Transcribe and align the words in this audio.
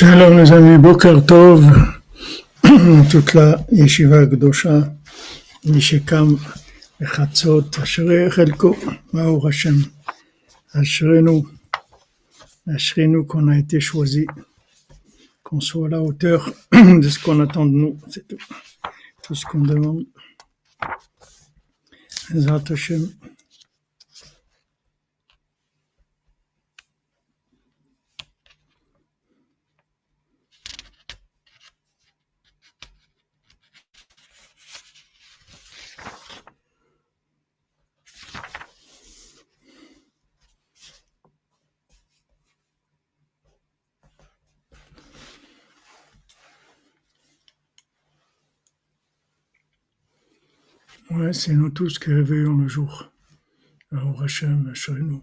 Shalom 0.00 0.38
les 0.38 0.50
amis, 0.50 0.78
Boker 0.78 1.26
Tov, 1.26 1.62
toute 3.10 3.34
la 3.34 3.62
yeshiva 3.70 4.24
Gdosha, 4.24 4.94
Mishekam, 5.66 6.38
Chatzot, 7.02 7.66
Ashrei 7.82 8.30
Chelko, 8.30 8.74
Maor 9.12 9.46
Hashem, 9.46 9.84
Ashrenu, 10.72 11.42
Ashrenu 12.66 13.26
qu'on 13.26 13.48
a 13.48 13.58
été 13.58 13.78
choisi, 13.78 14.26
qu'on 15.42 15.60
soit 15.60 15.88
à 15.88 15.90
la 15.90 16.00
hauteur 16.00 16.50
de 16.72 17.06
ce 17.06 17.18
qu'on 17.18 17.38
attend 17.40 17.66
de 17.66 17.72
nous, 17.72 17.98
c'est 18.08 18.26
tout, 18.26 18.38
tout 19.22 19.34
ce 19.34 19.44
qu'on 19.44 19.60
demande. 19.60 20.06
Ouais, 51.10 51.32
c'est 51.32 51.54
nous 51.54 51.70
tous 51.70 51.98
qui 51.98 52.12
réveillons 52.12 52.56
le 52.56 52.68
jour. 52.68 53.10
Alors, 53.90 54.22
Hachem, 54.22 54.72
nous. 55.00 55.22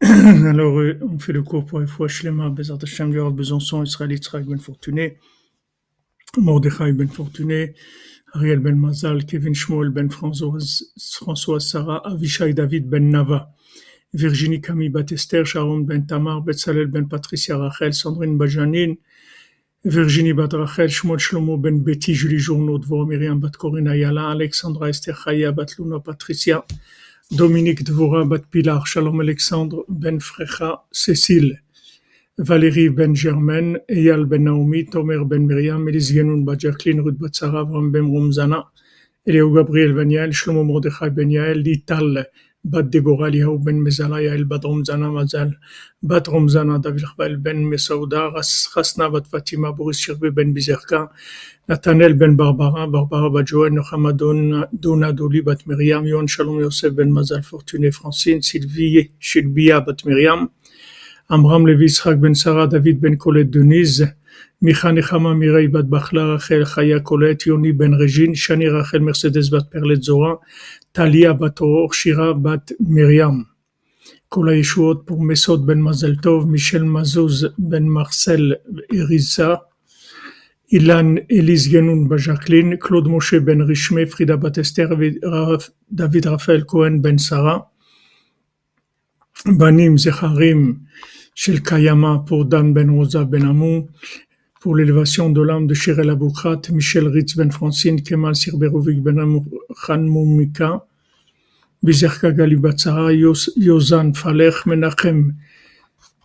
Alors, 0.00 0.78
euh, 0.78 0.98
on 1.02 1.18
fait 1.18 1.34
le 1.34 1.42
cours 1.42 1.66
pour 1.66 1.86
fois 1.86 2.08
Shlema, 2.08 2.48
Bezat 2.48 2.78
Hashem, 2.82 3.12
Yorad 3.12 3.34
Besançon, 3.34 3.82
Israël 3.82 4.10
Yitzhak 4.10 4.46
Ben 4.46 4.58
Fortuné, 4.58 5.18
Mordechai 6.38 6.92
Ben 6.92 7.08
Fortuné, 7.08 7.74
Ariel 8.32 8.60
Ben 8.60 8.74
Mazal, 8.74 9.26
Kevin 9.26 9.54
Shmuel 9.54 9.90
Ben 9.90 10.08
François 10.08 11.60
Sarah, 11.60 12.00
Avishai 12.06 12.54
David 12.54 12.88
Ben 12.88 13.10
Nava, 13.10 13.50
Virginie 14.14 14.62
Camille 14.62 14.88
Batester, 14.88 15.44
Sharon 15.44 15.80
Ben 15.80 16.06
Tamar, 16.06 16.40
Betzalel 16.40 16.86
Ben 16.86 17.06
Patricia 17.06 17.58
Rachel, 17.58 17.92
Sandrine 17.92 18.38
Bajanin, 18.38 18.96
Virginie 19.84 20.32
Bat 20.32 20.54
Rachel, 20.54 20.88
Shmuel 20.88 21.20
Shlomo 21.20 21.56
Ben 21.56 21.84
Betty, 21.84 22.12
Julie 22.12 22.38
Journaud, 22.38 22.80
Dvor 22.80 23.06
Myriam 23.06 23.38
Bat 23.38 23.56
Corinna 23.58 23.94
Yala, 23.94 24.32
Alexandra 24.32 24.88
Esther 24.88 25.14
Chaya 25.14 25.54
Bat 25.54 25.78
Luna 25.78 26.00
Patricia, 26.00 26.64
Dominique 27.30 27.84
Dvora 27.84 28.28
Bat 28.28 28.50
Pilar, 28.50 28.84
Shalom 28.84 29.20
Alexandre 29.20 29.84
Ben 29.88 30.18
Frecha, 30.18 30.82
Cécile, 30.90 31.60
Valérie 32.38 32.90
Ben 32.90 33.14
Germaine, 33.14 33.78
Eyal 33.88 34.24
Ben 34.24 34.42
Naomi, 34.42 34.84
Tomer 34.84 35.24
Ben 35.24 35.46
Miriam, 35.46 35.86
Elise 35.86 36.12
Genoun 36.12 36.44
Bat 36.44 36.58
Jacqueline, 36.58 37.00
Ruth 37.00 37.16
Bat 37.16 37.36
Sarah, 37.36 37.64
Ben 37.64 38.02
Romzana, 38.02 38.64
Eliaou 39.28 39.54
Gabriel 39.54 39.94
Ben 39.94 40.10
Yael, 40.10 40.32
Shlomo 40.32 40.64
Mordechai 40.64 41.10
Ben 41.10 41.30
Yael, 41.30 41.62
Lital 41.62 42.26
בת 42.67 42.85
דבורה 42.85 43.27
אליהו 43.27 43.59
בן 43.59 43.75
מזלה 43.75 44.21
יעל 44.21 44.43
בת 44.43 44.63
רומזנה 44.63 45.09
מזל 45.09 45.47
בת 46.03 46.27
רומזנה 46.27 46.77
דוד 46.77 47.03
רחבל 47.03 47.35
בן 47.35 47.57
מסעודה 47.57 48.21
חסנה 48.73 49.09
בת 49.09 49.27
פטימה 49.27 49.71
בוריס 49.71 49.97
שירבי 49.97 50.29
בן 50.29 50.53
ביזרקה 50.53 51.05
נתנאל 51.69 52.13
בן 52.13 52.37
ברברה 52.37 52.87
ברברה 52.87 53.29
בת 53.29 53.43
ג'ואל 53.47 53.69
נחמה 53.69 54.11
דונה 54.73 55.11
דולי 55.11 55.41
בת 55.41 55.67
מרים 55.67 56.05
יון 56.05 56.27
שלום 56.27 56.59
יוסף 56.59 56.89
בן 56.89 57.09
מזל 57.09 57.41
פורטוני 57.41 57.91
פרנסין 57.91 58.41
סילבי 58.41 59.07
שלביה 59.19 59.79
בת 59.79 60.05
מרים 60.05 60.47
עמרם 61.31 61.67
לוי 61.67 61.85
יצחק 61.85 62.15
בן 62.19 62.35
שרה 62.35 62.65
דוד 62.65 63.01
בן 63.01 63.15
קולט 63.15 63.45
דוניז 63.45 64.03
מיכה 64.61 64.91
נחמה 64.91 65.33
מירי 65.33 65.67
בת 65.67 65.85
בחלה 65.85 66.33
רחל 66.33 66.65
חיה 66.65 66.99
קולט 66.99 67.47
יוני 67.47 67.71
בן 67.71 67.93
רג'ין 67.93 68.35
שני 68.35 68.69
רחל 68.69 68.99
מרסדס 68.99 69.49
בת 69.49 69.63
פרלט 69.71 70.01
זורה 70.01 70.33
טליה 70.91 71.33
בת 71.33 71.59
אור, 71.59 71.93
שירה 71.93 72.33
בת 72.33 72.71
מרים. 72.79 73.43
כל 74.29 74.49
הישועות 74.49 75.11
pour 75.11 75.23
מסוד 75.23 75.65
בן 75.65 75.81
מזל 75.81 76.15
טוב, 76.15 76.51
מישל 76.51 76.83
מזוז 76.83 77.47
בן 77.57 77.83
מרסל 77.83 78.53
אריזה, 78.93 79.47
אילן 80.71 81.15
אליס 81.31 81.67
גנון 81.67 82.09
בז'קלין, 82.09 82.75
קלוד 82.75 83.07
משה 83.07 83.39
בן 83.39 83.61
רשמי, 83.61 84.05
פרידה 84.05 84.35
בת 84.35 84.59
אסתר, 84.59 84.89
דוד 85.91 86.27
רפאל 86.27 86.63
כהן 86.67 87.01
בן 87.01 87.17
שרה. 87.17 87.57
בנים 89.45 89.97
זכרים 89.97 90.75
של 91.35 91.59
קיימא 91.59 92.15
pour 92.27 92.43
דן 92.49 92.73
בן 92.73 92.89
רוזה 92.89 93.23
בן 93.23 93.45
עמו, 93.45 93.87
pour 94.60 94.76
l'élévation 94.76 95.30
de 95.30 95.40
l'âme 95.40 95.66
de 95.66 95.74
Shirel 95.74 96.10
Aboukrat, 96.10 96.62
Michel 96.72 97.06
Ritz 97.08 97.36
Ben 97.36 97.50
Francine, 97.50 98.02
Kemal 98.02 98.34
Sirberovic 98.34 99.00
Ben 99.02 99.18
Khan 99.84 100.02
Moumika, 100.02 100.84
Bizerka 101.82 102.32
Galibatzara, 102.32 103.12
Yozan 103.12 104.14
Falech, 104.14 104.66
Menachem 104.66 105.34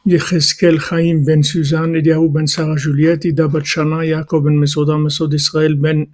Yecheskel 0.05 0.79
Chaim 0.79 1.23
Ben 1.23 1.43
Suzanne, 1.43 1.95
Eliaou 1.95 2.29
Ben 2.29 2.47
Sarah 2.47 2.75
Juliette, 2.75 3.25
Ida 3.25 3.47
Batshana, 3.47 4.03
Yaakov 4.03 4.43
Ben 4.45 4.57
Mesoda, 4.57 4.97
Mesod 4.97 5.33
Israël 5.33 5.75
Ben 5.75 6.07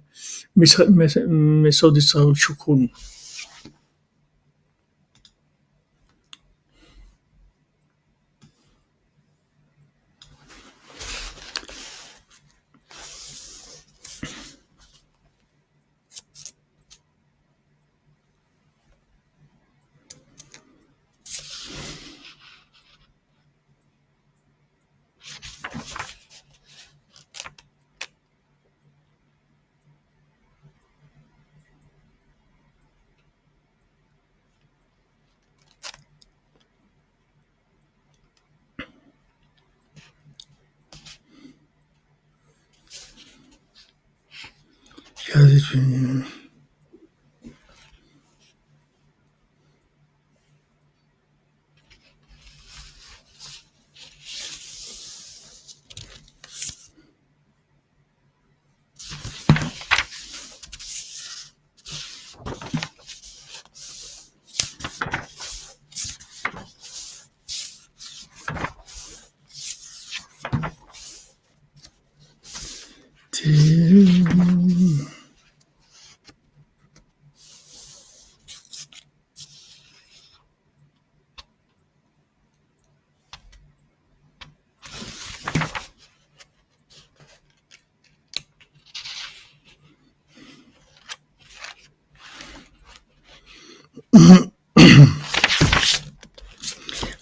Mesod 0.56 1.96
Israël 1.96 2.34
Shukun. 2.34 2.88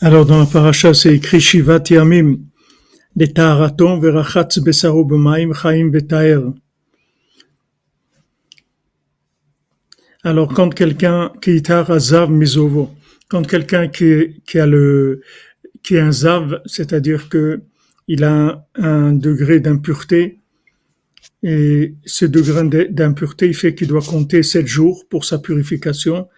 Alors 0.08 0.24
dans 0.24 0.38
la 0.38 0.46
paracha, 0.46 0.94
c'est 0.94 1.14
écrit 1.14 1.38
Shivat 1.38 1.82
Yamim, 1.90 2.38
les 3.14 3.30
Taharaton, 3.30 3.98
Verachatz 3.98 4.58
Besaro 4.58 5.04
B'maim, 5.04 5.52
Chaim 5.52 5.90
Vetaer. 5.92 6.40
Alors 10.22 10.54
quand 10.54 10.72
quelqu'un 10.72 11.30
qui 11.42 11.50
est 11.50 11.68
Azav 11.68 12.30
Mizovo, 12.30 12.88
quand 13.28 13.46
quelqu'un 13.46 13.88
qui, 13.88 14.58
a 14.58 14.64
le 14.64 15.20
qui 15.82 15.96
est 15.96 16.00
un 16.00 16.10
zav, 16.10 16.62
c'est-à-dire 16.64 17.28
que 17.28 17.60
il 18.06 18.24
a 18.24 18.66
un 18.76 19.12
degré 19.12 19.60
d'impureté, 19.60 20.40
et 21.42 21.96
ce 22.06 22.24
degré 22.24 22.88
d'impureté, 22.88 23.52
fait 23.52 23.74
qu'il 23.74 23.88
doit 23.88 24.00
compter 24.00 24.42
sept 24.42 24.66
jours 24.66 25.04
pour 25.10 25.26
sa 25.26 25.38
purification. 25.38 26.28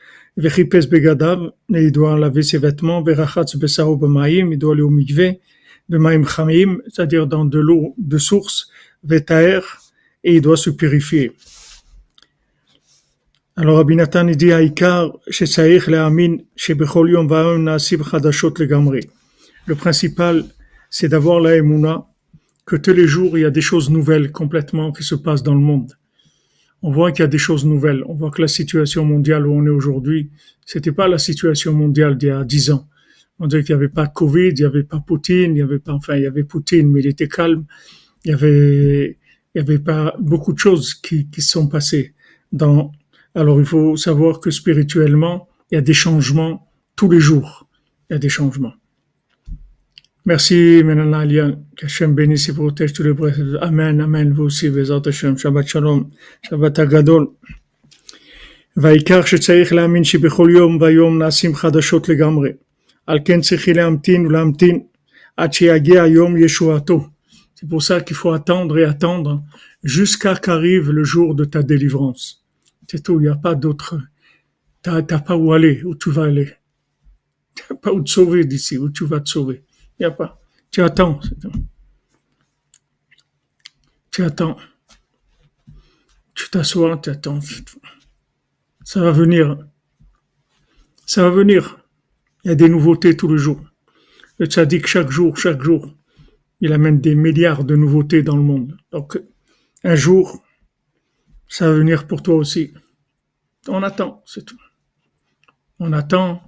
Vechipes 0.41 0.89
begadav, 0.89 1.53
il 1.69 1.93
doit 1.93 2.19
laver 2.19 2.43
ses 2.43 2.59
vêtements. 2.59 3.03
Verachatz 3.03 3.57
besaro 3.57 3.97
b'maim, 3.97 4.53
il 4.53 4.59
doit 4.59 4.73
aller 4.73 4.83
au 4.83 4.91
mikveh. 4.91 5.41
de 5.89 5.99
Maïm 5.99 6.27
Chamim, 6.27 6.79
c'est-à-dire 6.89 7.27
dans 7.27 7.45
de 7.45 7.59
l'eau 7.59 7.95
de 7.99 8.17
source, 8.17 8.71
Vetaer, 9.03 9.61
et 10.23 10.37
il 10.37 10.41
doit 10.41 10.57
se 10.57 10.71
purifier. 10.71 11.33
Alors 13.57 13.77
Rabbi 13.77 13.97
Nathan 13.97 14.29
il 14.29 14.37
dit 14.37 14.53
Aïkar, 14.53 15.19
Le 19.67 19.75
principal, 19.75 20.45
c'est 20.89 21.09
d'avoir 21.09 21.41
la 21.41 21.57
emuna, 21.57 22.07
que 22.65 22.77
tous 22.77 22.93
les 22.93 23.07
jours 23.09 23.37
il 23.37 23.43
y 23.43 23.45
a 23.45 23.51
des 23.51 23.61
choses 23.61 23.91
nouvelles 23.91 24.31
complètement 24.31 24.93
qui 24.93 25.03
se 25.03 25.17
passent 25.17 25.43
dans 25.43 25.55
le 25.55 25.61
monde. 25.61 25.93
On 26.83 26.93
voit 26.93 27.13
qu'il 27.13 27.23
y 27.23 27.25
a 27.25 27.29
des 27.29 27.39
choses 27.39 27.65
nouvelles. 27.67 28.03
On 28.07 28.15
voit 28.15 28.31
que 28.31 28.41
la 28.41 28.49
situation 28.49 29.05
mondiale 29.05 29.47
où 29.47 29.53
on 29.53 29.67
est 29.67 29.71
aujourd'hui, 29.71 30.31
c'était 30.65 30.93
pas 30.93 31.09
la 31.09 31.19
situation 31.19 31.73
mondiale 31.73 32.17
d'il 32.17 32.29
y 32.29 32.33
a 32.33 32.45
dix 32.45 32.71
ans. 32.71 32.89
On 33.39 33.47
dirait 33.47 33.65
qu'il 33.65 33.75
n'y 33.75 33.83
avait 33.83 33.89
pas 33.89 34.07
Covid, 34.07 34.49
il 34.49 34.55
n'y 34.55 34.65
avait 34.65 34.85
pas 34.85 35.01
Poutine, 35.01 35.57
il 35.57 35.59
y 35.59 35.63
avait 35.63 35.79
pas, 35.79 35.93
enfin, 35.93 36.17
il 36.17 36.23
y 36.23 36.27
avait 36.27 36.45
Poutine, 36.45 36.89
mais 36.91 37.01
il 37.01 37.07
était 37.07 37.29
calme. 37.29 37.65
Il 38.25 38.31
y 38.31 38.35
avait, 38.35 39.19
il 39.55 39.59
y 39.59 39.61
avait 39.61 39.79
pas 39.79 40.15
beaucoup 40.21 40.53
de 40.53 40.59
choses 40.59 40.95
qui, 40.95 41.29
qui 41.29 41.41
sont 41.43 41.67
passées 41.69 42.15
dans, 42.53 42.93
alors 43.35 43.61
il 43.61 43.67
faut 43.67 43.97
savoir 43.97 44.41
que 44.41 44.51
spirituellement, 44.51 45.49
il 45.71 45.77
y 45.77 45.79
a 45.79 45.83
des 45.83 45.95
changements 45.95 46.71
tous 46.97 47.11
les 47.11 47.21
jours. 47.21 47.69
Il 48.09 48.15
y 48.15 48.17
a 48.17 48.19
des 48.19 48.29
changements. 48.29 48.75
Merci, 50.26 50.82
Menan 50.84 51.14
Alian. 51.14 51.52
Qu'Hachem 51.76 52.16
bénisse 52.16 52.50
et 52.50 52.54
protège 52.54 52.94
tous 52.94 53.04
les 53.04 53.14
brefs. 53.14 53.40
Amen, 53.62 54.02
Amen. 54.02 54.34
Vous 54.34 54.44
aussi, 54.44 54.70
Bezat 54.70 55.02
Hashem. 55.06 55.38
Shabbat 55.38 55.68
Shalom. 55.68 56.10
Shabbat 56.50 56.80
Agadol. 56.80 57.28
והעיקר 58.78 59.26
שצריך 59.26 59.74
להאמין 59.74 60.04
שבכל 60.04 60.50
יום 60.52 60.78
ויום 60.82 61.22
נעשים 61.22 61.56
חדשות 61.56 62.10
לגמרי. 62.10 62.50
על 63.08 63.20
כן 63.26 63.42
צריכים 63.42 63.76
להמתין 63.76 64.26
ולהמתין 64.28 64.80
עד 65.38 65.54
שיגיע 65.54 66.06
יום 66.06 66.38
ישועתו. 66.38 67.08
C'est 67.56 67.70
pour 67.70 67.82
ça 67.82 68.02
qu'il 68.02 68.18
faut 68.18 68.34
attendre 68.34 68.78
et 68.78 68.84
attendre 68.84 69.44
jusqu'à 69.84 70.36
qu'arrive 70.36 70.92
le 70.92 71.04
jour 71.06 71.36
de 71.36 71.46
ta 71.46 71.64
délivrance. 71.64 72.44
C'est 72.88 73.02
tout, 73.02 73.20
il 73.20 73.24
n'y 73.24 73.30
a 73.30 73.36
pas 73.36 73.56
d'autre. 73.56 73.98
Tu 74.84 74.90
n'as 74.90 75.02
pas 75.02 75.38
où 75.38 75.54
aller, 75.54 75.82
où 75.84 75.96
tu 75.96 76.12
vas 76.12 76.26
aller. 76.26 76.52
Tu 77.56 77.64
n'as 77.70 77.78
pas 77.78 77.92
où 77.94 78.02
te 78.02 78.10
sauver 78.10 78.44
d'ici, 78.44 78.78
où 78.78 78.90
tu 78.90 79.06
vas 79.06 79.22
te 79.22 79.30
sauver. 79.30 79.64
Il 80.01 80.07
a 80.07 80.11
pas. 80.11 80.41
Tu 80.71 80.83
attends. 80.83 81.21
Tu 84.11 84.25
attends. 84.25 84.57
Tu 86.35 86.49
t'assois, 86.49 86.97
tu 86.97 87.11
attends. 87.11 87.39
Ça 88.83 89.01
va 89.03 89.13
venir. 89.13 89.59
Ça 91.05 91.23
va 91.25 91.31
venir. 91.31 91.85
Il 92.45 92.49
y 92.49 92.51
a 92.53 92.55
des 92.55 92.71
nouveautés 92.71 93.15
tous 93.15 93.29
les 93.29 93.37
jours. 93.37 93.63
Le 94.39 94.47
tzaddik, 94.47 94.87
chaque 94.87 95.11
jour, 95.11 95.37
chaque 95.37 95.63
jour, 95.63 95.95
il 96.63 96.73
amène 96.73 96.99
des 97.01 97.15
milliards 97.15 97.65
de 97.65 97.77
nouveautés 97.77 98.23
dans 98.23 98.37
le 98.37 98.43
monde. 98.43 98.79
Donc, 98.93 99.21
un 99.85 99.97
jour, 99.97 100.43
ça 101.47 101.69
va 101.69 101.77
venir 101.77 102.07
pour 102.07 102.23
toi 102.23 102.37
aussi. 102.37 102.73
On 103.69 103.83
attend, 103.83 104.23
c'est 104.25 104.47
tout. 104.47 104.61
On 105.79 105.93
attend. 105.93 106.43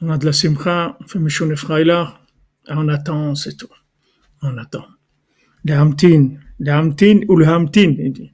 On 0.00 0.08
a 0.08 0.16
de 0.16 0.24
la 0.24 0.32
simcha, 0.32 0.96
on 1.00 1.06
fait 1.06 1.18
Mishon 1.18 1.50
Efraïla. 1.50 2.19
On 2.72 2.88
attend, 2.88 3.34
c'est 3.34 3.56
tout. 3.56 3.68
On 4.42 4.56
attend. 4.56 4.86
Le 5.64 5.74
hamtin, 5.74 6.30
le 6.60 6.72
hamtin 6.72 7.20
ou 7.28 7.36
le 7.36 7.46
hamtin, 7.46 7.94
il 7.98 8.12
dit. 8.12 8.32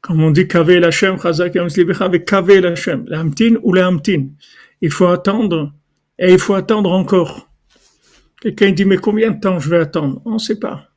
Comme 0.00 0.22
on 0.22 0.30
dit 0.30 0.46
kavé 0.46 0.78
l'Hachem, 0.78 1.18
chazak 1.20 1.56
avec 1.56 2.24
kavé 2.24 2.60
l'Hachem. 2.60 3.04
Le 3.08 3.16
hamtin 3.16 3.56
ou 3.62 3.72
le 3.72 3.82
hamtin. 3.84 4.28
Il 4.80 4.90
faut 4.90 5.06
attendre 5.06 5.72
et 6.18 6.32
il 6.32 6.38
faut 6.38 6.54
attendre 6.54 6.92
encore. 6.92 7.48
Quelqu'un 8.40 8.72
dit, 8.72 8.84
mais 8.84 8.96
combien 8.96 9.32
de 9.32 9.40
temps 9.40 9.58
je 9.58 9.68
vais 9.68 9.78
attendre? 9.78 10.22
On 10.24 10.34
ne 10.34 10.38
sait 10.38 10.58
pas. 10.58 10.88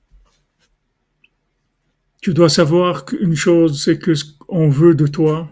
Tu 2.21 2.33
dois 2.33 2.49
savoir 2.49 3.05
qu'une 3.05 3.35
chose, 3.35 3.83
c'est 3.83 3.99
que 3.99 4.13
on 4.47 4.69
veut 4.69 4.95
de 4.95 5.05
toi, 5.05 5.47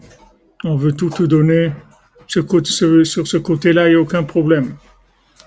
on 0.64 0.76
veut 0.76 0.92
tout 0.92 1.10
te 1.10 1.22
donner. 1.22 1.72
sur 2.26 2.46
ce 2.46 3.36
côté-là, 3.36 3.88
il 3.88 3.90
n'y 3.90 3.96
a 3.96 4.00
aucun 4.00 4.24
problème. 4.24 4.76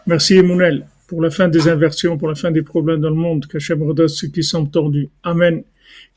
Merci 0.06 0.36
Emmanuel 0.36 0.88
pour 1.08 1.22
la 1.22 1.30
fin 1.30 1.48
des 1.48 1.68
inversions, 1.70 2.18
pour 2.18 2.28
la 2.28 2.36
fin 2.36 2.52
des 2.52 2.62
problèmes 2.62 3.00
dans 3.00 3.10
le 3.10 3.16
monde. 3.16 3.48
Qu'Hachem 3.48 3.82
redresse 3.82 4.16
ceux 4.16 4.28
qui 4.28 4.44
sont 4.44 4.66
tordus. 4.66 5.10
Amen. 5.24 5.64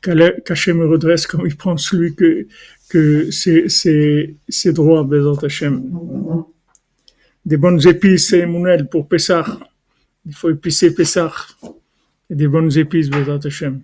Qu'Hachem 0.01 0.81
redresse 0.81 1.25
comme 1.25 1.47
il 1.47 1.55
pense 1.55 1.91
lui 1.93 2.13
que, 2.13 2.45
que 2.89 3.31
c'est, 3.31 3.69
c'est, 3.69 4.35
c'est 4.49 4.73
droit, 4.73 5.03
Bézant 5.03 5.35
Hachem. 5.35 5.81
Des 7.45 7.57
bonnes 7.57 7.85
épices, 7.87 8.33
Emmanuel, 8.33 8.87
pour 8.87 9.07
Pessah. 9.07 9.45
Il 10.25 10.35
faut 10.35 10.49
épicer 10.49 10.93
Pessah. 10.93 11.31
Et 12.29 12.35
des 12.35 12.47
bonnes 12.47 12.77
épices, 12.77 13.09
Bézant 13.09 13.39
Hachem. 13.39 13.81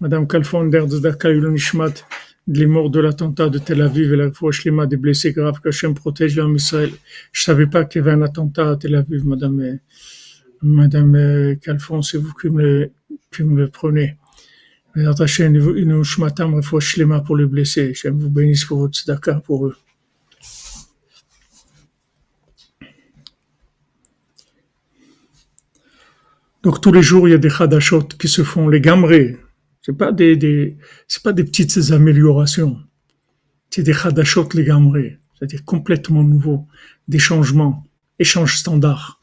Madame 0.00 0.26
Kalfonder 0.26 0.84
de 0.88 0.98
Dakayul 0.98 1.50
Nishmat, 1.50 2.04
les 2.48 2.66
morts 2.66 2.90
de 2.90 3.00
l'attentat 3.00 3.48
de 3.48 3.58
Tel 3.58 3.80
Aviv 3.80 4.12
et 4.12 4.16
la 4.16 4.30
fois 4.30 4.52
Shlema 4.52 4.86
des 4.86 4.96
blessés 4.96 5.32
graves, 5.32 5.60
qu'Hachem 5.62 5.94
protège 5.94 6.36
l'homme 6.36 6.56
Israël. 6.56 6.90
Je 7.32 7.42
savais 7.42 7.66
pas 7.66 7.84
qu'il 7.84 8.00
y 8.00 8.02
avait 8.02 8.12
un 8.12 8.22
attentat 8.22 8.70
à 8.72 8.76
Tel 8.76 8.94
Aviv, 8.94 9.26
madame. 9.26 9.78
Madame 10.62 11.14
euh, 11.14 11.54
Calfon, 11.56 12.02
c'est 12.02 12.18
vous 12.18 12.32
qui 12.32 12.48
me 12.48 12.62
le, 12.62 12.92
qui 13.32 13.42
me 13.42 13.56
le 13.56 13.68
prenez. 13.68 14.16
Pour 17.20 17.36
les 17.36 17.46
blessés. 17.46 17.92
J'aime 17.94 18.18
vous 18.18 18.30
bénisse 18.30 18.64
pour 18.64 18.78
votre 18.78 18.94
tzedaka 18.94 19.34
pour 19.40 19.66
eux. 19.66 19.76
Donc 26.62 26.80
tous 26.80 26.92
les 26.92 27.02
jours, 27.02 27.28
il 27.28 27.32
y 27.32 27.34
a 27.34 27.38
des 27.38 27.50
chadashot 27.50 28.08
qui 28.18 28.26
se 28.26 28.42
font, 28.42 28.68
les 28.68 28.80
gamrés. 28.80 29.36
C'est 29.82 29.96
pas 29.96 30.10
des, 30.12 30.36
des 30.36 30.78
c'est 31.06 31.22
pas 31.22 31.32
des 31.32 31.44
petites 31.44 31.92
améliorations. 31.92 32.78
C'est 33.70 33.82
des 33.82 33.92
chadashot 33.92 34.48
les 34.54 34.64
gamrés. 34.64 35.18
C'est-à-dire 35.34 35.64
complètement 35.64 36.24
nouveaux. 36.24 36.66
Des 37.06 37.18
changements. 37.18 37.84
Échange 38.18 38.56
standard 38.56 39.15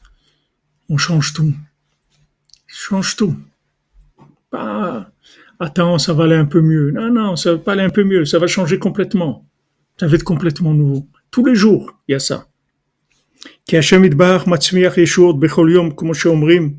on 0.89 0.97
change 0.97 1.33
tout. 1.33 1.53
change 2.67 3.15
tout. 3.15 3.35
Pas, 4.49 5.11
attends, 5.59 5.97
ça 5.97 6.13
va 6.13 6.23
aller 6.25 6.35
un 6.35 6.45
peu 6.45 6.61
mieux. 6.61 6.91
Non, 6.91 7.09
non, 7.11 7.35
ça 7.35 7.53
va 7.53 7.57
pas 7.59 7.73
aller 7.73 7.83
un 7.83 7.89
peu 7.89 8.03
mieux. 8.03 8.25
Ça 8.25 8.39
va 8.39 8.47
changer 8.47 8.79
complètement. 8.79 9.45
Ça 9.99 10.07
va 10.07 10.15
être 10.15 10.23
complètement 10.23 10.73
nouveau. 10.73 11.07
Tous 11.31 11.45
les 11.45 11.55
jours, 11.55 11.93
il 12.07 12.13
y 12.13 12.15
a 12.15 12.19
ça. 12.19 12.45
כי 13.65 13.77
השם 13.77 14.03
יתברך 14.03 14.47
מצמיח 14.47 14.97
ישועות 14.97 15.39
בכל 15.39 15.69
יום, 15.73 15.91
כמו 15.91 16.15
שאומרים 16.15 16.73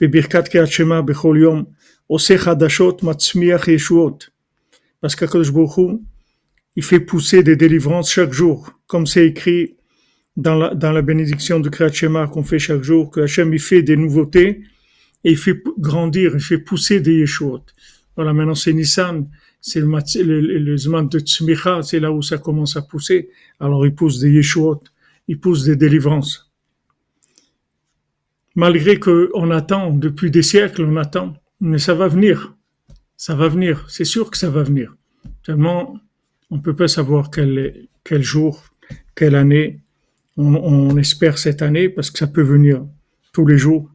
בברכת 0.00 0.48
קריאת 0.48 0.68
שמע 0.68 1.00
בכל 1.00 1.36
יום, 1.40 1.64
עושה 2.06 2.38
חדשות, 2.38 3.02
מצמיח 3.02 3.68
ישועות. 3.68 4.28
Parce 5.02 5.14
qu'Akadosh 5.14 5.50
Baruch 5.50 6.00
il 6.76 6.82
fait 6.82 7.00
pousser 7.00 7.42
des 7.42 7.56
délivrances 7.56 8.10
chaque 8.10 8.32
jour, 8.32 8.70
comme 8.86 9.06
c'est 9.06 9.26
écrit 9.26 9.76
dans 10.37 10.55
la, 10.55 10.75
dans 10.75 10.91
la 10.91 11.01
bénédiction 11.01 11.59
du 11.59 11.69
Kriyat 11.69 11.91
Shema 11.91 12.27
qu'on 12.27 12.43
fait 12.43 12.59
chaque 12.59 12.83
jour, 12.83 13.09
que 13.09 13.21
Hachem 13.21 13.53
il 13.53 13.59
fait 13.59 13.81
des 13.83 13.95
nouveautés 13.95 14.63
et 15.23 15.31
il 15.31 15.37
fait 15.37 15.61
grandir, 15.79 16.31
il 16.33 16.41
fait 16.41 16.57
pousser 16.57 16.99
des 16.99 17.15
Yeshuot. 17.19 17.63
Voilà, 18.15 18.33
maintenant 18.33 18.55
c'est 18.55 18.73
Nissan, 18.73 19.27
c'est 19.61 19.79
le, 19.79 19.87
le, 20.23 20.59
le, 20.59 20.77
Zman 20.77 21.07
de 21.07 21.19
Tzmicha, 21.19 21.81
c'est 21.81 21.99
là 21.99 22.11
où 22.11 22.21
ça 22.21 22.37
commence 22.37 22.77
à 22.77 22.81
pousser. 22.81 23.29
Alors 23.59 23.85
il 23.85 23.95
pousse 23.95 24.19
des 24.19 24.31
Yeshuot, 24.31 24.81
il 25.27 25.39
pousse 25.39 25.63
des 25.63 25.75
délivrances. 25.75 26.51
Malgré 28.55 28.99
que 28.99 29.31
on 29.33 29.51
attend, 29.51 29.91
depuis 29.91 30.31
des 30.31 30.43
siècles 30.43 30.83
on 30.83 30.95
attend, 30.97 31.33
mais 31.59 31.77
ça 31.77 31.93
va 31.93 32.07
venir. 32.07 32.55
Ça 33.17 33.33
va 33.35 33.47
venir, 33.47 33.85
c'est 33.89 34.05
sûr 34.05 34.29
que 34.29 34.37
ça 34.37 34.49
va 34.49 34.63
venir. 34.63 34.95
Tellement, 35.43 35.97
on 36.49 36.59
peut 36.59 36.75
pas 36.75 36.87
savoir 36.87 37.31
quel, 37.31 37.87
quel 38.03 38.21
jour, 38.21 38.63
quelle 39.15 39.35
année, 39.35 39.81
on, 40.37 40.97
espère 40.97 41.37
cette 41.37 41.61
année 41.61 41.89
parce 41.89 42.11
que 42.11 42.19
ça 42.19 42.27
peut 42.27 42.41
venir 42.41 42.85
tous 43.33 43.45
les 43.45 43.57
jours. 43.57 43.89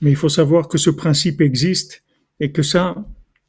Mais 0.00 0.10
il 0.10 0.16
faut 0.16 0.28
savoir 0.28 0.68
que 0.68 0.78
ce 0.78 0.90
principe 0.90 1.40
existe 1.40 2.02
et 2.40 2.50
que 2.50 2.62
ça, 2.62 2.96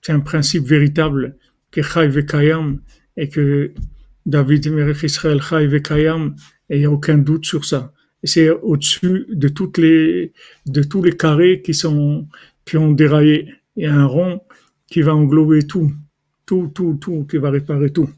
c'est 0.02 0.12
un 0.12 0.20
principe 0.20 0.66
véritable, 0.66 1.38
que 1.72 1.82
Chai 1.82 2.08
Vekayam 2.08 2.82
et 3.18 3.30
que 3.30 3.74
David 4.26 4.72
Merech 4.72 5.04
Israël 5.04 5.42
Chai 5.42 5.66
Vekayam, 5.68 6.36
et 6.70 6.78
il 6.78 6.80
n'y 6.80 6.86
a 6.86 6.92
aucun 6.92 7.18
doute 7.18 7.46
sur 7.46 7.66
ça. 7.66 7.92
C'est 8.24 8.50
au-dessus 8.50 9.26
de 9.30 9.48
toutes 9.50 9.78
les, 9.78 10.32
de 10.66 10.84
tous 10.84 11.02
les 11.02 11.18
carrés 11.18 11.62
qui 11.62 11.74
sont, 11.74 12.28
qui 12.64 12.78
ont 12.78 12.92
déraillé. 12.92 13.50
Il 13.76 13.84
y 13.84 13.88
a 13.88 13.94
un 13.94 14.06
rond 14.06 14.42
qui 14.88 15.02
va 15.02 15.16
englober 15.16 15.66
tout, 15.66 15.92
tout, 16.46 16.72
tout, 16.74 16.98
tout, 17.02 17.26
qui 17.30 17.38
va 17.38 17.50
réparer 17.50 17.90
tout. 17.90 18.10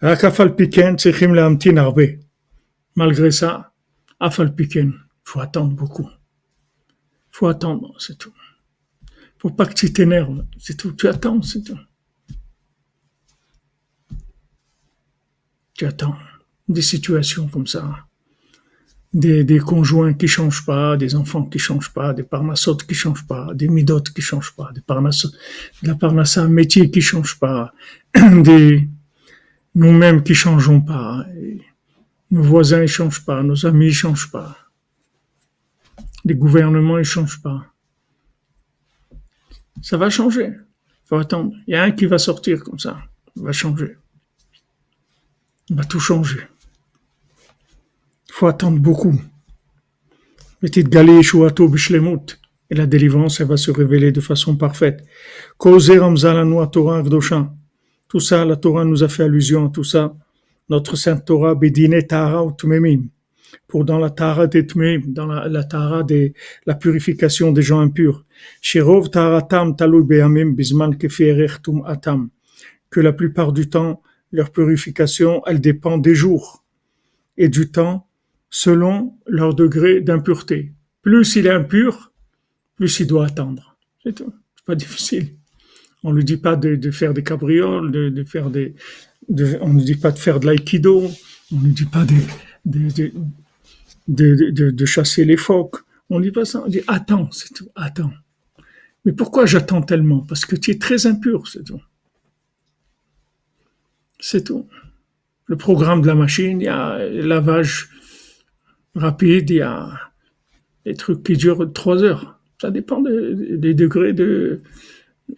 Rakafal 0.00 0.56
Piken, 0.56 0.96
Arbe. 1.76 2.00
Malgré 2.96 3.30
ça, 3.30 3.72
Afalpiken, 4.18 4.92
faut 5.24 5.40
attendre 5.40 5.74
beaucoup. 5.74 6.08
Faut 7.30 7.46
attendre, 7.46 7.94
c'est 7.98 8.18
tout. 8.18 8.34
Faut 9.38 9.50
pas 9.50 9.66
que 9.66 9.74
tu 9.74 9.92
t'énerves, 9.92 10.44
c'est 10.58 10.76
tout. 10.76 10.92
Tu 10.92 11.08
attends, 11.08 11.40
c'est 11.42 11.62
tout. 11.62 11.78
Tu 15.74 15.86
attends 15.86 16.16
des 16.68 16.82
situations 16.82 17.48
comme 17.48 17.66
ça. 17.66 18.06
des, 19.12 19.42
des 19.44 19.58
conjoints 19.58 20.14
qui 20.14 20.28
changent 20.28 20.64
pas, 20.64 20.96
des 20.96 21.16
enfants 21.16 21.44
qui 21.44 21.58
changent 21.58 21.92
pas, 21.92 22.12
des 22.14 22.22
parnassotes 22.22 22.86
qui 22.86 22.94
changent 22.94 23.26
pas, 23.26 23.52
des 23.54 23.68
midotes 23.68 24.10
qui 24.10 24.22
changent 24.22 24.54
pas, 24.54 24.70
des 24.72 24.80
parnassot, 24.80 25.30
de 25.82 25.88
la 25.88 25.94
parnassa 25.96 26.46
métier 26.46 26.90
qui 26.90 27.00
change 27.00 27.38
pas, 27.38 27.72
des 28.14 28.88
nous-mêmes 29.74 30.22
qui 30.22 30.34
changeons 30.34 30.80
pas, 30.80 31.26
nos 32.30 32.42
voisins 32.42 32.82
ils 32.82 32.88
changent 32.88 33.24
pas, 33.24 33.42
nos 33.42 33.66
amis 33.66 33.88
ils 33.88 33.94
changent 33.94 34.30
pas, 34.30 34.56
les 36.24 36.34
gouvernements 36.34 36.98
ils 36.98 37.04
changent 37.04 37.42
pas. 37.42 37.66
Ça 39.82 39.96
va 39.96 40.10
changer. 40.10 40.52
Faut 41.06 41.16
attendre. 41.16 41.54
Il 41.66 41.72
y 41.72 41.74
a 41.74 41.82
un 41.82 41.90
qui 41.90 42.04
va 42.04 42.18
sortir 42.18 42.62
comme 42.62 42.78
ça. 42.78 42.98
Il 43.34 43.42
va 43.42 43.52
changer. 43.52 43.96
Il 45.70 45.76
va 45.76 45.84
tout 45.84 45.98
changer 45.98 46.46
faut 48.40 48.46
attendre 48.46 48.78
beaucoup. 48.78 49.20
Et 50.62 50.70
la 52.70 52.86
délivrance, 52.86 53.40
elle 53.40 53.48
va 53.48 53.58
se 53.58 53.70
révéler 53.70 54.12
de 54.12 54.22
façon 54.22 54.56
parfaite. 54.56 55.04
Tout 55.58 55.78
ça, 58.20 58.46
la 58.46 58.56
Torah 58.56 58.86
nous 58.86 59.02
a 59.02 59.08
fait 59.08 59.24
allusion 59.24 59.66
à 59.66 59.68
tout 59.68 59.84
ça. 59.84 60.14
Notre 60.70 60.94
sainte 60.94 61.24
Torah, 61.24 61.56
Bedine 61.56 62.00
Tahara 62.06 62.46
Pour 63.66 63.84
dans 63.84 63.98
la 63.98 64.10
Tahara 64.10 64.46
des 64.46 64.62
dans 65.08 65.26
la, 65.26 65.48
la 65.48 65.64
Tahara 65.64 66.04
de 66.04 66.32
la 66.64 66.76
purification 66.76 67.50
des 67.50 67.62
gens 67.62 67.80
impurs. 67.80 68.24
Shirov 68.62 69.10
Taharatam 69.10 69.74
Talou 69.74 70.04
Beamim 70.04 70.52
Bisman 70.52 70.96
Tum 70.96 71.82
Atam. 71.84 72.30
Que 72.88 73.00
la 73.00 73.12
plupart 73.12 73.52
du 73.52 73.68
temps, 73.68 74.00
leur 74.30 74.52
purification, 74.52 75.42
elle 75.46 75.60
dépend 75.60 75.98
des 75.98 76.14
jours 76.14 76.64
et 77.36 77.48
du 77.48 77.70
temps 77.72 78.06
selon 78.48 79.14
leur 79.26 79.54
degré 79.54 80.00
d'impureté. 80.00 80.72
Plus 81.02 81.34
il 81.34 81.46
est 81.46 81.50
impur, 81.50 82.12
plus 82.76 83.00
il 83.00 83.08
doit 83.08 83.26
attendre. 83.26 83.76
C'est 84.04 84.14
tout. 84.14 84.32
C'est 84.56 84.64
pas 84.66 84.74
difficile. 84.76 85.34
On 86.04 86.12
ne 86.12 86.22
dit 86.22 86.36
pas 86.36 86.56
de, 86.56 86.90
faire 86.90 87.12
des 87.12 87.22
cabrioles, 87.22 87.90
de, 87.90 88.24
faire 88.24 88.50
des, 88.50 88.74
on 89.28 89.72
ne 89.72 89.82
dit 89.82 89.96
pas 89.96 90.10
de 90.10 90.18
faire 90.18 90.40
de 90.40 90.46
l'aïkido, 90.46 91.10
on 91.52 91.60
ne 91.60 91.68
dit 91.68 91.84
pas 91.84 92.04
de, 92.64 93.10
de, 94.08 94.86
chasser 94.86 95.24
les 95.24 95.36
phoques. 95.36 95.76
On 96.08 96.18
ne 96.18 96.24
dit 96.24 96.32
pas 96.32 96.44
ça. 96.44 96.62
On 96.64 96.68
dit 96.68 96.82
attends, 96.86 97.30
c'est 97.30 97.52
tout. 97.54 97.68
Attends. 97.74 98.12
Mais 99.04 99.12
pourquoi 99.12 99.46
j'attends 99.46 99.82
tellement? 99.82 100.20
Parce 100.20 100.44
que 100.44 100.56
tu 100.56 100.72
es 100.72 100.78
très 100.78 101.06
impur, 101.06 101.48
c'est 101.48 101.64
tout. 101.64 101.80
C'est 104.18 104.44
tout. 104.44 104.66
Le 105.46 105.56
programme 105.56 106.02
de 106.02 106.06
la 106.06 106.14
machine, 106.14 106.60
il 106.60 106.64
y 106.64 106.68
a 106.68 106.98
lavage 107.08 107.88
rapide, 108.94 109.50
il 109.50 109.56
y 109.56 109.60
a 109.62 109.90
des 110.84 110.94
trucs 110.94 111.22
qui 111.22 111.36
durent 111.36 111.72
trois 111.72 112.02
heures. 112.02 112.38
Ça 112.60 112.70
dépend 112.70 113.00
des 113.00 113.74
degrés 113.74 114.12
de 114.12 114.62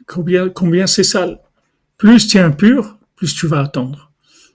combien, 0.07 0.49
combien 0.49 0.87
c'est 0.87 1.05
sale. 1.05 1.39
Plus 1.97 2.27
tu 2.27 2.39
es 2.39 2.41
impur, 2.41 2.99
plus 3.23 3.37
tu 3.37 3.47
vas 3.47 3.61
attendre? 3.61 4.11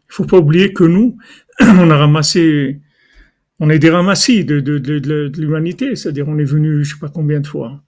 Il 0.10 0.14
faut 0.14 0.26
pas 0.26 0.40
oublier 0.40 0.74
que 0.74 0.84
nous, 0.84 1.18
on 1.62 1.90
a 1.90 1.96
ramassé, 1.96 2.82
on 3.62 3.70
est 3.70 3.80
des 3.80 3.90
ramassis 3.90 4.44
de, 4.44 4.60
de, 4.60 4.78
de, 4.78 5.00
de 5.00 5.32
l'humanité, 5.42 5.96
c'est-à-dire 5.96 6.28
on 6.28 6.38
est 6.38 6.44
venu 6.44 6.84
je 6.84 6.94
sais 6.94 7.00
pas 7.00 7.08
combien 7.08 7.40
de 7.40 7.48
fois. 7.48 7.82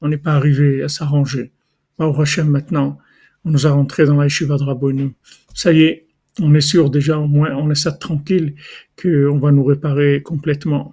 On 0.00 0.08
n'est 0.08 0.18
pas 0.18 0.32
arrivé 0.32 0.82
à 0.82 0.88
s'arranger. 0.88 1.52
Au 1.98 2.20
Hachem 2.20 2.48
maintenant, 2.48 2.98
on 3.44 3.50
nous 3.50 3.68
a 3.68 3.70
rentré 3.70 4.04
dans 4.04 4.16
la 4.16 4.24
yeshiva 4.24 4.56
de 4.56 5.10
Ça 5.54 5.72
y 5.72 5.82
est, 5.82 6.06
on 6.40 6.52
est 6.56 6.60
sûr 6.60 6.90
déjà 6.90 7.18
au 7.18 7.28
moins, 7.28 7.54
on 7.54 7.70
est 7.70 7.76
ça 7.76 7.92
tranquille 7.92 8.56
qu'on 9.00 9.38
va 9.38 9.52
nous 9.52 9.64
réparer 9.64 10.22
complètement. 10.22 10.92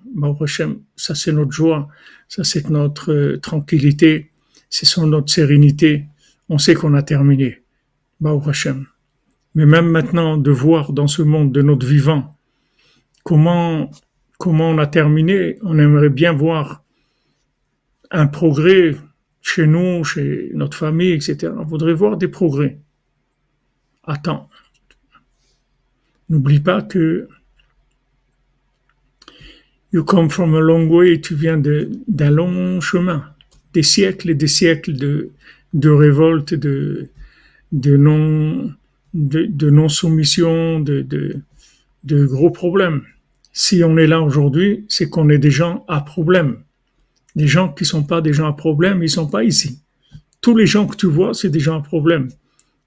ça 0.96 1.16
c'est 1.16 1.34
notre 1.34 1.52
joie, 1.52 1.88
ça 2.28 2.44
c'est 2.44 2.70
notre 2.70 3.12
euh, 3.12 3.40
tranquillité, 3.40 4.30
c'est 4.70 4.96
notre 5.02 5.32
sérénité. 5.34 6.06
On 6.50 6.60
sait 6.60 6.76
qu'on 6.76 6.94
a 6.94 7.02
terminé. 7.02 7.64
Mais 9.56 9.66
même 9.66 9.90
maintenant 9.90 10.38
de 10.38 10.52
voir 10.52 10.94
dans 10.94 11.08
ce 11.08 11.22
monde 11.22 11.52
de 11.52 11.62
notre 11.62 11.86
vivant 11.86 12.36
comment 13.24 13.92
comment 14.38 14.72
on 14.72 14.78
a 14.78 14.88
terminé, 14.88 15.58
on 15.62 15.80
aimerait 15.80 16.10
bien 16.10 16.34
voir 16.34 16.84
un 18.12 18.28
progrès 18.28 18.98
chez 19.42 19.68
nous, 19.68 20.04
chez 20.04 20.52
notre 20.54 20.78
famille, 20.78 21.14
etc. 21.14 21.54
On 21.58 21.64
voudrait 21.64 21.94
voir 21.94 22.18
des 22.18 22.28
progrès. 22.28 22.80
Attends. 24.04 24.50
N'oublie 26.30 26.60
pas 26.60 26.82
que 26.82 27.28
you 29.94 30.04
come 30.04 30.30
from 30.30 30.56
a 30.56 30.60
long 30.60 30.88
way, 30.90 31.22
tu 31.22 31.36
viens 31.36 31.58
d'un 31.58 32.32
long 32.32 32.82
chemin, 32.82 33.24
des 33.74 33.84
siècles 33.84 34.32
et 34.32 34.36
des 34.36 34.48
siècles 34.48 34.94
de, 34.94 35.30
de 35.74 35.90
révolte, 35.90 36.54
de, 36.54 37.10
de 37.72 37.96
non, 37.96 38.74
de, 39.14 39.70
non 39.70 39.90
soumission, 39.90 40.80
de, 40.80 41.02
de, 41.02 41.38
de 42.04 42.26
gros 42.26 42.50
problèmes. 42.50 43.04
Si 43.52 43.84
on 43.84 43.98
est 43.98 44.08
là 44.08 44.22
aujourd'hui, 44.22 44.86
c'est 44.90 45.10
qu'on 45.10 45.30
est 45.30 45.38
des 45.38 45.52
gens 45.52 45.86
à 45.88 46.02
problème. 46.02 46.58
Des 47.36 47.48
gens 47.48 47.70
qui 47.70 47.86
sont 47.86 48.04
pas 48.04 48.22
des 48.22 48.34
gens 48.34 48.48
à 48.48 48.54
problème, 48.54 49.04
ils 49.04 49.10
sont 49.10 49.28
pas 49.28 49.44
ici. 49.44 49.80
Tous 50.42 50.56
les 50.56 50.66
gens 50.66 50.88
que 50.88 50.96
tu 50.96 51.08
vois, 51.08 51.34
c'est 51.34 51.50
des 51.50 51.60
gens 51.60 51.80
à 51.80 51.82
problème. 51.82 52.30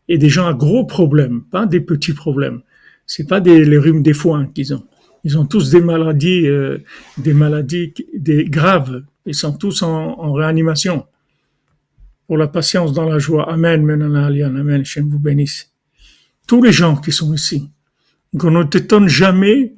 Et 0.08 0.18
des 0.18 0.28
gens 0.28 0.46
à 0.46 0.54
gros 0.54 0.84
problèmes, 0.84 1.42
pas 1.50 1.66
des 1.66 1.80
petits 1.80 2.12
problèmes 2.12 2.60
c'est 3.06 3.26
pas 3.26 3.40
des, 3.40 3.64
les 3.64 3.78
rhumes 3.78 4.02
des 4.02 4.12
foins 4.12 4.46
qu'ils 4.46 4.74
ont. 4.74 4.84
Ils 5.24 5.38
ont 5.38 5.46
tous 5.46 5.70
des 5.70 5.80
maladies, 5.80 6.46
euh, 6.46 6.78
des 7.18 7.34
maladies 7.34 7.94
des 8.14 8.44
graves. 8.44 9.02
Ils 9.24 9.34
sont 9.34 9.56
tous 9.56 9.82
en, 9.82 10.18
en, 10.18 10.32
réanimation. 10.32 11.06
Pour 12.26 12.36
la 12.36 12.48
patience 12.48 12.92
dans 12.92 13.04
la 13.04 13.18
joie. 13.18 13.50
Amen, 13.50 13.88
Amen, 13.90 14.42
Amen, 14.42 14.84
je 14.84 15.00
vous 15.00 15.18
bénisse. 15.18 15.72
Tous 16.46 16.62
les 16.62 16.72
gens 16.72 16.96
qui 16.96 17.12
sont 17.12 17.34
ici. 17.34 17.70
Qu'on 18.38 18.50
ne 18.50 18.64
t'étonne 18.64 19.08
jamais, 19.08 19.74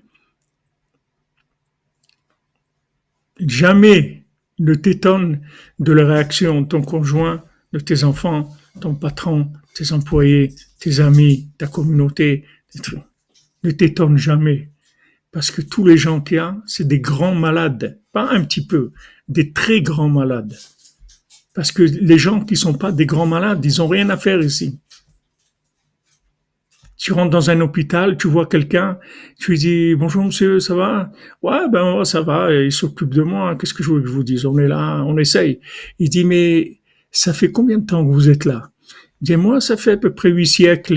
jamais 3.38 4.24
ne 4.58 4.74
t'étonne 4.74 5.40
de 5.78 5.92
la 5.92 6.06
réaction 6.06 6.62
de 6.62 6.66
ton 6.66 6.82
conjoint, 6.82 7.44
de 7.72 7.78
tes 7.78 8.04
enfants, 8.04 8.56
ton 8.80 8.94
patron, 8.94 9.52
tes 9.74 9.92
employés, 9.92 10.54
tes 10.80 11.00
amis, 11.00 11.48
ta 11.58 11.66
communauté, 11.66 12.44
ne 13.62 13.70
t'étonne 13.70 14.16
jamais. 14.16 14.70
Parce 15.30 15.50
que 15.50 15.62
tous 15.62 15.86
les 15.86 15.96
gens 15.96 16.20
qu'il 16.20 16.38
y 16.38 16.40
a, 16.40 16.56
c'est 16.66 16.88
des 16.88 17.00
grands 17.00 17.34
malades. 17.34 18.00
Pas 18.12 18.30
un 18.30 18.44
petit 18.44 18.66
peu, 18.66 18.92
des 19.28 19.52
très 19.52 19.82
grands 19.82 20.08
malades. 20.08 20.56
Parce 21.54 21.70
que 21.70 21.82
les 21.82 22.18
gens 22.18 22.44
qui 22.44 22.56
sont 22.56 22.74
pas 22.74 22.92
des 22.92 23.06
grands 23.06 23.26
malades, 23.26 23.64
ils 23.64 23.82
ont 23.82 23.88
rien 23.88 24.10
à 24.10 24.16
faire 24.16 24.40
ici. 24.40 24.80
Tu 26.98 27.12
rentres 27.12 27.30
dans 27.30 27.48
un 27.48 27.60
hôpital, 27.60 28.16
tu 28.16 28.26
vois 28.26 28.46
quelqu'un, 28.46 28.98
tu 29.38 29.52
lui 29.52 29.58
dis 29.58 29.94
bonjour 29.94 30.24
monsieur, 30.24 30.58
ça 30.58 30.74
va? 30.74 31.12
Ouais 31.42 31.68
ben 31.70 32.04
ça 32.04 32.22
va, 32.22 32.52
il 32.52 32.72
s'occupe 32.72 33.14
de 33.14 33.22
moi. 33.22 33.56
Qu'est-ce 33.56 33.72
que 33.72 33.84
je 33.84 33.92
veux 33.92 34.00
que 34.00 34.08
je 34.08 34.12
vous 34.12 34.24
dise? 34.24 34.44
On 34.44 34.58
est 34.58 34.66
là, 34.66 35.04
on 35.06 35.16
essaye. 35.16 35.60
Il 36.00 36.10
dit 36.10 36.24
mais 36.24 36.80
ça 37.12 37.32
fait 37.32 37.52
combien 37.52 37.78
de 37.78 37.86
temps 37.86 38.04
que 38.04 38.12
vous 38.12 38.28
êtes 38.28 38.44
là? 38.44 38.70
Dis 39.20 39.36
moi, 39.36 39.60
ça 39.60 39.76
fait 39.76 39.92
à 39.92 39.96
peu 39.96 40.12
près 40.12 40.30
huit 40.30 40.46
siècles 40.46 40.94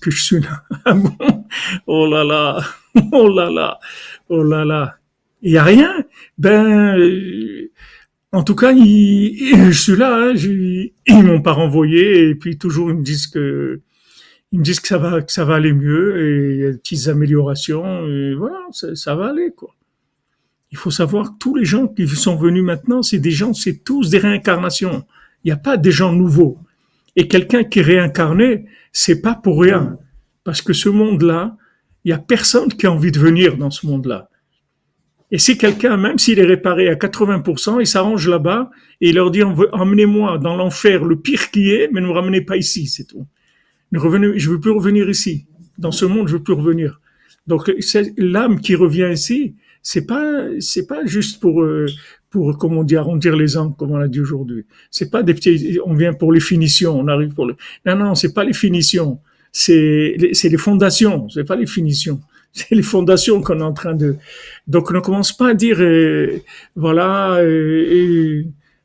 que 0.00 0.10
je 0.10 0.22
suis 0.22 0.40
là. 0.40 0.64
Ah 0.84 0.94
oh 1.86 2.06
là 2.06 2.24
là, 2.24 2.60
oh 3.12 3.28
là 3.28 3.50
là, 3.50 3.78
oh 4.28 4.42
là 4.42 4.64
là. 4.64 4.96
Il 5.42 5.52
y 5.52 5.58
a 5.58 5.64
rien. 5.64 6.04
Ben, 6.36 6.98
euh, 6.98 7.70
en 8.32 8.42
tout 8.42 8.54
cas, 8.54 8.74
je 8.74 9.70
suis 9.72 9.96
là. 9.96 10.30
Hein, 10.30 10.34
ils 10.34 11.22
m'ont 11.22 11.42
pas 11.42 11.52
renvoyé 11.52 12.28
et 12.28 12.34
puis 12.34 12.58
toujours 12.58 12.90
ils 12.90 12.96
me 12.96 13.02
disent 13.02 13.26
que 13.26 13.80
ils 14.52 14.58
me 14.58 14.64
disent 14.64 14.80
que 14.80 14.88
ça 14.88 14.98
va, 14.98 15.20
que 15.20 15.32
ça 15.32 15.44
va 15.44 15.56
aller 15.56 15.72
mieux 15.72 16.22
et 16.22 16.54
il 16.54 16.60
y 16.60 16.64
a 16.66 16.72
des 16.72 16.78
petites 16.78 17.08
améliorations 17.08 18.06
et 18.06 18.34
voilà, 18.34 18.58
ça, 18.72 19.14
va 19.14 19.30
aller 19.30 19.52
quoi. 19.54 19.74
Il 20.70 20.78
faut 20.78 20.90
savoir 20.90 21.32
que 21.32 21.38
tous 21.38 21.54
les 21.54 21.64
gens 21.64 21.88
qui 21.88 22.06
sont 22.06 22.36
venus 22.36 22.62
maintenant, 22.62 23.02
c'est 23.02 23.18
des 23.18 23.30
gens, 23.30 23.54
c'est 23.54 23.84
tous 23.84 24.10
des 24.10 24.18
réincarnations. 24.18 25.04
Il 25.44 25.48
n'y 25.48 25.52
a 25.52 25.56
pas 25.56 25.76
des 25.76 25.90
gens 25.90 26.12
nouveaux. 26.12 26.58
Et 27.16 27.26
quelqu'un 27.26 27.64
qui 27.64 27.78
est 27.78 27.82
réincarné, 27.82 28.66
c'est 28.92 29.22
pas 29.22 29.34
pour 29.34 29.60
rien. 29.60 29.98
Parce 30.44 30.60
que 30.60 30.72
ce 30.72 30.88
monde-là, 30.88 31.56
il 32.04 32.10
y 32.10 32.12
a 32.12 32.18
personne 32.18 32.68
qui 32.68 32.86
a 32.86 32.92
envie 32.92 33.12
de 33.12 33.18
venir 33.18 33.56
dans 33.56 33.70
ce 33.70 33.86
monde-là. 33.86 34.28
Et 35.30 35.38
si 35.38 35.58
quelqu'un, 35.58 35.96
même 35.96 36.18
s'il 36.18 36.38
est 36.38 36.44
réparé 36.44 36.88
à 36.88 36.94
80%, 36.94 37.80
il 37.80 37.86
s'arrange 37.86 38.28
là-bas 38.28 38.70
et 39.00 39.10
il 39.10 39.14
leur 39.14 39.30
dit, 39.30 39.42
emmenez-moi 39.42 40.38
dans 40.38 40.56
l'enfer 40.56 41.04
le 41.04 41.20
pire 41.20 41.50
qui 41.50 41.70
est, 41.70 41.88
mais 41.92 42.00
ne 42.00 42.06
me 42.06 42.12
ramenez 42.12 42.40
pas 42.40 42.56
ici, 42.56 42.86
c'est 42.86 43.04
tout. 43.04 43.26
Ne 43.92 43.98
revenez, 43.98 44.38
je 44.38 44.50
veux 44.50 44.60
plus 44.60 44.70
revenir 44.70 45.08
ici. 45.08 45.46
Dans 45.78 45.92
ce 45.92 46.04
monde, 46.04 46.28
je 46.28 46.34
veux 46.34 46.42
plus 46.42 46.54
revenir. 46.54 47.00
Donc, 47.46 47.70
l'âme 48.16 48.60
qui 48.60 48.74
revient 48.74 49.08
ici, 49.12 49.54
c'est 49.82 50.06
pas, 50.06 50.44
c'est 50.60 50.86
pas 50.86 51.06
juste 51.06 51.40
pour, 51.40 51.62
euh, 51.62 51.86
pour, 52.30 52.58
comment 52.58 52.84
dire, 52.84 53.00
arrondir 53.00 53.36
les 53.36 53.56
angles, 53.56 53.74
comme 53.76 53.92
on 53.92 53.96
l'a 53.96 54.08
dit 54.08 54.20
aujourd'hui. 54.20 54.66
C'est 54.90 55.10
pas 55.10 55.22
des 55.22 55.34
petits, 55.34 55.78
on 55.84 55.94
vient 55.94 56.12
pour 56.12 56.32
les 56.32 56.40
finitions, 56.40 56.98
on 56.98 57.08
arrive 57.08 57.32
pour 57.32 57.46
le, 57.46 57.56
non, 57.86 57.96
non, 57.96 58.14
c'est 58.14 58.34
pas 58.34 58.44
les 58.44 58.52
finitions. 58.52 59.18
C'est, 59.50 60.16
c'est 60.32 60.50
les 60.50 60.58
fondations, 60.58 61.28
c'est 61.30 61.44
pas 61.44 61.56
les 61.56 61.66
finitions. 61.66 62.20
C'est 62.52 62.74
les 62.74 62.82
fondations 62.82 63.42
qu'on 63.42 63.60
est 63.60 63.62
en 63.62 63.74
train 63.74 63.94
de. 63.94 64.16
Donc 64.66 64.90
ne 64.90 65.00
commence 65.00 65.36
pas 65.36 65.50
à 65.50 65.54
dire 65.54 65.76
euh, 65.80 66.38
voilà, 66.76 67.36
euh, 67.40 68.42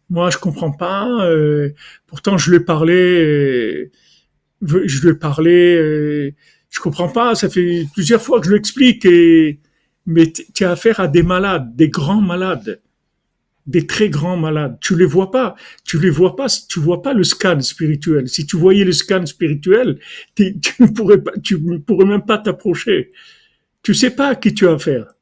moi 0.09 0.29
je 0.29 0.37
comprends 0.37 0.71
pas. 0.71 1.07
Euh, 1.25 1.69
pourtant 2.07 2.37
je 2.37 2.49
lui 2.51 2.57
ai 2.57 2.59
parlé, 2.59 3.89
je 4.65 5.01
lui 5.01 5.09
ai 5.09 5.15
parlé, 5.15 6.33
je 6.69 6.79
comprends 6.79 7.09
pas. 7.09 7.35
Ça 7.35 7.49
fait 7.49 7.85
plusieurs 7.93 8.21
fois 8.21 8.39
que 8.39 8.47
je 8.47 8.53
l'explique 8.53 9.05
et 9.05 9.59
mais 10.05 10.31
tu 10.31 10.65
as 10.65 10.71
affaire 10.71 10.99
à 10.99 11.07
des 11.07 11.23
malades, 11.23 11.75
des 11.75 11.89
grands 11.89 12.21
malades 12.21 12.81
des 13.65 13.87
très 13.87 14.09
grands 14.09 14.37
malades. 14.37 14.77
Tu 14.81 14.95
les 14.95 15.05
vois 15.05 15.31
pas. 15.31 15.55
Tu 15.85 15.99
les 15.99 16.09
vois 16.09 16.35
pas. 16.35 16.47
Tu 16.69 16.79
vois 16.79 17.01
pas 17.01 17.13
le 17.13 17.23
scan 17.23 17.59
spirituel. 17.61 18.27
Si 18.27 18.45
tu 18.45 18.57
voyais 18.57 18.83
le 18.83 18.91
scan 18.91 19.25
spirituel, 19.25 19.99
tu 20.35 20.53
ne 20.79 20.87
pourrais 20.87 21.21
pas, 21.21 21.31
tu 21.41 21.59
ne 21.59 21.77
pourrais 21.77 22.05
même 22.05 22.25
pas 22.25 22.37
t'approcher. 22.37 23.11
Tu 23.81 23.93
sais 23.93 24.11
pas 24.11 24.29
à 24.29 24.35
qui 24.35 24.53
tu 24.53 24.67
as 24.67 24.73
affaire. 24.73 25.13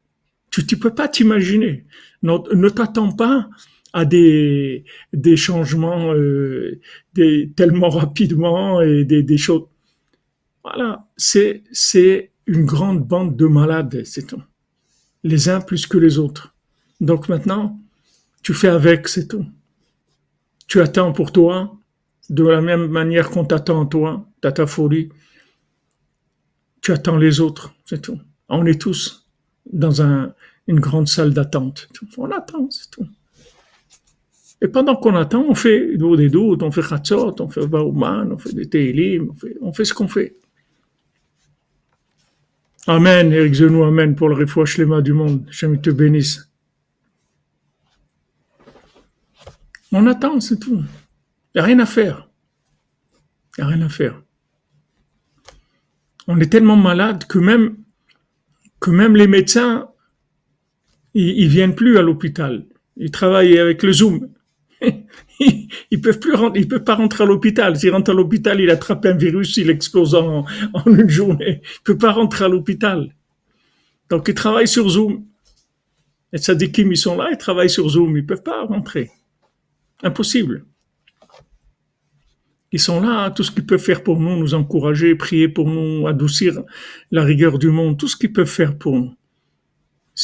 Tu, 0.49 0.65
tu 0.65 0.77
peux 0.77 0.93
pas 0.93 1.07
t'imaginer. 1.07 1.85
Ne, 2.23 2.69
t'attends 2.69 3.11
pas 3.11 3.49
à 3.93 4.05
des, 4.05 4.85
changements 5.35 6.13
euh, 6.13 6.79
tellement 7.55 7.89
rapidement 7.89 8.81
et 8.81 9.03
des, 9.05 9.23
des 9.23 9.37
choses. 9.37 9.63
Voilà. 10.63 11.07
C'est, 11.17 11.63
une 12.47 12.65
grande 12.65 13.07
bande 13.07 13.37
de 13.37 13.45
malades, 13.45 14.03
c'est 14.03 14.27
tout. 14.27 14.41
Les 15.23 15.47
uns 15.47 15.61
plus 15.61 15.85
que 15.85 15.97
les 15.97 16.17
autres. 16.17 16.53
Donc 16.99 17.29
maintenant, 17.29 17.79
tu 18.41 18.53
fais 18.53 18.67
avec, 18.67 19.07
c'est 19.07 19.27
tout. 19.27 19.45
Tu 20.67 20.81
attends 20.81 21.13
pour 21.13 21.31
toi, 21.31 21.77
de 22.29 22.43
la 22.43 22.59
même 22.59 22.87
manière 22.87 23.29
qu'on 23.29 23.45
t'attend 23.45 23.85
toi, 23.85 24.25
dans 24.41 24.51
ta 24.51 24.65
folie. 24.65 25.09
Tu 26.81 26.91
attends 26.91 27.17
les 27.17 27.39
autres, 27.39 27.73
c'est 27.85 28.01
tout. 28.01 28.19
On 28.49 28.65
est 28.65 28.81
tous 28.81 29.29
dans 29.71 30.01
un, 30.01 30.33
une 30.67 30.79
grande 30.79 31.07
salle 31.07 31.33
d'attente. 31.33 31.89
On 32.17 32.31
attend, 32.31 32.69
c'est 32.71 32.89
tout. 32.89 33.07
Et 34.61 34.67
pendant 34.67 34.95
qu'on 34.95 35.15
attend, 35.15 35.45
on 35.49 35.55
fait 35.55 35.97
des 35.97 36.29
doutes, 36.29 36.61
on 36.61 36.71
fait 36.71 36.87
Khatsot, 36.87 37.35
on 37.39 37.49
fait 37.49 37.65
Baouman, 37.65 38.31
on 38.31 38.37
fait 38.37 38.53
des 38.53 38.69
Télim, 38.69 39.31
on 39.31 39.33
fait, 39.33 39.57
on 39.61 39.73
fait 39.73 39.85
ce 39.85 39.93
qu'on 39.93 40.07
fait. 40.07 40.35
Amen, 42.87 43.31
Eric 43.31 43.53
Zenou, 43.53 43.83
Amen 43.83 44.15
pour 44.15 44.29
le 44.29 44.35
refouach 44.35 44.77
lema 44.77 45.01
du 45.01 45.13
monde. 45.13 45.45
Je 45.49 45.67
te 45.67 45.89
bénisse. 45.89 46.51
On 49.91 50.07
attend, 50.07 50.39
c'est 50.39 50.59
tout. 50.59 50.83
Il 51.53 51.57
n'y 51.57 51.61
a 51.61 51.63
rien 51.63 51.79
à 51.79 51.85
faire. 51.85 52.29
Il 53.57 53.63
n'y 53.63 53.71
a 53.71 53.75
rien 53.75 53.85
à 53.85 53.89
faire. 53.89 54.21
On 56.27 56.39
est 56.39 56.51
tellement 56.51 56.77
malade 56.77 57.25
que 57.25 57.39
même, 57.39 57.77
que 58.79 58.89
même 58.89 59.15
les 59.15 59.27
médecins, 59.27 59.89
ils, 61.13 61.49
viennent 61.49 61.75
plus 61.75 61.97
à 61.97 62.01
l'hôpital. 62.01 62.65
Ils 62.95 63.11
travaillent 63.11 63.57
avec 63.57 63.83
le 63.83 63.91
Zoom. 63.91 64.29
Ils 65.41 66.01
peuvent 66.01 66.19
plus 66.19 66.33
ils 66.55 66.67
peuvent 66.67 66.83
pas 66.83 66.95
rentrer 66.95 67.23
à 67.23 67.27
l'hôpital. 67.27 67.75
S'il 67.77 67.91
rentre 67.91 68.11
à 68.11 68.13
l'hôpital, 68.13 68.59
il 68.59 68.69
attrape 68.69 69.05
un 69.05 69.15
virus, 69.15 69.57
il 69.57 69.69
explose 69.69 70.15
en, 70.15 70.45
une 70.85 71.09
journée. 71.09 71.61
Il 71.63 71.83
peut 71.83 71.97
pas 71.97 72.11
rentrer 72.11 72.45
à 72.45 72.47
l'hôpital. 72.47 73.13
Donc, 74.09 74.27
ils 74.27 74.35
travaillent 74.35 74.67
sur 74.67 74.89
Zoom. 74.89 75.25
Et 76.33 76.37
ça 76.37 76.55
dit 76.55 76.71
qu'ils 76.71 76.97
sont 76.97 77.17
là, 77.17 77.29
ils 77.31 77.37
travaillent 77.37 77.69
sur 77.69 77.87
Zoom, 77.89 78.17
ils 78.17 78.25
peuvent 78.25 78.43
pas 78.43 78.63
rentrer. 78.63 79.11
Impossible. 80.03 80.65
Ils 82.71 82.79
sont 82.79 83.01
là, 83.01 83.29
tout 83.31 83.43
ce 83.43 83.51
qu'ils 83.51 83.65
peuvent 83.65 83.81
faire 83.81 84.01
pour 84.01 84.19
nous, 84.19 84.37
nous 84.37 84.53
encourager, 84.53 85.13
prier 85.15 85.49
pour 85.49 85.67
nous, 85.67 86.07
adoucir 86.07 86.61
la 87.11 87.23
rigueur 87.23 87.59
du 87.59 87.69
monde, 87.69 87.97
tout 87.99 88.07
ce 88.07 88.15
qu'ils 88.15 88.31
peuvent 88.31 88.47
faire 88.47 88.77
pour 88.77 88.97
nous. 88.97 89.13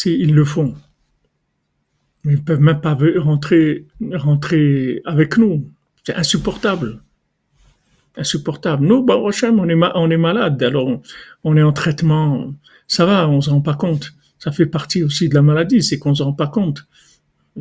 Ils 0.05 0.33
le 0.33 0.45
font. 0.45 0.75
Ils 2.27 2.43
peuvent 2.43 2.59
même 2.59 2.81
pas 2.81 2.97
rentrer, 3.17 3.85
avec 5.05 5.37
nous. 5.37 5.69
C'est 6.03 6.15
insupportable. 6.15 7.01
Insupportable. 8.15 8.85
Nous, 8.85 9.03
bah, 9.03 9.17
on 9.17 9.29
est, 9.31 9.73
on 9.95 10.09
est 10.11 10.17
malade, 10.17 10.61
alors 10.61 11.01
on 11.43 11.57
est 11.57 11.61
en 11.61 11.73
traitement. 11.73 12.53
Ça 12.87 13.05
va, 13.05 13.27
on 13.29 13.41
se 13.41 13.49
rend 13.49 13.61
pas 13.61 13.75
compte. 13.75 14.13
Ça 14.39 14.51
fait 14.51 14.65
partie 14.65 15.03
aussi 15.03 15.29
de 15.29 15.35
la 15.35 15.41
maladie, 15.41 15.81
c'est 15.81 15.97
qu'on 15.97 16.13
se 16.13 16.23
rend 16.23 16.33
pas 16.33 16.47
compte. 16.47 16.85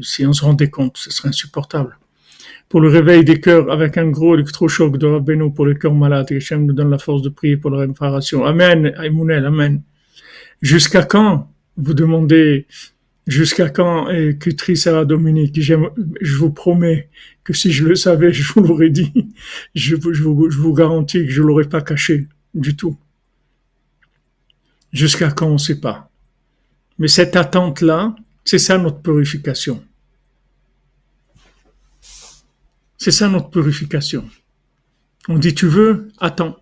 Si 0.02 0.26
on 0.26 0.32
se 0.32 0.44
rendait 0.44 0.68
compte, 0.68 0.96
ce 0.98 1.10
serait 1.10 1.28
insupportable 1.28 1.98
pour 2.68 2.80
le 2.80 2.88
réveil 2.88 3.24
des 3.24 3.40
cœurs 3.40 3.70
avec 3.70 3.96
un 3.96 4.08
gros 4.08 4.34
électrochoc 4.34 4.98
de 4.98 5.06
Rabbeinu 5.06 5.52
pour 5.52 5.66
les 5.66 5.76
cœurs 5.76 5.94
malades. 5.94 6.32
Hachem 6.32 6.66
nous 6.66 6.72
donne 6.72 6.90
la 6.90 6.98
force 6.98 7.22
de 7.22 7.28
prier 7.28 7.56
pour 7.56 7.70
leur 7.70 7.80
réparation. 7.80 8.44
Amen, 8.44 8.92
Aïmounel, 8.96 9.46
Amen. 9.46 9.82
Jusqu'à 10.60 11.04
quand 11.04 11.48
vous 11.76 11.94
demandez 11.94 12.66
jusqu'à 13.26 13.68
quand 13.68 14.08
et 14.10 14.36
Kutri 14.38 14.76
Sarah 14.76 15.04
Dominique? 15.04 15.60
Je 15.60 16.36
vous 16.36 16.50
promets 16.50 17.10
que 17.44 17.52
si 17.52 17.72
je 17.72 17.84
le 17.84 17.94
savais, 17.94 18.32
je 18.32 18.52
vous 18.52 18.60
l'aurais 18.60 18.90
dit. 18.90 19.12
Je, 19.74 19.94
vous, 19.96 20.74
garantis 20.74 21.24
que 21.24 21.30
je 21.30 21.42
l'aurais 21.42 21.68
pas 21.68 21.82
caché 21.82 22.28
du 22.54 22.76
tout. 22.76 22.98
Jusqu'à 24.92 25.30
quand 25.30 25.48
on 25.48 25.54
ne 25.54 25.58
sait 25.58 25.80
pas. 25.80 26.10
Mais 26.98 27.08
cette 27.08 27.36
attente-là, 27.36 28.16
c'est 28.44 28.58
ça 28.58 28.78
notre 28.78 29.00
purification. 29.00 29.84
C'est 32.96 33.10
ça 33.10 33.28
notre 33.28 33.50
purification. 33.50 34.28
On 35.28 35.38
dit, 35.38 35.54
tu 35.54 35.66
veux, 35.66 36.08
attends. 36.18 36.56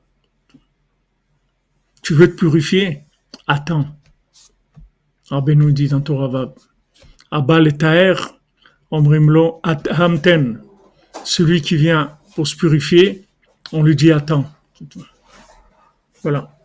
Tu 2.02 2.14
veux 2.14 2.28
te 2.30 2.36
purifier, 2.36 3.00
attends. 3.46 3.96
Nous 5.30 5.72
dit 5.72 5.88
dans 5.88 6.00
Torah 6.00 6.54
Abal 7.30 7.66
et 7.66 7.76
Taher, 7.76 8.14
Omrimlo 8.90 9.60
Hamten. 9.62 10.62
Celui 11.24 11.62
qui 11.62 11.76
vient 11.76 12.18
pour 12.34 12.46
se 12.46 12.56
purifier, 12.56 13.26
on 13.72 13.82
lui 13.82 13.96
dit 13.96 14.12
attends. 14.12 14.50
Voilà. 16.22 16.56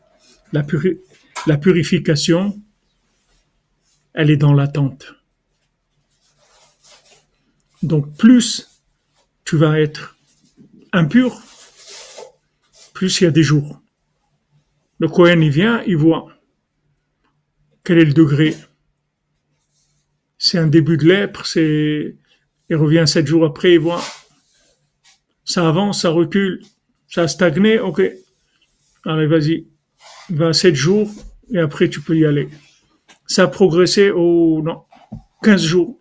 La, 0.51 0.65
la 1.47 1.57
purification, 1.57 2.59
elle 4.13 4.29
est 4.29 4.37
dans 4.37 4.53
l'attente. 4.53 5.13
Donc 7.81 8.17
plus 8.17 8.81
tu 9.45 9.55
vas 9.57 9.79
être 9.79 10.17
impur, 10.91 11.41
plus 12.93 13.21
il 13.21 13.23
y 13.23 13.27
a 13.27 13.31
des 13.31 13.43
jours. 13.43 13.81
Le 14.97 15.07
Cohen, 15.07 15.39
il 15.41 15.49
vient, 15.49 15.81
il 15.87 15.95
voit 15.95 16.27
quel 17.89 17.97
est 17.97 18.05
le 18.05 18.13
degré? 18.13 18.55
C'est 20.37 20.59
un 20.59 20.67
début 20.67 20.95
de 20.95 21.07
lèpre, 21.07 21.47
c'est, 21.47 22.17
il 22.69 22.75
revient 22.75 23.05
sept 23.07 23.25
jours 23.25 23.43
après, 23.43 23.73
il 23.73 23.79
voit, 23.79 24.03
ça 25.43 25.67
avance, 25.67 26.03
ça 26.03 26.11
recule, 26.11 26.61
ça 27.07 27.23
a 27.23 27.27
stagné, 27.27 27.79
ok. 27.79 28.03
Allez, 29.05 29.25
vas-y, 29.25 29.65
va 30.29 30.53
sept 30.53 30.75
jours, 30.75 31.09
et 31.51 31.57
après 31.57 31.89
tu 31.89 31.99
peux 31.99 32.15
y 32.15 32.27
aller. 32.27 32.49
Ça 33.25 33.45
a 33.45 33.47
progressé, 33.47 34.11
oh 34.11 34.61
non, 34.63 34.83
15 35.41 35.63
jours. 35.63 35.99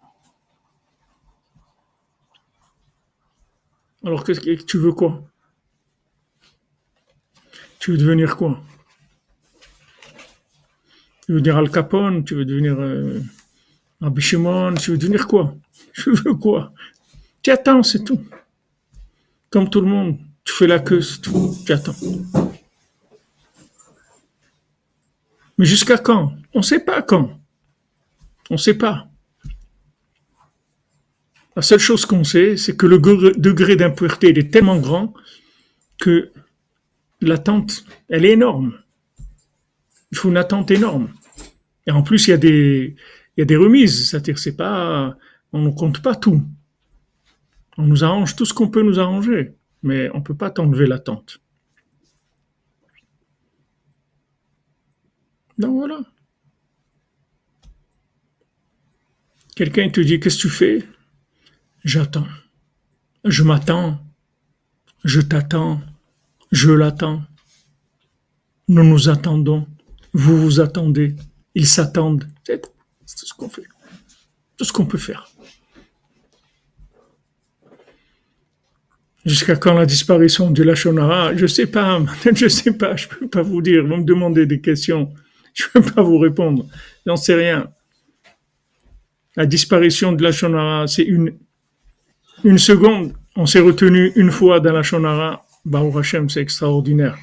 Alors, 4.04 4.24
qu'est-ce 4.24 4.40
que 4.40 4.62
tu 4.62 4.76
veux 4.76 4.92
quoi? 4.92 5.26
Tu 7.78 7.92
veux 7.92 7.96
devenir 7.96 8.36
quoi? 8.36 8.60
Tu 11.28 11.34
veux 11.34 11.42
devenir 11.42 11.58
Al 11.58 11.70
Capone 11.70 12.24
Tu 12.24 12.34
veux 12.34 12.46
devenir 12.46 12.76
euh, 12.80 13.20
Tu 14.00 14.90
veux 14.90 14.96
devenir 14.96 15.28
quoi? 15.28 15.54
Tu 15.92 16.10
veux 16.10 16.32
quoi? 16.32 16.72
Tu 17.42 17.50
attends, 17.50 17.82
c'est 17.82 18.02
tout. 18.02 18.24
Comme 19.50 19.68
tout 19.68 19.82
le 19.82 19.88
monde, 19.88 20.16
tu 20.42 20.54
fais 20.54 20.66
la 20.66 20.78
queue, 20.78 21.02
c'est 21.02 21.20
tout. 21.20 21.54
Tu 21.66 21.72
attends. 21.72 21.94
Mais 25.58 25.66
jusqu'à 25.66 25.98
quand? 25.98 26.32
On 26.54 26.60
ne 26.60 26.64
sait 26.64 26.80
pas 26.80 27.02
quand. 27.02 27.38
On 28.48 28.54
ne 28.54 28.58
sait 28.58 28.78
pas. 28.78 29.08
La 31.56 31.60
seule 31.60 31.78
chose 31.78 32.06
qu'on 32.06 32.24
sait, 32.24 32.56
c'est 32.56 32.74
que 32.74 32.86
le 32.86 32.98
degré 32.98 33.76
d'impureté 33.76 34.28
est 34.28 34.50
tellement 34.50 34.78
grand 34.78 35.12
que 36.00 36.32
l'attente, 37.20 37.84
elle 38.08 38.24
est 38.24 38.32
énorme. 38.32 38.78
Il 40.10 40.16
faut 40.16 40.30
une 40.30 40.38
attente 40.38 40.70
énorme. 40.70 41.12
Et 41.88 41.90
en 41.90 42.02
plus, 42.02 42.28
il 42.28 42.30
y 42.30 42.34
a 42.34 42.36
des, 42.36 42.94
il 43.36 43.40
y 43.40 43.42
a 43.42 43.46
des 43.46 43.56
remises. 43.56 44.10
C'est-à-dire, 44.10 44.38
c'est 44.38 44.56
pas, 44.56 45.16
on 45.52 45.62
ne 45.62 45.70
compte 45.70 46.02
pas 46.02 46.14
tout. 46.14 46.46
On 47.78 47.86
nous 47.86 48.04
arrange 48.04 48.36
tout 48.36 48.44
ce 48.44 48.52
qu'on 48.52 48.68
peut 48.68 48.82
nous 48.82 49.00
arranger, 49.00 49.54
mais 49.82 50.10
on 50.10 50.18
ne 50.18 50.22
peut 50.22 50.36
pas 50.36 50.50
t'enlever 50.50 50.86
l'attente. 50.86 51.40
Donc 55.56 55.72
voilà. 55.72 56.00
Quelqu'un 59.56 59.88
te 59.88 60.02
dit, 60.02 60.20
qu'est-ce 60.20 60.36
que 60.36 60.42
tu 60.42 60.50
fais? 60.50 60.88
J'attends. 61.84 62.28
Je 63.24 63.42
m'attends. 63.42 63.98
Je 65.04 65.22
t'attends. 65.22 65.80
Je 66.52 66.70
l'attends. 66.70 67.22
Nous 68.68 68.84
nous 68.84 69.08
attendons. 69.08 69.66
Vous 70.12 70.36
vous 70.36 70.60
attendez. 70.60 71.16
Ils 71.54 71.66
s'attendent. 71.66 72.26
C'est 72.44 72.60
tout 72.60 73.26
ce 73.26 73.34
qu'on 73.34 73.48
fait. 73.48 73.64
Tout 74.56 74.64
ce 74.64 74.72
qu'on 74.72 74.86
peut 74.86 74.98
faire. 74.98 75.30
Jusqu'à 79.24 79.56
quand 79.56 79.74
la 79.74 79.84
disparition 79.84 80.50
du 80.50 80.64
Lachonara 80.64 81.36
Je 81.36 81.46
sais 81.46 81.66
pas, 81.66 82.00
je 82.34 82.48
sais 82.48 82.72
pas, 82.72 82.96
je 82.96 83.08
peux 83.08 83.28
pas 83.28 83.42
vous 83.42 83.60
dire. 83.60 83.86
Vous 83.86 83.96
me 83.96 84.04
demandez 84.04 84.46
des 84.46 84.60
questions, 84.60 85.12
je 85.54 85.64
peux 85.72 85.82
pas 85.82 86.02
vous 86.02 86.18
répondre. 86.18 86.66
J'en 87.06 87.16
sais 87.16 87.34
rien. 87.34 87.68
La 89.36 89.46
disparition 89.46 90.12
de 90.12 90.22
Lachonara, 90.22 90.86
c'est 90.86 91.04
une, 91.04 91.36
une 92.44 92.58
seconde. 92.58 93.12
On 93.36 93.46
s'est 93.46 93.60
retenu 93.60 94.12
une 94.16 94.30
fois 94.30 94.60
dans 94.60 94.72
la 94.72 94.82
Shonara. 94.82 95.44
Baruch 95.64 95.96
Hashem, 95.96 96.28
c'est 96.28 96.40
extraordinaire. 96.40 97.16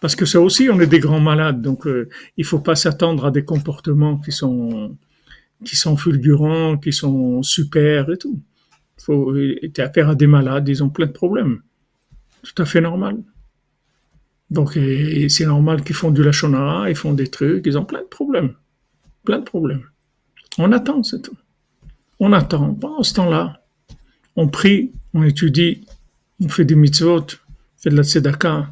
Parce 0.00 0.14
que 0.14 0.24
ça 0.24 0.40
aussi, 0.40 0.68
on 0.70 0.80
est 0.80 0.86
des 0.86 1.00
grands 1.00 1.20
malades. 1.20 1.60
Donc, 1.60 1.86
euh, 1.86 2.08
il 2.36 2.44
faut 2.44 2.60
pas 2.60 2.76
s'attendre 2.76 3.26
à 3.26 3.30
des 3.30 3.44
comportements 3.44 4.18
qui 4.18 4.30
sont, 4.32 4.96
fulgurants, 5.96 6.78
qui 6.78 6.92
sont 6.92 7.42
super 7.42 8.10
et 8.10 8.16
tout. 8.16 8.40
Il 8.98 9.04
faut, 9.04 9.36
être 9.36 9.80
affaire 9.80 10.10
à 10.10 10.14
des 10.14 10.26
malades, 10.26 10.68
ils 10.68 10.82
ont 10.84 10.88
plein 10.88 11.06
de 11.06 11.12
problèmes. 11.12 11.62
Tout 12.42 12.62
à 12.62 12.64
fait 12.64 12.80
normal. 12.80 13.18
Donc, 14.50 14.78
c'est 15.28 15.46
normal 15.46 15.82
qu'ils 15.82 15.96
font 15.96 16.10
du 16.10 16.22
lachonara, 16.22 16.88
ils 16.88 16.96
font 16.96 17.12
des 17.12 17.26
trucs, 17.26 17.66
ils 17.66 17.76
ont 17.76 17.84
plein 17.84 18.00
de 18.00 18.06
problèmes. 18.06 18.54
Plein 19.24 19.40
de 19.40 19.44
problèmes. 19.44 19.82
On 20.58 20.72
attend, 20.72 21.02
c'est 21.02 21.22
tout. 21.22 21.36
On 22.18 22.32
attend. 22.32 22.74
Pendant 22.74 23.02
ce 23.02 23.14
temps-là, 23.14 23.62
on 24.36 24.48
prie, 24.48 24.92
on 25.12 25.22
étudie, 25.22 25.86
on 26.42 26.48
fait 26.48 26.64
des 26.64 26.76
mitzvot, 26.76 27.20
on 27.20 27.82
fait 27.82 27.90
de 27.90 27.96
la 27.96 28.04
tzedaka, 28.04 28.70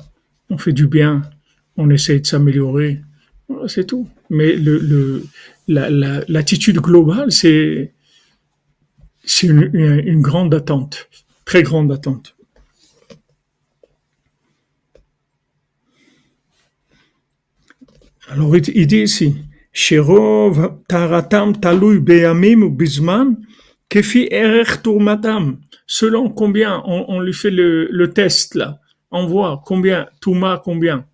on 0.51 0.59
fait 0.59 0.73
du 0.73 0.87
bien, 0.87 1.23
on 1.77 1.91
essaye 1.91 2.21
de 2.21 2.27
s'améliorer. 2.27 3.01
c'est 3.69 3.87
tout. 3.87 4.09
Mais 4.31 4.57
le, 4.57 5.25
l'attitude 5.69 6.79
globale, 6.79 7.33
c'est, 7.33 7.93
c'est 9.25 9.47
une, 9.49 10.21
grande 10.21 10.55
attente, 10.55 11.09
très 11.45 11.63
grande 11.63 11.93
attente. 11.93 12.35
Alors 18.29 18.57
il 18.57 18.87
dit 18.87 19.03
ici, 19.03 19.37
taratam 20.89 21.61
talui 21.61 22.01
beyamim 22.01 22.63
ou 22.63 22.71
bisman, 22.71 23.37
kefi 23.89 24.29
erech. 24.31 24.81
Selon 25.89 26.31
combien 26.31 26.83
on, 26.87 27.21
lui 27.21 27.33
fait 27.33 27.51
le, 27.51 28.11
test 28.13 28.57
là, 28.57 28.81
on 29.11 29.27
voit 29.27 29.63
combien, 29.65 30.09
touma 30.21 30.61
combien. 30.63 31.07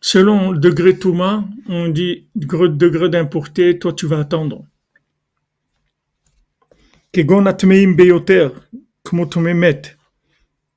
Selon 0.00 0.52
le 0.52 0.58
degré 0.58 0.98
touma, 0.98 1.44
on 1.68 1.88
dit 1.88 2.28
degré 2.34 3.08
d'impureté, 3.08 3.78
toi 3.78 3.92
tu 3.92 4.06
vas 4.06 4.20
attendre. 4.20 4.64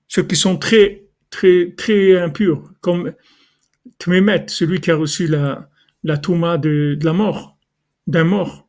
Ceux 0.07 0.23
qui 0.23 0.35
sont 0.35 0.57
très, 0.57 1.03
très, 1.29 1.73
très 1.75 2.19
impurs, 2.19 2.71
comme 2.79 3.13
Tmemet, 3.99 4.45
celui 4.47 4.79
qui 4.79 4.91
a 4.91 4.95
reçu 4.95 5.27
la, 5.27 5.69
la 6.03 6.17
Touma 6.17 6.57
de, 6.57 6.97
la 7.01 7.13
mort, 7.13 7.57
d'un 8.05 8.23
mort. 8.23 8.67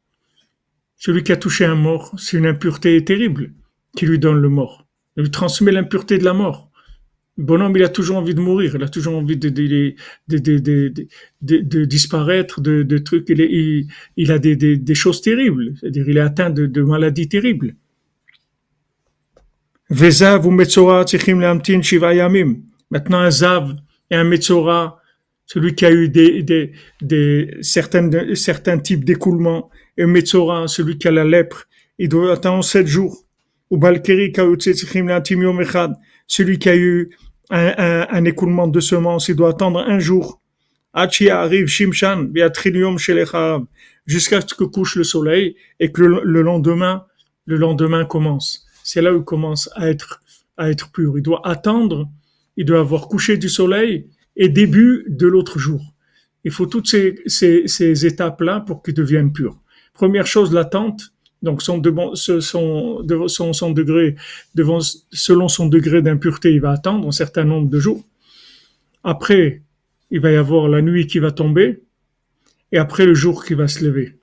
Celui 0.96 1.22
qui 1.22 1.32
a 1.32 1.36
touché 1.36 1.64
un 1.64 1.74
mort, 1.74 2.14
c'est 2.18 2.36
une 2.36 2.46
impureté 2.46 3.04
terrible 3.04 3.52
qui 3.96 4.06
lui 4.06 4.18
donne 4.18 4.40
le 4.40 4.48
mort. 4.48 4.86
Il 5.16 5.24
lui 5.24 5.30
transmet 5.30 5.70
l'impureté 5.70 6.18
de 6.18 6.24
la 6.24 6.32
mort. 6.32 6.67
Bonhomme, 7.38 7.76
il 7.76 7.84
a 7.84 7.88
toujours 7.88 8.16
envie 8.16 8.34
de 8.34 8.40
mourir, 8.40 8.74
il 8.74 8.82
a 8.82 8.88
toujours 8.88 9.16
envie 9.16 9.36
de, 9.36 9.48
disparaître, 11.84 12.60
de, 12.60 12.98
trucs. 12.98 13.28
Il, 13.28 14.32
a 14.32 14.38
des, 14.40 14.94
choses 14.94 15.20
terribles, 15.20 15.74
c'est-à-dire 15.78 16.08
il 16.08 16.16
est 16.16 16.20
atteint 16.20 16.50
de, 16.50 16.82
maladies 16.82 17.28
terribles. 17.28 17.76
Maintenant, 22.90 23.18
un 23.18 23.30
Zav 23.30 23.76
et 24.10 24.16
un 24.16 24.24
Metzora 24.24 24.98
celui 25.48 25.74
qui 25.74 25.86
a 25.86 25.90
eu 25.90 26.08
des, 26.10 26.72
certains 27.62 28.78
types 28.78 29.04
d'écoulements, 29.04 29.70
et 29.96 30.04
Metzora, 30.06 30.68
celui 30.68 30.98
qui 30.98 31.08
a 31.08 31.10
la 31.10 31.24
lèpre, 31.24 31.66
il 31.98 32.08
doit 32.08 32.32
attendre 32.32 32.62
sept 32.62 32.86
jours. 32.86 33.24
Ou 33.70 33.78
Balkeri, 33.78 34.32
celui 36.26 36.58
qui 36.58 36.68
a 36.68 36.76
eu 36.76 37.10
un, 37.50 37.74
un, 37.78 38.06
un, 38.10 38.24
écoulement 38.24 38.68
de 38.68 38.80
semences, 38.80 39.28
il 39.28 39.36
doit 39.36 39.50
attendre 39.50 39.80
un 39.80 39.98
jour. 39.98 40.40
arrive 40.92 41.66
Shimshan, 41.66 42.28
jusqu'à 44.06 44.40
ce 44.40 44.54
que 44.54 44.64
couche 44.64 44.96
le 44.96 45.04
soleil 45.04 45.56
et 45.80 45.92
que 45.92 46.02
le, 46.02 46.20
le 46.24 46.42
lendemain, 46.42 47.04
le 47.46 47.56
lendemain 47.56 48.04
commence. 48.04 48.66
C'est 48.82 49.02
là 49.02 49.12
où 49.12 49.18
il 49.18 49.24
commence 49.24 49.70
à 49.74 49.88
être, 49.88 50.20
à 50.56 50.70
être 50.70 50.90
pur. 50.92 51.16
Il 51.16 51.22
doit 51.22 51.46
attendre, 51.46 52.08
il 52.56 52.64
doit 52.64 52.80
avoir 52.80 53.08
couché 53.08 53.36
du 53.36 53.48
soleil 53.48 54.08
et 54.36 54.48
début 54.48 55.04
de 55.08 55.26
l'autre 55.26 55.58
jour. 55.58 55.94
Il 56.44 56.50
faut 56.50 56.66
toutes 56.66 56.88
ces, 56.88 57.16
ces, 57.26 57.66
ces 57.66 58.06
étapes-là 58.06 58.60
pour 58.60 58.82
qu'ils 58.82 58.94
deviennent 58.94 59.32
purs. 59.32 59.60
Première 59.92 60.26
chose, 60.26 60.52
l'attente. 60.52 61.12
Donc, 61.42 61.62
son, 61.62 61.80
son, 62.14 63.04
son, 63.28 63.52
son 63.52 63.70
degré, 63.70 64.16
devant, 64.54 64.80
selon 64.80 65.48
son 65.48 65.66
degré 65.66 66.02
d'impureté, 66.02 66.52
il 66.52 66.60
va 66.60 66.72
attendre 66.72 67.06
un 67.06 67.12
certain 67.12 67.44
nombre 67.44 67.68
de 67.68 67.78
jours. 67.78 68.04
Après, 69.04 69.62
il 70.10 70.20
va 70.20 70.32
y 70.32 70.36
avoir 70.36 70.68
la 70.68 70.82
nuit 70.82 71.06
qui 71.06 71.18
va 71.18 71.30
tomber, 71.30 71.82
et 72.72 72.78
après 72.78 73.06
le 73.06 73.14
jour 73.14 73.44
qui 73.44 73.54
va 73.54 73.68
se 73.68 73.84
lever. 73.84 74.18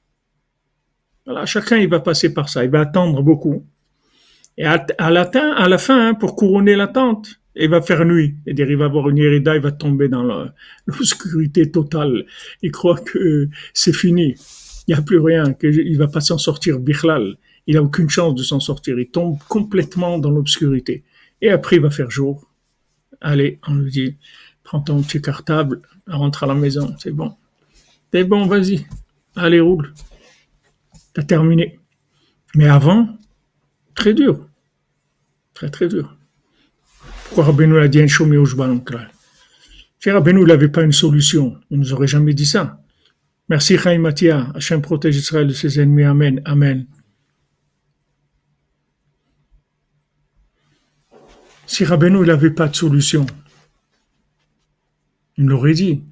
Voilà, 1.25 1.45
chacun 1.45 1.77
il 1.77 1.89
va 1.89 1.99
passer 1.99 2.33
par 2.33 2.49
ça, 2.49 2.63
il 2.63 2.69
va 2.69 2.81
attendre 2.81 3.23
beaucoup. 3.23 3.65
Et 4.57 4.65
à, 4.65 4.85
la, 5.09 5.25
fin, 5.77 6.07
hein, 6.07 6.13
pour 6.13 6.35
couronner 6.35 6.75
l'attente, 6.75 7.41
il 7.55 7.69
va 7.69 7.81
faire 7.81 8.05
nuit. 8.05 8.35
Et 8.45 8.53
dire, 8.53 8.69
il 8.69 8.77
va 8.77 8.85
avoir 8.85 9.09
une 9.09 9.17
hérida, 9.17 9.55
il 9.55 9.61
va 9.61 9.71
tomber 9.71 10.07
dans 10.07 10.23
l'obscurité 10.87 11.71
totale. 11.71 12.25
Il 12.61 12.71
croit 12.71 12.99
que 12.99 13.49
c'est 13.73 13.93
fini. 13.93 14.35
Il 14.87 14.93
n'y 14.93 14.99
a 14.99 15.01
plus 15.01 15.19
rien, 15.19 15.53
qu'il 15.53 15.97
va 15.97 16.07
pas 16.07 16.21
s'en 16.21 16.37
sortir, 16.37 16.79
Bichlal. 16.79 17.37
Il 17.67 17.77
a 17.77 17.83
aucune 17.83 18.09
chance 18.09 18.35
de 18.35 18.43
s'en 18.43 18.59
sortir. 18.59 18.99
Il 18.99 19.09
tombe 19.09 19.39
complètement 19.47 20.19
dans 20.19 20.29
l'obscurité. 20.29 21.03
Et 21.41 21.49
après, 21.49 21.77
il 21.77 21.81
va 21.81 21.89
faire 21.89 22.11
jour. 22.11 22.47
Allez, 23.21 23.59
on 23.67 23.75
lui 23.75 23.91
dit, 23.91 24.15
prends 24.63 24.81
ton 24.81 25.01
petit 25.01 25.21
cartable, 25.21 25.81
rentre 26.07 26.43
à 26.43 26.47
la 26.47 26.53
maison, 26.53 26.95
c'est 26.99 27.11
bon. 27.11 27.33
C'est 28.13 28.23
bon, 28.23 28.45
vas-y. 28.45 28.85
Allez, 29.35 29.59
roule. 29.59 29.93
T'as 31.13 31.23
terminé. 31.23 31.79
Mais 32.55 32.67
avant, 32.67 33.09
très 33.95 34.13
dur. 34.13 34.47
Très, 35.53 35.69
très 35.69 35.87
dur. 35.87 36.15
Pourquoi 37.25 37.45
Rabbeinu 37.45 37.79
a 37.79 37.87
dit 37.87 38.01
un 38.01 38.07
chômé 38.07 38.37
au 38.37 38.45
Rabbeinu 40.05 40.45
n'avait 40.45 40.69
pas 40.69 40.83
une 40.83 40.91
solution, 40.91 41.57
il 41.71 41.79
ne 41.79 41.83
nous 41.83 41.93
aurait 41.93 42.07
jamais 42.07 42.33
dit 42.33 42.45
ça. 42.45 42.84
Merci 43.47 43.77
Chaim 43.77 43.99
Matia. 43.99 44.51
Hachem 44.55 44.81
protège 44.81 45.17
Israël 45.17 45.47
de 45.47 45.53
ses 45.53 45.79
ennemis. 45.79 46.03
Amen. 46.03 46.41
Amen. 46.45 46.87
Si 51.67 51.83
Rabbeinu 51.83 52.25
n'avait 52.25 52.51
pas 52.51 52.67
de 52.67 52.75
solution, 52.75 53.25
il 55.37 55.45
l'aurait 55.45 55.73
dit. 55.73 56.03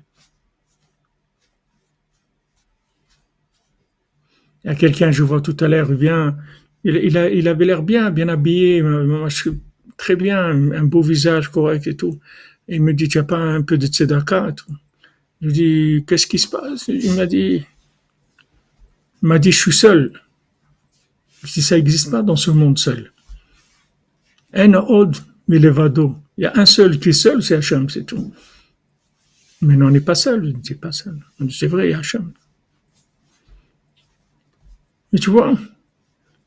Il 4.63 4.67
y 4.67 4.69
a 4.69 4.75
quelqu'un, 4.75 5.11
je 5.11 5.23
vois 5.23 5.41
tout 5.41 5.57
à 5.59 5.67
l'heure, 5.67 5.91
il 5.91 5.97
vient, 5.97 6.37
il, 6.83 7.47
avait 7.47 7.65
l'air 7.65 7.83
bien, 7.83 8.11
bien 8.11 8.29
habillé, 8.29 8.83
très 9.97 10.15
bien, 10.15 10.39
un, 10.71 10.83
beau 10.85 11.01
visage 11.01 11.49
correct 11.49 11.85
et 11.85 11.95
tout. 11.95 12.19
Il 12.67 12.81
me 12.81 12.93
dit, 12.93 13.09
tu 13.09 13.17
n'as 13.17 13.25
pas 13.25 13.37
un 13.37 13.61
peu 13.61 13.77
de 13.77 13.87
tzedaka 13.87 14.49
et 14.49 14.55
tout. 14.55 14.73
Je 15.43 15.47
lui 15.47 15.53
dis, 15.53 16.06
qu'est-ce 16.08 16.25
qui 16.25 16.39
se 16.39 16.47
passe? 16.47 16.88
Il 16.88 17.15
m'a 17.15 17.25
dit, 17.25 17.65
il 19.21 19.27
m'a 19.27 19.39
dit, 19.39 19.51
je 19.51 19.60
suis 19.60 19.73
seul. 19.73 20.13
Dis, 21.43 21.62
ça 21.62 21.75
n'existe 21.75 22.12
pas 22.12 22.21
dans 22.21 22.38
ce 22.38 22.49
monde 22.49 22.79
seul. 22.79 23.12
En 24.56 24.73
od 24.73 25.17
milevado. 25.49 26.15
Il 26.38 26.45
y 26.45 26.47
a 26.47 26.53
un 26.56 26.65
seul 26.65 26.97
qui 26.97 27.10
est 27.10 27.12
seul, 27.12 27.43
c'est 27.43 27.56
Hachem, 27.56 27.89
c'est 27.89 28.06
tout. 28.06 28.34
Mais 29.62 29.75
on 29.84 29.89
n'est 29.89 29.99
pas 29.99 30.15
seul, 30.15 30.45
je 30.45 30.51
ne 30.51 30.62
dis 30.62 30.75
pas 30.75 30.93
seul. 30.93 31.19
C'est 31.49 31.67
vrai, 31.67 31.91
Hachem. 31.91 32.32
Mais 35.12 35.19
tu 35.19 35.29
vois, 35.29 35.60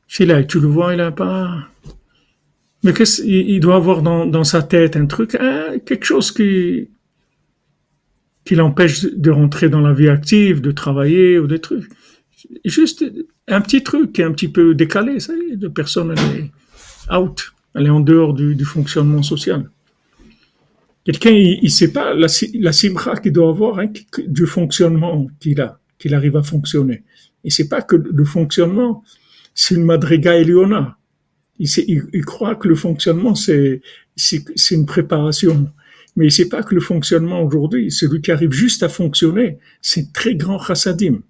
c'est 0.07 0.25
là, 0.25 0.43
tu 0.43 0.59
le 0.59 0.67
vois, 0.67 0.93
il 0.93 0.97
n'a 0.97 1.11
pas, 1.11 1.69
mais 2.83 2.93
qu'est-ce 2.93 3.21
il 3.23 3.59
doit 3.59 3.75
avoir 3.75 4.01
dans, 4.01 4.25
dans 4.25 4.43
sa 4.43 4.63
tête 4.63 4.95
un 4.95 5.05
truc, 5.05 5.35
hein, 5.35 5.77
quelque 5.85 6.05
chose 6.05 6.31
qui 6.31 6.89
qui 8.47 8.55
l'empêche 8.55 9.01
de 9.03 9.29
rentrer 9.29 9.67
dans 9.67 9.81
la 9.81 9.93
vie 9.93 10.07
active, 10.07 10.61
de 10.61 10.71
travailler 10.71 11.37
ou 11.37 11.47
des 11.47 11.59
trucs. 11.59 11.89
Juste 12.63 13.03
un 13.49 13.59
petit 13.59 13.83
truc 13.83 14.13
qui 14.13 14.21
est 14.21 14.23
un 14.23 14.31
petit 14.31 14.47
peu 14.47 14.73
décalé, 14.73 15.19
ça 15.19 15.33
y 15.35 15.53
est, 15.53 15.57
de 15.57 15.67
personne 15.67 16.15
elle 16.15 16.39
est 16.39 17.13
out, 17.13 17.53
elle 17.75 17.87
est 17.87 17.89
en 17.89 17.99
dehors 17.99 18.33
du, 18.33 18.55
du 18.55 18.63
fonctionnement 18.63 19.21
social. 19.21 19.69
Quelqu'un, 21.03 21.31
il, 21.31 21.59
ne 21.61 21.69
sait 21.69 21.91
pas 21.91 22.13
la, 22.13 22.27
la 22.53 22.71
simra 22.71 23.17
qu'il 23.17 23.33
doit 23.33 23.49
avoir 23.49 23.79
hein, 23.79 23.87
du 24.27 24.45
fonctionnement 24.45 25.27
qu'il 25.39 25.59
a. 25.59 25.79
qu'il 25.99 26.15
arrive 26.15 26.37
à 26.37 26.43
fonctionner. 26.43 27.03
Et 27.43 27.49
c'est 27.49 27.67
pas 27.67 27.81
que 27.81 27.97
le 27.97 28.25
fonctionnement, 28.25 29.03
c'est 29.53 29.75
une 29.75 29.83
madriga 29.83 30.35
eliona. 30.35 30.97
Il, 31.59 31.67
il, 31.87 32.03
il, 32.13 32.25
croit 32.25 32.55
que 32.55 32.69
le 32.69 32.75
fonctionnement, 32.75 33.35
c'est, 33.35 33.81
une 34.71 34.85
préparation. 34.85 35.69
Mais 36.17 36.31
sait 36.31 36.49
pas 36.49 36.63
que 36.63 36.73
le 36.73 36.81
fonctionnement 36.81 37.43
aujourd'hui, 37.43 37.91
celui 37.91 38.21
qui 38.21 38.31
arrive 38.31 38.51
juste 38.51 38.81
à 38.81 38.89
fonctionner, 38.89 39.59
c'est 39.81 40.11
très 40.11 40.35
grand 40.35 40.59
chassadim. 40.59 41.21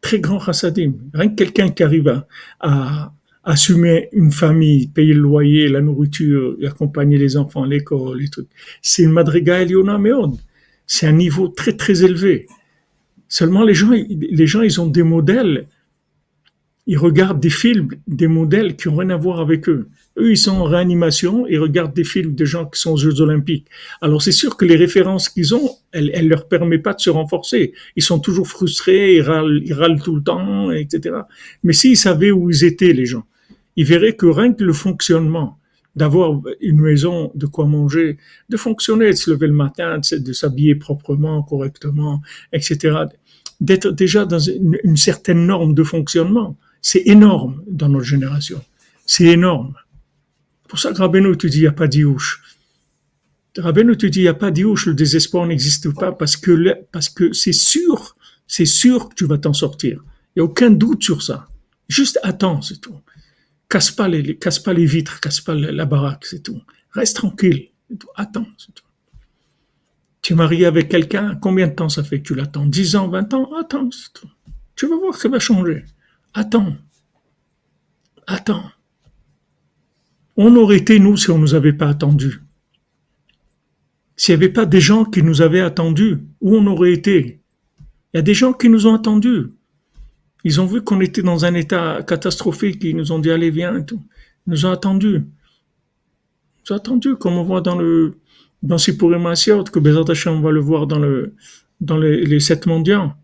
Très 0.00 0.18
grand 0.18 0.40
chassadim. 0.40 0.94
Rien 1.14 1.28
que 1.28 1.36
quelqu'un 1.36 1.70
qui 1.70 1.84
arrive 1.84 2.08
à, 2.08 2.26
à, 2.58 3.12
assumer 3.44 4.08
une 4.12 4.32
famille, 4.32 4.88
payer 4.88 5.14
le 5.14 5.20
loyer, 5.20 5.68
la 5.68 5.80
nourriture, 5.80 6.56
accompagner 6.66 7.16
les 7.16 7.36
enfants 7.36 7.62
à 7.62 7.68
l'école, 7.68 8.18
les 8.18 8.28
trucs. 8.28 8.48
C'est 8.82 9.04
une 9.04 9.12
madriga 9.12 9.62
eliona 9.62 9.96
meod. 9.96 10.34
C'est 10.88 11.06
un 11.06 11.12
niveau 11.12 11.46
très 11.46 11.74
très 11.74 12.02
élevé. 12.02 12.46
Seulement 13.28 13.62
les 13.62 13.74
gens, 13.74 13.92
les 13.92 14.46
gens, 14.48 14.62
ils 14.62 14.80
ont 14.80 14.88
des 14.88 15.04
modèles. 15.04 15.68
Ils 16.86 16.98
regardent 16.98 17.40
des 17.40 17.50
films, 17.50 17.88
des 18.06 18.28
modèles 18.28 18.76
qui 18.76 18.88
ont 18.88 18.96
rien 18.96 19.10
à 19.10 19.16
voir 19.16 19.40
avec 19.40 19.68
eux. 19.68 19.88
Eux, 20.18 20.30
ils 20.30 20.38
sont 20.38 20.52
en 20.52 20.64
réanimation, 20.64 21.46
ils 21.46 21.58
regardent 21.58 21.94
des 21.94 22.04
films 22.04 22.34
de 22.34 22.44
gens 22.44 22.64
qui 22.66 22.80
sont 22.80 22.92
aux 22.92 22.96
Jeux 22.96 23.20
Olympiques. 23.20 23.66
Alors 24.00 24.22
c'est 24.22 24.32
sûr 24.32 24.56
que 24.56 24.64
les 24.64 24.76
références 24.76 25.28
qu'ils 25.28 25.54
ont, 25.54 25.70
elles, 25.92 26.10
elles 26.14 26.28
leur 26.28 26.48
permettent 26.48 26.82
pas 26.82 26.94
de 26.94 27.00
se 27.00 27.10
renforcer. 27.10 27.72
Ils 27.96 28.02
sont 28.02 28.20
toujours 28.20 28.46
frustrés, 28.46 29.16
ils 29.16 29.22
râlent, 29.22 29.62
ils 29.64 29.74
râlent 29.74 30.00
tout 30.00 30.14
le 30.14 30.22
temps, 30.22 30.70
etc. 30.70 31.16
Mais 31.64 31.72
s'ils 31.72 31.96
savaient 31.96 32.30
où 32.30 32.50
ils 32.50 32.64
étaient, 32.64 32.92
les 32.92 33.06
gens, 33.06 33.24
ils 33.76 33.84
verraient 33.84 34.16
que 34.16 34.26
rien 34.26 34.52
que 34.52 34.64
le 34.64 34.72
fonctionnement, 34.72 35.58
d'avoir 35.96 36.42
une 36.60 36.80
maison, 36.80 37.32
de 37.34 37.46
quoi 37.46 37.64
manger, 37.64 38.18
de 38.50 38.56
fonctionner, 38.58 39.06
de 39.06 39.16
se 39.16 39.30
lever 39.30 39.46
le 39.46 39.54
matin, 39.54 39.98
de 40.12 40.32
s'habiller 40.32 40.74
proprement, 40.74 41.42
correctement, 41.42 42.20
etc. 42.52 42.98
D'être 43.60 43.90
déjà 43.90 44.26
dans 44.26 44.38
une, 44.38 44.96
certaine 44.96 45.46
norme 45.46 45.74
de 45.74 45.82
fonctionnement. 45.82 46.56
C'est 46.88 47.02
énorme 47.06 47.64
dans 47.66 47.88
notre 47.88 48.04
génération. 48.04 48.64
C'est 49.06 49.24
énorme. 49.24 49.74
Pour 50.68 50.78
ça 50.78 50.92
que 50.92 50.98
Rabbeinu 50.98 51.36
te 51.36 51.48
dit, 51.48 51.58
il 51.58 51.62
n'y 51.62 51.66
a 51.66 51.72
pas 51.72 51.88
d'iouche. 51.88 52.40
Rabbeinu 53.58 53.96
te 53.96 54.06
dit, 54.06 54.20
il 54.20 54.22
n'y 54.22 54.28
a 54.28 54.34
pas 54.34 54.52
d'iouche, 54.52 54.86
le 54.86 54.94
désespoir 54.94 55.46
n'existe 55.46 55.92
pas 55.92 56.12
parce 56.12 56.36
que, 56.36 57.32
c'est 57.32 57.52
sûr, 57.52 58.16
c'est 58.46 58.66
sûr 58.66 59.08
que 59.08 59.16
tu 59.16 59.26
vas 59.26 59.36
t'en 59.36 59.52
sortir. 59.52 60.00
Il 60.04 60.38
n'y 60.38 60.42
a 60.42 60.44
aucun 60.44 60.70
doute 60.70 61.02
sur 61.02 61.22
ça. 61.22 61.48
Juste 61.88 62.20
attends, 62.22 62.62
c'est 62.62 62.80
tout. 62.80 62.94
Casse 63.68 63.90
pas 63.90 64.06
les, 64.06 64.36
casse 64.36 64.60
pas 64.60 64.72
les 64.72 64.86
vitres, 64.86 65.18
casse 65.18 65.40
pas 65.40 65.56
la 65.56 65.86
baraque, 65.86 66.24
c'est 66.24 66.44
tout. 66.44 66.62
Reste 66.92 67.16
tranquille, 67.16 67.70
Attends, 68.14 68.46
c'est 68.58 68.72
tout. 68.72 68.84
Tu 70.22 70.34
es 70.34 70.36
marié 70.36 70.66
avec 70.66 70.88
quelqu'un, 70.88 71.34
combien 71.34 71.66
de 71.66 71.74
temps 71.74 71.88
ça 71.88 72.04
fait 72.04 72.20
que 72.20 72.28
tu 72.28 72.36
l'attends? 72.36 72.64
10 72.64 72.94
ans, 72.94 73.08
20 73.08 73.34
ans? 73.34 73.50
Attends, 73.58 73.90
c'est 73.90 74.12
tout. 74.12 74.30
Tu 74.76 74.86
vas 74.86 74.96
voir 74.96 75.14
que 75.14 75.20
ça 75.20 75.28
va 75.28 75.40
changer. 75.40 75.84
Attends. 76.36 76.76
Attends. 78.26 78.70
On 80.36 80.54
aurait 80.54 80.76
été, 80.76 80.98
nous, 80.98 81.16
si 81.16 81.30
on 81.30 81.36
ne 81.38 81.40
nous 81.40 81.54
avait 81.54 81.72
pas 81.72 81.88
attendus. 81.88 82.42
S'il 84.16 84.36
n'y 84.36 84.44
avait 84.44 84.52
pas 84.52 84.66
des 84.66 84.82
gens 84.82 85.06
qui 85.06 85.22
nous 85.22 85.40
avaient 85.40 85.62
attendus, 85.62 86.18
où 86.42 86.54
on 86.54 86.66
aurait 86.66 86.92
été? 86.92 87.40
Il 88.12 88.18
y 88.18 88.18
a 88.18 88.22
des 88.22 88.34
gens 88.34 88.52
qui 88.52 88.68
nous 88.68 88.86
ont 88.86 88.94
attendus. 88.94 89.46
Ils 90.44 90.60
ont 90.60 90.66
vu 90.66 90.82
qu'on 90.82 91.00
était 91.00 91.22
dans 91.22 91.46
un 91.46 91.54
état 91.54 92.02
catastrophique. 92.06 92.84
Ils 92.84 92.96
nous 92.96 93.12
ont 93.12 93.18
dit 93.18 93.30
allez 93.30 93.50
viens 93.50 93.78
et 93.78 93.86
tout. 93.86 94.02
Ils 94.46 94.50
nous 94.50 94.66
ont 94.66 94.72
attendus. 94.72 95.22
Ils 95.24 96.62
nous 96.68 96.72
ont 96.74 96.76
attendus, 96.76 97.16
comme 97.16 97.32
on 97.32 97.44
voit 97.44 97.62
dans 97.62 97.78
le 97.78 98.18
dans 98.62 98.76
Sipurim 98.76 99.24
que 99.24 99.78
Bezat 99.78 100.10
Hashem, 100.12 100.42
va 100.42 100.50
le 100.50 100.60
voir 100.60 100.86
dans 100.86 100.98
le 100.98 101.34
dans 101.80 101.96
les, 101.96 102.40
sept 102.40 102.66
mendiants. 102.66 103.14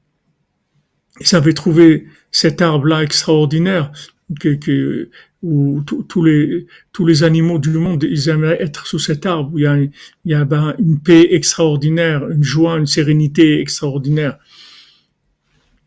Ils 1.20 1.37
avaient 1.37 1.53
trouvé 1.53 2.07
cet 2.31 2.62
arbre-là 2.62 3.03
extraordinaire 3.03 3.92
que, 4.40 5.11
où 5.42 5.83
tous 5.83 6.22
les 6.22 6.66
tous 6.92 7.05
les 7.05 7.25
animaux 7.25 7.59
du 7.59 7.70
monde 7.70 8.05
ils 8.09 8.29
aimeraient 8.29 8.62
être 8.62 8.87
sous 8.87 8.98
cet 8.98 9.27
arbre. 9.27 9.51
il 9.59 9.62
y 9.62 9.66
a, 9.66 9.77
il 9.77 9.90
y 10.25 10.35
a 10.35 10.44
ben, 10.44 10.75
une 10.79 11.01
paix 11.01 11.29
extraordinaire, 11.35 12.29
une 12.31 12.44
joie, 12.44 12.79
une 12.79 12.87
sérénité 12.87 13.61
extraordinaire. 13.61 14.38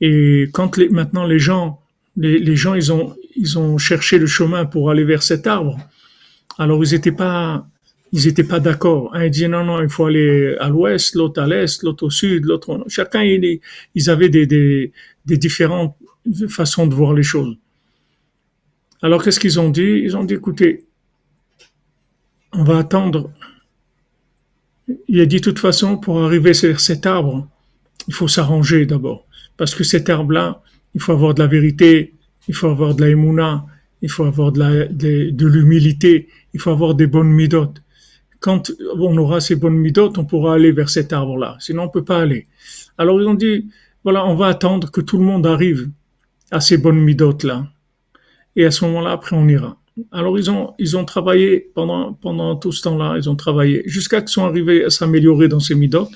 Et 0.01 0.49
quand 0.51 0.77
les, 0.77 0.89
maintenant 0.89 1.25
les 1.25 1.39
gens, 1.39 1.81
les, 2.17 2.37
les, 2.37 2.55
gens, 2.55 2.75
ils 2.75 2.91
ont, 2.91 3.15
ils 3.35 3.57
ont 3.57 3.77
cherché 3.77 4.17
le 4.19 4.27
chemin 4.27 4.65
pour 4.65 4.91
aller 4.91 5.05
vers 5.05 5.23
cet 5.23 5.47
arbre. 5.47 5.79
Alors 6.57 6.83
ils 6.83 6.93
étaient 6.93 7.11
pas, 7.11 7.67
ils 8.15 8.27
étaient 8.27 8.45
pas 8.45 8.61
d'accord. 8.61 9.13
Un 9.13 9.27
disait 9.27 9.49
non 9.49 9.65
non, 9.65 9.81
il 9.81 9.89
faut 9.89 10.05
aller 10.05 10.55
à 10.61 10.69
l'ouest, 10.69 11.15
l'autre 11.15 11.41
à 11.41 11.47
l'est, 11.47 11.83
l'autre 11.83 12.05
au 12.05 12.09
sud, 12.09 12.45
l'autre. 12.45 12.85
Chacun 12.87 13.23
ils, 13.23 13.59
ils 13.93 14.09
avaient 14.09 14.29
des, 14.29 14.47
des, 14.47 14.93
des 15.25 15.37
différentes 15.37 15.97
façons 16.47 16.87
de 16.87 16.95
voir 16.95 17.13
les 17.13 17.23
choses. 17.23 17.57
Alors 19.01 19.21
qu'est-ce 19.21 19.41
qu'ils 19.41 19.59
ont 19.59 19.69
dit? 19.69 20.01
Ils 20.05 20.15
ont 20.15 20.23
dit 20.23 20.35
écoutez, 20.35 20.85
on 22.53 22.63
va 22.63 22.77
attendre. 22.77 23.31
Il 25.09 25.19
a 25.19 25.25
dit 25.25 25.37
de 25.37 25.43
toute 25.43 25.59
façon 25.59 25.97
pour 25.97 26.23
arriver 26.23 26.53
vers 26.53 26.79
cet 26.79 27.05
arbre, 27.05 27.49
il 28.07 28.13
faut 28.13 28.29
s'arranger 28.29 28.85
d'abord. 28.85 29.27
Parce 29.57 29.75
que 29.75 29.83
cet 29.83 30.07
herbe-là, 30.07 30.61
il 30.93 31.01
faut 31.01 31.11
avoir 31.11 31.33
de 31.33 31.41
la 31.41 31.47
vérité, 31.47 32.13
il 32.47 32.55
faut 32.55 32.69
avoir 32.69 32.95
de 32.95 33.01
la 33.01 33.09
émouna, 33.09 33.65
il 34.01 34.09
faut 34.09 34.23
avoir 34.23 34.53
de, 34.53 34.59
la, 34.59 34.85
de, 34.85 35.45
l'humilité, 35.45 36.29
il 36.53 36.61
faut 36.61 36.69
avoir 36.69 36.95
des 36.95 37.07
bonnes 37.07 37.31
midotes. 37.31 37.81
Quand 38.45 38.71
on 38.99 39.17
aura 39.17 39.41
ces 39.41 39.55
bonnes 39.55 39.79
midotes, 39.87 40.19
on 40.19 40.23
pourra 40.23 40.53
aller 40.53 40.71
vers 40.71 40.87
cet 40.87 41.13
arbre-là. 41.13 41.57
Sinon, 41.59 41.85
on 41.85 41.89
peut 41.89 42.03
pas 42.03 42.19
aller. 42.21 42.45
Alors, 42.95 43.19
ils 43.19 43.27
ont 43.27 43.33
dit, 43.33 43.71
voilà, 44.03 44.23
on 44.23 44.35
va 44.35 44.45
attendre 44.45 44.91
que 44.91 45.01
tout 45.01 45.17
le 45.17 45.23
monde 45.23 45.47
arrive 45.47 45.89
à 46.51 46.61
ces 46.61 46.77
bonnes 46.77 46.99
midotes-là. 46.99 47.65
Et 48.55 48.63
à 48.63 48.69
ce 48.69 48.85
moment-là, 48.85 49.13
après, 49.13 49.35
on 49.35 49.47
ira. 49.47 49.79
Alors, 50.11 50.37
ils 50.37 50.51
ont, 50.51 50.75
ils 50.77 50.95
ont 50.95 51.05
travaillé 51.05 51.71
pendant, 51.73 52.13
pendant 52.13 52.55
tout 52.55 52.71
ce 52.71 52.83
temps-là, 52.83 53.15
ils 53.17 53.27
ont 53.31 53.35
travaillé 53.35 53.81
jusqu'à 53.87 54.21
qu'ils 54.21 54.29
sont 54.29 54.45
arrivés 54.45 54.85
à 54.85 54.91
s'améliorer 54.91 55.47
dans 55.47 55.59
ces 55.59 55.73
midotes. 55.73 56.11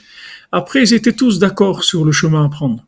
Après, 0.51 0.83
ils 0.83 0.93
étaient 0.93 1.13
tous 1.13 1.39
d'accord 1.39 1.83
sur 1.83 2.05
le 2.05 2.11
chemin 2.11 2.45
à 2.45 2.49
prendre. 2.49 2.85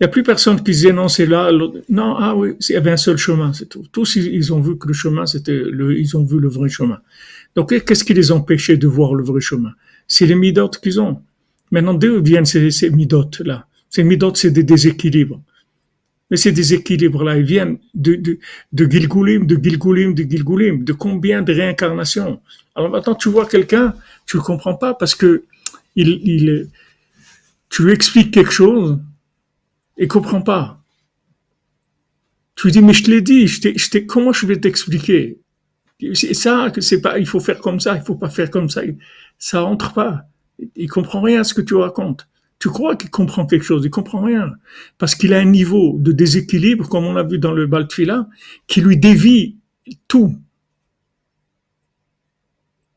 Il 0.00 0.04
n'y 0.04 0.06
a 0.06 0.12
plus 0.12 0.22
personne 0.22 0.56
qui 0.58 0.62
disait 0.62 0.92
non, 0.92 1.08
c'est 1.08 1.26
là. 1.26 1.50
Non, 1.88 2.14
ah 2.16 2.34
oui, 2.36 2.54
il 2.68 2.72
y 2.72 2.76
avait 2.76 2.92
un 2.92 2.96
seul 2.96 3.16
chemin, 3.18 3.52
c'est 3.52 3.68
tout. 3.68 3.84
Tous, 3.92 4.14
ils 4.14 4.54
ont 4.54 4.60
vu 4.60 4.78
que 4.78 4.86
le 4.86 4.94
chemin, 4.94 5.26
c'était 5.26 5.60
le, 5.60 5.98
ils 5.98 6.16
ont 6.16 6.24
vu 6.24 6.38
le 6.38 6.48
vrai 6.48 6.70
chemin. 6.70 7.00
Donc, 7.56 7.84
qu'est-ce 7.84 8.04
qui 8.04 8.14
les 8.14 8.32
empêchait 8.32 8.76
de 8.76 8.86
voir 8.86 9.14
le 9.14 9.24
vrai 9.24 9.40
chemin? 9.40 9.72
C'est 10.06 10.26
les 10.26 10.34
midotes 10.34 10.80
qu'ils 10.80 11.00
ont. 11.00 11.22
Maintenant, 11.70 11.94
d'où 11.94 12.22
viennent 12.22 12.44
ces, 12.44 12.90
midotes-là? 12.90 13.66
Ces 13.88 14.02
midotes, 14.02 14.36
c'est 14.36 14.50
des 14.50 14.62
déséquilibres. 14.62 15.40
Mais 16.30 16.36
ces 16.36 16.52
déséquilibres-là, 16.52 17.38
ils 17.38 17.44
viennent 17.44 17.78
de, 17.94 18.14
de, 18.14 18.38
de 18.72 18.90
Gilgulim, 18.90 19.46
de 19.46 19.56
Gilgulim, 19.60 20.14
de 20.14 20.22
Gilgulim, 20.22 20.84
de 20.84 20.92
combien 20.92 21.42
de 21.42 21.52
réincarnations? 21.52 22.40
Alors 22.76 22.90
maintenant, 22.90 23.16
tu 23.16 23.28
vois 23.28 23.46
quelqu'un, 23.46 23.94
tu 24.26 24.36
le 24.36 24.42
comprends 24.42 24.74
pas 24.74 24.94
parce 24.94 25.16
que 25.16 25.44
il, 25.96 26.68
tu 27.68 27.84
lui 27.84 27.92
expliques 27.92 28.32
quelque 28.32 28.52
chose, 28.52 28.98
il 29.98 30.08
comprend 30.08 30.40
pas. 30.40 30.80
Tu 32.54 32.68
lui 32.68 32.72
dis, 32.72 32.82
mais 32.82 32.92
je 32.92 33.04
te 33.04 33.10
l'ai 33.10 33.22
dit, 33.22 33.48
je 33.48 33.98
comment 33.98 34.32
je 34.32 34.46
vais 34.46 34.58
t'expliquer? 34.58 35.38
C'est 36.14 36.34
ça, 36.34 36.70
que 36.70 36.80
c'est 36.80 37.00
pas, 37.00 37.18
il 37.18 37.26
faut 37.26 37.40
faire 37.40 37.58
comme 37.58 37.80
ça, 37.80 37.96
il 37.96 38.02
faut 38.02 38.14
pas 38.14 38.30
faire 38.30 38.50
comme 38.50 38.70
ça. 38.70 38.82
Ça 39.38 39.60
rentre 39.60 39.92
pas. 39.92 40.22
Il 40.76 40.88
comprend 40.88 41.20
rien 41.20 41.40
à 41.40 41.44
ce 41.44 41.54
que 41.54 41.60
tu 41.60 41.74
racontes. 41.74 42.26
Tu 42.58 42.68
crois 42.68 42.94
qu'il 42.94 43.10
comprend 43.10 43.46
quelque 43.46 43.64
chose, 43.64 43.82
il 43.84 43.90
comprend 43.90 44.22
rien. 44.22 44.52
Parce 44.98 45.14
qu'il 45.14 45.32
a 45.32 45.38
un 45.38 45.46
niveau 45.46 45.96
de 45.98 46.12
déséquilibre, 46.12 46.88
comme 46.88 47.04
on 47.04 47.16
a 47.16 47.22
vu 47.22 47.38
dans 47.38 47.52
le 47.52 47.66
Baltfila, 47.66 48.28
qui 48.66 48.82
lui 48.82 48.98
dévie 48.98 49.56
tout. 50.08 50.36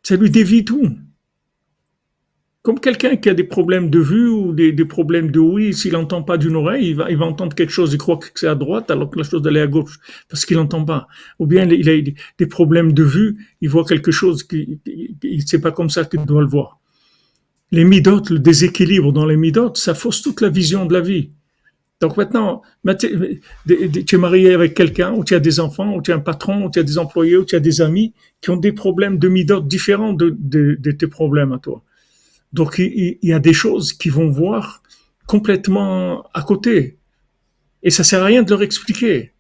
Ça 0.04 0.18
lui 0.18 0.30
dévie 0.30 0.66
tout. 0.66 0.98
Comme 2.64 2.80
quelqu'un 2.80 3.18
qui 3.18 3.28
a 3.28 3.34
des 3.34 3.44
problèmes 3.44 3.90
de 3.90 4.00
vue 4.00 4.30
ou 4.30 4.54
des, 4.54 4.86
problèmes 4.86 5.32
de 5.32 5.40
oui, 5.40 5.74
s'il 5.74 5.92
n'entend 5.92 6.24
pas 6.24 6.38
d'une 6.38 6.56
oreille, 6.56 6.92
il 6.92 7.18
va, 7.18 7.26
entendre 7.26 7.54
quelque 7.54 7.74
chose, 7.74 7.92
il 7.92 7.98
croit 7.98 8.16
que 8.16 8.28
c'est 8.36 8.48
à 8.48 8.56
droite 8.56 8.90
alors 8.90 9.10
que 9.10 9.18
la 9.18 9.26
chose 9.26 9.46
est 9.46 9.60
à 9.60 9.68
gauche 9.68 10.00
parce 10.30 10.46
qu'il 10.46 10.56
n'entend 10.56 10.86
pas. 10.86 11.10
Ou 11.40 11.46
bien 11.46 11.68
il 11.68 11.90
a 11.90 12.14
des 12.38 12.48
problèmes 12.48 12.94
de 12.94 13.04
vue, 13.04 13.36
il 13.60 13.68
voit 13.68 13.84
quelque 13.84 14.12
chose 14.12 14.44
qui, 14.44 14.80
c'est 15.46 15.60
pas 15.60 15.74
comme 15.74 15.90
ça 15.90 16.06
qu'il 16.06 16.24
doit 16.24 16.40
le 16.40 16.48
voir. 16.48 16.80
Les 17.72 17.84
midotes, 17.84 18.30
le 18.30 18.40
déséquilibre 18.40 19.12
dans 19.12 19.26
les 19.26 19.36
midotes, 19.36 19.76
ça 19.76 19.94
fausse 19.94 20.22
toute 20.22 20.40
la 20.40 20.48
vision 20.48 20.86
de 20.86 20.94
la 20.94 21.02
vie. 21.02 21.32
Donc 22.00 22.16
maintenant, 22.16 22.62
tu 22.98 24.16
es 24.16 24.18
marié 24.18 24.54
avec 24.54 24.74
quelqu'un, 24.74 25.12
ou 25.12 25.26
tu 25.26 25.36
as 25.36 25.42
des 25.42 25.60
enfants, 25.60 25.96
ou 25.96 26.02
tu 26.02 26.14
as 26.14 26.16
un 26.16 26.20
patron, 26.20 26.66
ou 26.66 26.72
tu 26.72 26.80
as 26.80 26.84
des 26.84 26.98
employés, 26.98 27.36
ou 27.36 27.44
tu 27.44 27.58
as 27.58 27.60
des 27.60 27.82
amis 27.82 28.14
qui 28.40 28.52
ont 28.52 28.58
des 28.58 28.72
problèmes 28.72 29.20
de 29.20 29.28
midotes 29.28 29.68
différents 29.68 30.14
de 30.14 30.92
tes 30.92 31.08
problèmes 31.08 31.52
à 31.52 31.58
toi. 31.58 31.84
Donc 32.54 32.76
il, 32.78 33.18
y 33.22 33.34
a 33.34 33.40
des 33.40 33.54
choses 33.54 33.94
qui 33.94 34.10
vont 34.10 34.30
voir 34.30 34.84
complètement 35.26 36.28
à 36.34 36.44
côté. 36.44 36.98
Et 37.82 37.90
ça 37.90 38.04
sert 38.04 38.22
à 38.22 38.26
rien 38.26 38.44
de 38.44 38.50
leur 38.50 38.62
expliquer. 38.62 39.34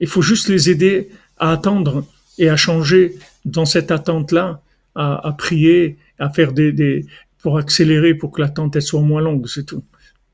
Il 0.00 0.08
faut 0.08 0.22
juste 0.22 0.48
les 0.48 0.70
aider 0.70 1.10
à 1.36 1.52
attendre 1.52 2.04
et 2.38 2.48
à 2.48 2.56
changer 2.56 3.16
dans 3.44 3.66
cette 3.66 3.90
attente-là, 3.90 4.62
à, 4.94 5.34
prier, 5.36 5.98
à 6.18 6.30
faire 6.30 6.52
des, 6.52 6.72
des, 6.72 7.06
pour 7.38 7.58
accélérer, 7.58 8.14
pour 8.14 8.32
que 8.32 8.40
l'attente 8.40 8.80
soit 8.80 9.00
moins 9.00 9.20
longue, 9.20 9.46
c'est 9.46 9.64
tout. 9.64 9.84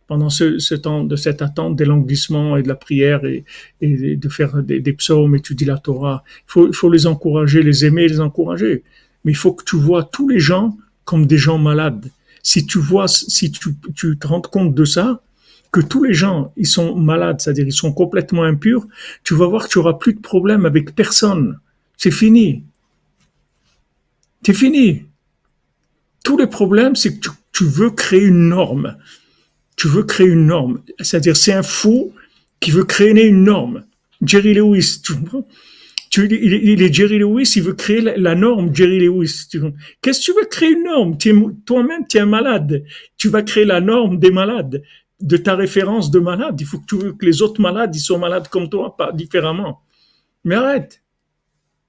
pendant 0.06 0.30
ce, 0.30 0.74
temps 0.74 1.04
de 1.04 1.16
cette 1.16 1.42
attente, 1.42 1.76
des 1.76 1.84
languissements 1.84 2.56
et 2.56 2.62
de 2.62 2.68
la 2.68 2.76
prière 2.76 3.24
et, 3.24 3.44
de 3.82 4.28
faire 4.28 4.62
des, 4.62 4.80
des, 4.80 4.92
psaumes, 4.92 5.34
étudier 5.34 5.66
la 5.66 5.78
Torah. 5.78 6.22
Il 6.26 6.52
faut, 6.52 6.72
faut 6.72 6.90
les 6.90 7.06
encourager, 7.06 7.62
les 7.62 7.84
aimer, 7.84 8.08
les 8.08 8.20
encourager. 8.20 8.84
Mais 9.24 9.32
il 9.32 9.36
faut 9.36 9.52
que 9.52 9.64
tu 9.64 9.76
vois 9.76 10.04
tous 10.04 10.28
les 10.28 10.38
gens 10.38 10.76
comme 11.04 11.26
des 11.26 11.38
gens 11.38 11.58
malades. 11.58 12.10
Si 12.42 12.66
tu 12.66 12.78
vois, 12.78 13.08
si 13.08 13.50
tu, 13.50 13.70
tu 13.94 14.18
te 14.18 14.26
rends 14.26 14.40
compte 14.40 14.74
de 14.74 14.84
ça, 14.84 15.22
que 15.74 15.80
tous 15.80 16.04
les 16.04 16.14
gens, 16.14 16.52
ils 16.56 16.68
sont 16.68 16.94
malades, 16.94 17.40
c'est-à-dire 17.40 17.66
ils 17.66 17.72
sont 17.72 17.92
complètement 17.92 18.44
impurs, 18.44 18.86
tu 19.24 19.34
vas 19.34 19.46
voir 19.46 19.64
que 19.64 19.72
tu 19.72 19.78
auras 19.78 19.94
plus 19.94 20.14
de 20.14 20.20
problème 20.20 20.66
avec 20.66 20.94
personne. 20.94 21.58
C'est 21.96 22.12
fini. 22.12 22.62
C'est 24.46 24.54
fini. 24.54 25.02
Tous 26.22 26.36
les 26.36 26.46
problèmes, 26.46 26.94
c'est 26.94 27.18
que 27.18 27.28
tu, 27.50 27.64
veux 27.64 27.90
créer 27.90 28.22
une 28.22 28.48
norme. 28.48 28.96
Tu 29.76 29.88
veux 29.88 30.04
créer 30.04 30.28
une 30.28 30.46
norme. 30.46 30.80
C'est-à-dire, 31.00 31.36
c'est 31.36 31.52
un 31.52 31.64
fou 31.64 32.12
qui 32.60 32.70
veut 32.70 32.84
créer 32.84 33.26
une 33.26 33.42
norme. 33.42 33.84
Jerry 34.22 34.54
Lewis, 34.54 35.00
tu 35.02 35.14
il, 36.18 36.82
est 36.82 36.92
Jerry 36.92 37.18
Lewis, 37.18 37.52
il 37.56 37.62
veut 37.62 37.74
créer 37.74 38.00
la, 38.00 38.34
norme, 38.34 38.74
Jerry 38.74 39.00
Lewis. 39.00 39.48
Qu'est-ce 40.02 40.20
que 40.20 40.24
tu 40.24 40.32
veux 40.32 40.46
créer 40.46 40.70
une 40.70 40.84
norme? 40.84 41.16
Toi-même, 41.64 42.06
tu 42.08 42.18
es 42.18 42.20
un 42.20 42.26
malade. 42.26 42.84
Tu 43.16 43.28
vas 43.28 43.42
créer 43.42 43.64
la 43.64 43.80
norme 43.80 44.18
des 44.18 44.30
malades 44.30 44.82
de 45.20 45.36
ta 45.36 45.54
référence 45.54 46.10
de 46.10 46.18
malade. 46.18 46.60
Il 46.60 46.66
faut 46.66 46.78
que, 46.78 46.86
tu, 46.86 47.16
que 47.16 47.24
les 47.24 47.42
autres 47.42 47.60
malades, 47.60 47.94
soient 47.94 48.18
malades 48.18 48.48
comme 48.48 48.68
toi, 48.68 48.96
pas 48.96 49.12
différemment. 49.12 49.82
Mais 50.44 50.54
arrête. 50.54 51.02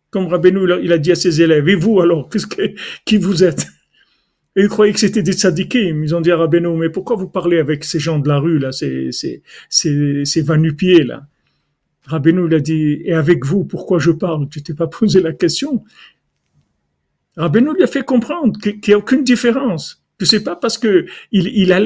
Comme 0.10 0.28
Rabbeinu, 0.28 0.62
il 0.82 0.94
a 0.94 0.98
dit 0.98 1.12
à 1.12 1.16
ses 1.16 1.42
élèves, 1.42 1.68
et 1.68 1.76
vous 1.76 2.00
alors, 2.00 2.30
qui 3.06 3.18
vous 3.18 3.44
êtes? 3.44 3.68
Et 4.56 4.62
ils 4.62 4.70
croyaient 4.70 4.94
que 4.94 5.00
c'était 5.00 5.24
des 5.24 5.34
sadikim. 5.34 6.04
Ils 6.04 6.16
ont 6.16 6.22
dit 6.22 6.32
à 6.32 6.38
Rabbeinu, 6.38 6.70
mais 6.78 6.90
pourquoi 6.90 7.18
vous 7.18 7.28
parlez 7.28 7.60
avec 7.60 7.84
ces 7.84 8.00
gens 8.00 8.20
de 8.20 8.30
la 8.30 8.40
rue, 8.40 8.60
là, 8.60 8.72
ces, 8.72 9.12
ces, 9.12 9.44
ces, 9.70 10.24
ces 10.24 10.42
vanupiers, 10.42 11.04
là? 11.04 11.28
Rabbeinu, 12.08 12.48
il 12.48 12.54
a 12.54 12.60
dit, 12.60 13.02
et 13.04 13.14
avec 13.14 13.46
vous, 13.46 13.66
pourquoi 13.66 14.00
je 14.00 14.12
parle? 14.12 14.48
Tu 14.50 14.62
t'es 14.62 14.74
pas 14.74 14.88
posé 14.88 15.22
la 15.22 15.34
question. 15.34 15.84
Rabbeinu 17.38 17.74
lui 17.76 17.84
a 17.84 17.88
fait 17.88 18.04
comprendre 18.04 18.60
qu'il 18.60 18.80
n'y 18.88 18.94
a 18.94 18.98
aucune 18.98 19.24
différence 19.24 20.06
que 20.18 20.26
c'est 20.26 20.44
pas 20.44 20.56
parce 20.56 20.78
que 20.78 21.06
il 21.32 21.72
a 21.74 21.80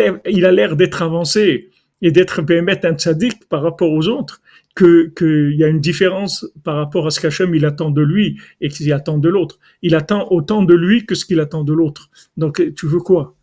l'air 0.52 0.76
d'être 0.76 1.02
avancé 1.02 1.70
et 2.02 2.12
d'être 2.12 2.42
bémet 2.42 2.86
un 2.86 2.94
tzaddik 2.94 3.50
par 3.50 3.64
rapport 3.64 3.92
aux 3.92 4.08
autres 4.08 4.42
que 4.76 5.12
qu'il 5.18 5.58
y 5.58 5.64
a 5.64 5.68
une 5.68 5.82
différence 5.82 6.46
par 6.64 6.76
rapport 6.76 7.08
à 7.08 7.10
ce 7.10 7.20
qu'Hachem 7.20 7.54
il 7.56 7.66
attend 7.66 7.90
de 7.90 8.02
lui 8.02 8.40
et 8.62 8.70
qu'il 8.70 8.94
attend 8.94 9.18
de 9.18 9.28
l'autre. 9.28 9.60
Il 9.82 9.96
attend 9.96 10.28
autant 10.30 10.62
de 10.64 10.76
lui 10.76 11.06
que 11.06 11.16
ce 11.16 11.26
qu'il 11.26 11.40
attend 11.40 11.64
de 11.64 11.74
l'autre. 11.74 12.10
Donc 12.38 12.62
tu 12.76 12.86
veux 12.88 13.00
quoi? 13.00 13.36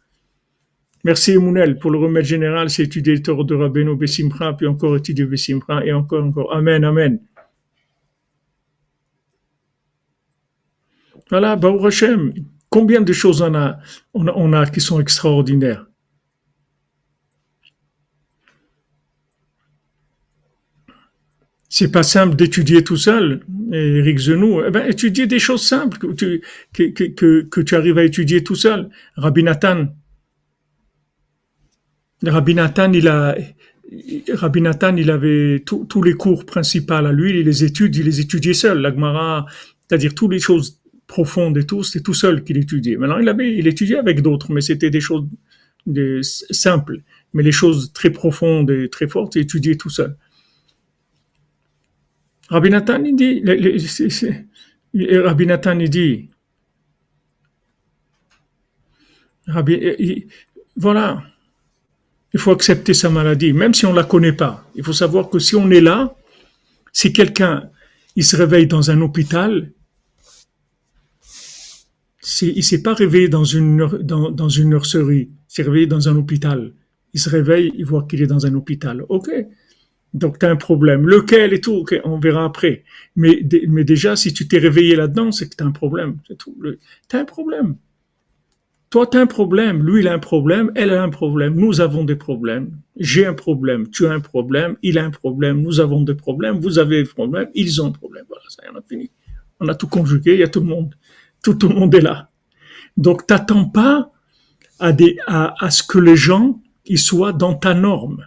Merci 1.07 1.35
Emounel 1.35 1.79
pour 1.79 1.93
le 1.93 1.99
remède 1.99 2.25
général, 2.25 2.69
c'est 2.69 2.83
étudier 2.83 3.15
le 3.15 3.23
Torah 3.23 3.45
de 3.45 3.55
Rabbeinu 3.55 3.95
Bessimcha, 3.95 4.55
puis 4.55 4.67
encore 4.67 4.97
étudier 4.97 5.25
Bessimcha 5.25 5.85
et 5.85 5.93
encore 5.93 6.25
encore. 6.25 6.53
Amen, 6.53 6.83
amen. 6.83 7.21
Voilà, 11.31 11.55
Baruch 11.55 11.85
Hashem. 11.85 12.35
Combien 12.69 13.03
de 13.03 13.13
choses 13.13 13.41
on 13.41 13.55
a, 13.55 13.79
on 14.15 14.53
a, 14.53 14.67
qui 14.67 14.81
sont 14.81 14.99
extraordinaires 14.99 15.87
C'est 21.69 21.93
pas 21.93 22.03
simple 22.03 22.35
d'étudier 22.35 22.83
tout 22.83 22.97
seul, 22.97 23.47
Eric 23.71 24.19
Zenou. 24.19 24.61
Eh 24.67 24.73
ben, 24.73 24.85
étudier 24.89 25.29
des 25.29 25.39
choses 25.39 25.63
simples 25.63 25.99
que 25.99 26.09
tu, 26.15 26.43
que, 26.73 27.61
tu 27.61 27.77
arrives 27.77 27.99
à 27.99 28.03
étudier 28.03 28.43
tout 28.43 28.57
seul. 28.57 28.89
Rabbi 29.15 29.45
Nathan. 29.45 29.87
Rabbi 32.27 32.55
Nathan, 32.55 32.93
il 32.93 33.09
a, 33.09 33.37
Rabbi 34.33 34.61
il 34.99 35.11
avait 35.11 35.63
tous 35.65 36.03
les 36.03 36.15
cours 36.15 36.45
principaux 36.45 36.95
à 36.95 37.13
lui, 37.13 37.39
il 37.39 37.45
les 37.45 37.65
études, 37.65 37.97
il 37.97 38.05
les 38.05 38.21
étudiait 38.21 38.55
seul. 38.55 38.81
L'Agmara, 38.81 39.47
c'est-à-dire 39.87 40.15
toutes 40.15 40.33
les 40.33 40.39
choses 40.39 40.81
profonde 41.07 41.57
et 41.59 41.65
tout, 41.65 41.83
c'était 41.83 42.03
tout 42.03 42.15
seul 42.15 42.43
qu'il 42.43 42.57
étudiait. 42.57 42.97
Maintenant, 42.97 43.19
il 43.19 43.29
avait, 43.29 43.57
il 43.57 43.67
étudiait 43.67 43.99
avec 43.99 44.23
d'autres, 44.23 44.53
mais 44.53 44.61
c'était 44.61 44.91
des 44.91 45.01
choses 45.01 45.27
simples. 46.31 47.03
Mais 47.33 47.43
les 47.43 47.53
choses 47.53 47.93
très 47.93 48.11
profondes 48.11 48.71
et 48.71 48.89
très 48.89 49.07
fortes, 49.09 49.37
il 49.37 49.43
étudiait 49.43 49.77
tout 49.77 49.91
seul. 49.91 50.17
Rabbi 52.49 52.71
Nathan, 52.71 53.03
il 53.05 53.17
dit, 53.17 53.43
Rabbi 54.95 55.47
Nathan, 55.47 55.79
il 55.79 55.91
dit, 55.91 56.31
voilà, 60.77 61.25
il 62.37 62.39
faut 62.39 62.51
accepter 62.51 62.93
sa 62.93 63.09
maladie, 63.09 63.55
même 63.55 63.73
si 63.73 63.87
on 63.87 63.95
la 63.95 64.05
connaît 64.05 64.35
pas. 64.35 64.69
Il 64.75 64.85
faut 64.85 64.93
savoir 64.93 65.31
que 65.31 65.39
si 65.39 65.57
on 65.57 65.71
est 65.71 65.81
là, 65.81 66.15
si 66.93 67.11
quelqu'un, 67.11 67.71
il 68.15 68.25
se 68.27 68.37
réveille 68.37 68.67
dans 68.67 68.91
un 68.91 69.01
hôpital, 69.01 69.73
il 72.43 72.63
s'est 72.63 72.83
pas 72.83 72.93
réveillé 72.93 73.29
dans 73.29 73.45
une, 73.45 73.77
nurserie, 73.77 75.31
il 75.31 75.39
s'est 75.49 75.63
réveillé 75.63 75.87
dans 75.87 76.11
un 76.11 76.17
hôpital. 76.17 76.75
Il 77.15 77.21
se 77.21 77.31
réveille, 77.31 77.73
il 77.75 77.87
voit 77.87 78.03
qu'il 78.07 78.21
est 78.21 78.27
dans 78.27 78.45
un 78.45 78.55
hôpital. 78.55 79.03
Ok. 79.09 79.31
Donc, 80.13 80.39
tu 80.39 80.45
as 80.45 80.51
un 80.51 80.57
problème. 80.57 81.09
Lequel 81.09 81.55
et 81.55 81.63
tout, 81.63 81.77
ok, 81.77 81.99
on 82.05 82.19
verra 82.19 82.45
après. 82.45 82.85
Mais, 83.15 83.41
déjà, 83.43 84.15
si 84.15 84.35
tu 84.35 84.47
t'es 84.47 84.59
réveillé 84.59 84.95
là-dedans, 84.95 85.33
c'est 85.33 85.49
que 85.49 85.57
tu 85.57 85.65
as 85.65 85.67
un 85.67 85.73
problème. 85.73 86.19
Tu 86.29 87.17
as 87.17 87.19
un 87.19 87.25
problème. 87.25 87.77
Toi, 88.97 89.07
tu 89.07 89.19
as 89.19 89.21
un 89.21 89.27
problème. 89.27 89.85
Lui, 89.85 90.01
il 90.01 90.09
a 90.09 90.15
un 90.15 90.19
problème. 90.19 90.73
Elle 90.75 90.91
a 90.91 91.03
un 91.03 91.11
problème. 91.11 91.55
Nous 91.55 91.83
avons 91.83 92.03
des 92.03 92.17
problèmes. 92.17 92.71
J'ai 92.97 93.27
un 93.27 93.35
problème. 93.35 93.91
Tu 93.91 94.07
as 94.07 94.13
un 94.13 94.21
problème. 94.21 94.77
Il 94.83 94.97
a 94.97 95.05
un 95.05 95.11
problème. 95.11 95.61
Nous 95.61 95.81
avons 95.81 96.01
des 96.01 96.15
problèmes. 96.15 96.61
Vous 96.61 96.79
avez 96.79 97.03
des 97.03 97.09
problèmes. 97.09 97.51
Ils 97.55 97.83
ont 97.83 97.89
un 97.89 97.91
problème. 97.91 98.25
Voilà, 98.27 98.45
ça 98.49 98.63
on 98.73 98.79
a 98.79 98.81
fini. 98.89 99.11
On 99.61 99.69
a 99.69 99.75
tout 99.75 99.87
conjugué. 99.87 100.33
Il 100.33 100.41
y 100.41 100.43
a 100.43 100.49
tout 100.49 100.61
le 100.61 100.67
monde 100.69 100.95
tout, 101.43 101.69
le 101.69 101.75
monde 101.75 101.95
est 101.95 102.01
là. 102.01 102.31
Donc, 102.97 103.27
t'attends 103.27 103.67
pas 103.67 104.13
à, 104.79 104.95
des, 104.95 105.19
à, 105.27 105.71
ce 105.71 105.83
que 105.83 105.99
les 105.99 106.17
gens 106.17 106.59
soient 106.95 107.35
dans 107.35 107.53
ta 107.53 107.75
norme. 107.75 108.27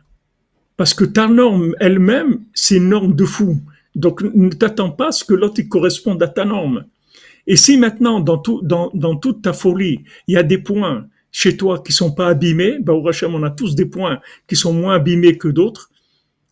Parce 0.78 0.94
que 0.94 1.04
ta 1.04 1.28
norme 1.28 1.74
elle-même, 1.80 2.46
c'est 2.54 2.78
une 2.78 2.90
norme 2.90 3.16
de 3.16 3.26
fou. 3.26 3.58
Donc, 3.96 4.22
ne 4.22 4.50
t'attends 4.50 4.92
pas 4.92 5.08
à 5.08 5.12
ce 5.12 5.24
que 5.24 5.34
l'autre 5.34 5.62
corresponde 5.64 6.22
à 6.22 6.28
ta 6.28 6.46
norme. 6.46 6.86
Et 7.50 7.58
si 7.58 7.76
maintenant, 7.78 8.22
dans, 8.22 8.38
tout, 8.38 8.62
dans, 8.62 8.90
dans 8.94 9.18
toute 9.18 9.42
ta 9.42 9.52
folie, 9.52 10.06
il 10.28 10.36
y 10.36 10.38
a 10.38 10.44
des 10.44 10.60
points 10.60 11.08
chez 11.32 11.58
toi 11.58 11.84
qui 11.86 11.92
sont 11.92 12.14
pas 12.14 12.28
abîmés, 12.30 12.78
bah, 12.80 12.94
au 12.94 13.02
Rachem, 13.02 13.36
on 13.36 13.44
a 13.44 13.52
tous 13.52 13.76
des 13.76 13.86
points 13.86 14.22
qui 14.48 14.56
sont 14.56 14.74
moins 14.74 14.96
abîmés 14.96 15.38
que 15.38 15.50
d'autres, 15.50 15.92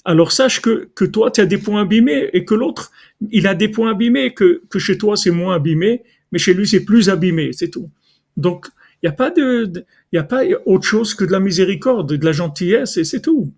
alors 0.04 0.34
sache 0.34 0.62
que, 0.62 0.90
que 0.94 1.06
toi, 1.06 1.32
tu 1.32 1.40
as 1.40 1.46
des 1.46 1.58
points 1.58 1.82
abîmés 1.82 2.30
et 2.34 2.44
que 2.44 2.54
l'autre, 2.54 2.92
il 3.32 3.48
a 3.48 3.56
des 3.56 3.70
points 3.70 3.92
abîmés, 3.92 4.34
que, 4.34 4.62
que 4.70 4.80
chez 4.80 4.98
toi, 4.98 5.16
c'est 5.16 5.32
moins 5.32 5.56
abîmé 5.56 6.04
mais 6.32 6.40
chez 6.40 6.54
lui 6.54 6.68
c'est 6.68 6.84
plus 6.84 7.10
abîmé, 7.10 7.52
c'est 7.54 7.70
tout. 7.70 7.90
Donc 8.36 8.68
il 9.02 9.08
n'y 9.08 9.10
a 9.10 9.16
pas 9.16 9.30
de, 9.30 9.72
il 10.12 10.20
a 10.20 10.24
pas 10.24 10.44
autre 10.66 10.86
chose 10.86 11.14
que 11.14 11.24
de 11.24 11.32
la 11.32 11.40
miséricorde, 11.40 12.14
de 12.14 12.26
la 12.26 12.32
gentillesse 12.32 12.98
et 12.98 13.04
c'est 13.04 13.22
tout. 13.22 13.54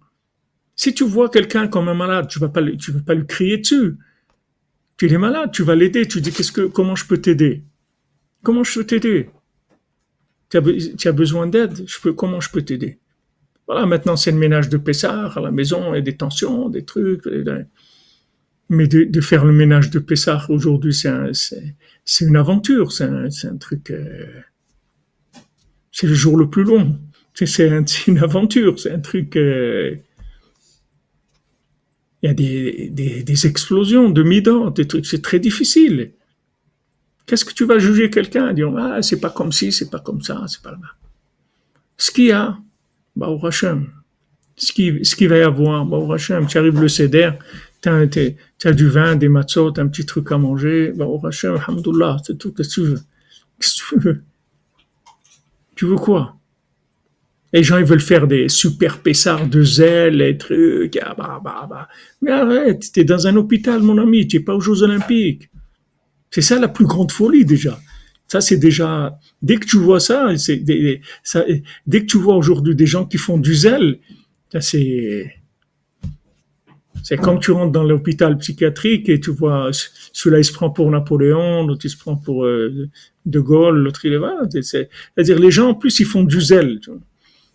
Si 0.75 0.93
tu 0.93 1.04
vois 1.04 1.30
quelqu'un 1.30 1.67
comme 1.67 1.89
un 1.89 1.93
malade, 1.93 2.28
tu 2.28 2.39
vas 2.39 2.49
pas, 2.49 2.62
tu 2.78 2.91
vas 2.91 3.02
pas 3.02 3.13
lui 3.13 3.25
crier 3.25 3.58
dessus. 3.58 3.97
Tu 5.00 5.10
es 5.10 5.18
malade, 5.18 5.52
tu 5.54 5.64
vas 5.64 5.76
l'aider. 5.76 6.08
Tu 6.08 6.20
dis 6.20 6.32
qu'est-ce 6.32 6.52
que, 6.52 6.68
comment 6.68 6.96
je 6.96 7.06
peux 7.06 7.18
t'aider? 7.18 7.64
Comment 8.44 8.66
je 8.66 8.80
peux 8.80 8.86
t'aider? 8.86 9.30
Tu 10.50 10.58
as, 11.08 11.12
besoin 11.14 11.48
d'aide 11.48 11.86
comment 12.18 12.42
je 12.42 12.50
peux 12.50 12.62
t'aider? 12.64 13.00
Voilà, 13.66 13.86
maintenant 13.86 14.18
c'est 14.18 14.32
le 14.32 14.38
ménage 14.38 14.68
de 14.68 14.78
Pessard 14.78 15.38
à 15.38 15.42
la 15.42 15.52
maison 15.52 15.94
et 15.94 16.02
des 16.02 16.18
tensions, 16.18 16.68
des 16.68 16.84
trucs. 16.84 17.24
Mais 18.68 18.88
de, 18.88 19.22
faire 19.22 19.46
le 19.46 19.54
ménage 19.54 19.90
de 19.90 20.00
Pessard 20.00 20.50
aujourd'hui, 20.50 20.94
c'est 20.94 22.26
une 22.26 22.36
aventure, 22.36 22.92
c'est 22.92 23.06
un, 23.06 23.58
truc, 23.58 23.92
euh, 23.92 24.26
c'est 25.94 26.08
le 26.08 26.14
jour 26.14 26.36
le 26.36 26.50
plus 26.50 26.65
long. 26.65 27.00
C'est 27.36 27.69
un, 27.69 27.86
une 28.08 28.17
aventure, 28.17 28.78
c'est 28.78 28.92
un 28.92 29.00
truc. 29.00 29.38
Euh, 29.38 29.96
il 32.22 32.28
y 32.28 32.30
a 32.30 32.34
des, 32.34 32.90
des, 32.90 33.24
des, 33.24 33.48
explosions 33.48 34.10
de 34.10 34.24
midot, 34.24 34.70
des 34.72 34.88
trucs, 34.88 35.06
c'est 35.06 35.22
très 35.22 35.40
difficile. 35.40 36.12
Qu'est-ce 37.26 37.46
que 37.46 37.54
tu 37.54 37.65
vas 37.65 37.80
juger 37.80 38.10
quelqu'un? 38.10 38.54
Dire 38.54 38.76
ah 38.78 39.02
c'est 39.02 39.20
pas 39.20 39.30
comme 39.30 39.52
ci, 39.52 39.72
c'est 39.72 39.90
pas 39.90 40.00
comme 40.00 40.22
ça, 40.22 40.44
c'est 40.48 40.62
pas 40.62 40.72
là. 40.72 40.78
Ce 41.98 42.12
qu'il 42.12 42.26
y 42.26 42.32
a, 42.32 42.58
bah 43.15 43.28
au. 43.28 43.40
Ce 43.52 44.74
qui 44.74 45.06
ce 45.06 45.15
qu'il 45.15 45.30
va 45.30 45.38
y 45.38 45.42
avoir, 45.42 45.86
bah 45.86 45.98
au. 45.98 46.17
Tu 46.17 46.58
arrives 46.58 46.82
le 46.82 46.90
céder, 46.90 47.32
tu 47.82 47.90
as 47.90 48.74
du 48.74 48.90
vin, 48.90 49.15
des 49.15 49.30
matzot, 49.30 49.74
un 49.78 49.88
petit 49.88 50.06
truc 50.06 50.32
à 50.32 50.38
manger, 50.38 50.92
bah, 50.96 51.06
au 51.06 51.26
Hachem, 51.26 51.56
alhamdoulilah, 51.56 52.17
c'est 52.24 52.38
tout, 52.38 52.52
qu'est-ce 52.52 52.70
que 52.70 52.74
tu 52.74 52.82
veux 52.82 53.00
Qu'est-ce 53.60 53.84
que 53.84 53.90
tu 53.90 54.00
veux? 54.00 54.24
Tu 55.76 55.86
veux 55.86 55.96
quoi? 55.96 56.38
Les 57.52 57.63
gens, 57.63 57.77
ils 57.77 57.85
veulent 57.85 58.00
faire 58.00 58.27
des 58.27 58.47
super 58.47 59.00
pessards 59.00 59.47
de 59.47 59.63
zèle, 59.63 60.21
et 60.21 60.37
trucs, 60.37 60.97
ah, 61.02 61.15
bah, 61.17 61.41
bah, 61.43 61.67
bah. 61.69 61.87
Mais 62.21 62.31
arrête, 62.31 62.91
t'es 62.93 63.04
dans 63.04 63.27
un 63.27 63.35
hôpital, 63.35 63.81
mon 63.81 63.97
ami, 63.97 64.27
tu 64.27 64.37
n'es 64.37 64.43
pas 64.43 64.56
aux 64.56 64.62
Jeux 64.62 64.83
Olympiques. 64.83 65.50
C'est 66.29 66.41
ça 66.41 66.60
la 66.60 66.67
plus 66.67 66.85
grande 66.85 67.12
folie, 67.12 67.45
déjà. 67.45 67.79
Ça, 68.27 68.41
c'est 68.41 68.58
déjà, 68.58 69.17
dès 69.41 69.56
que 69.58 69.65
tu 69.65 69.77
vois 69.77 70.00
ça, 70.00 70.37
c'est, 70.37 70.58
dès 70.58 71.02
que 72.02 72.06
tu 72.06 72.17
vois 72.19 72.35
aujourd'hui 72.35 72.75
des 72.75 72.85
gens 72.85 73.06
qui 73.06 73.17
font 73.17 73.39
du 73.39 73.56
zèle, 73.56 73.97
c'est 74.60 75.33
c'est 77.04 77.17
comme 77.17 77.39
tu 77.39 77.52
rentres 77.52 77.71
dans 77.71 77.83
l'hôpital 77.83 78.37
psychiatrique 78.37 79.10
et 79.10 79.19
tu 79.19 79.31
vois, 79.31 79.71
celui-là 80.13 80.39
il 80.39 80.43
se 80.43 80.54
prend 80.54 80.69
pour 80.69 80.89
Napoléon, 80.91 81.65
l'autre 81.65 81.81
il 81.85 81.89
se 81.89 81.97
prend 81.97 82.15
pour 82.15 82.45
euh, 82.45 82.89
De 83.25 83.39
Gaulle, 83.39 83.79
l'autre 83.79 84.06
il 84.06 84.13
est 84.13 84.19
là. 84.19 84.37
C'est-à-dire 84.62 85.39
les 85.39 85.52
gens 85.52 85.69
en 85.69 85.75
plus 85.75 86.00
ils 86.00 86.06
font 86.06 86.23
du 86.23 86.41
zèle. 86.41 86.79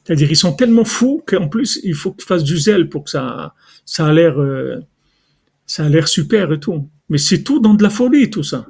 C'est-à-dire 0.05 0.31
ils 0.31 0.37
sont 0.37 0.53
tellement 0.53 0.85
fous 0.85 1.23
qu'en 1.27 1.49
plus 1.49 1.81
il 1.83 1.95
faut 1.95 2.13
qu'ils 2.13 2.27
fassent 2.27 2.45
du 2.45 2.59
zèle 2.59 2.89
pour 2.89 3.05
que 3.05 3.11
ça, 3.11 3.55
ça 3.85 4.07
a 4.07 4.13
l'air, 4.13 4.39
euh, 4.41 4.81
ça 5.67 5.85
a 5.85 5.89
l'air 5.89 6.09
super 6.09 6.53
et 6.53 6.61
tout. 6.61 6.89
Mais 7.09 7.19
c'est 7.19 7.43
tout 7.43 7.61
dans 7.61 7.75
de 7.75 7.83
la 7.83 7.91
folie 7.91 8.31
tout 8.31 8.43
ça, 8.43 8.67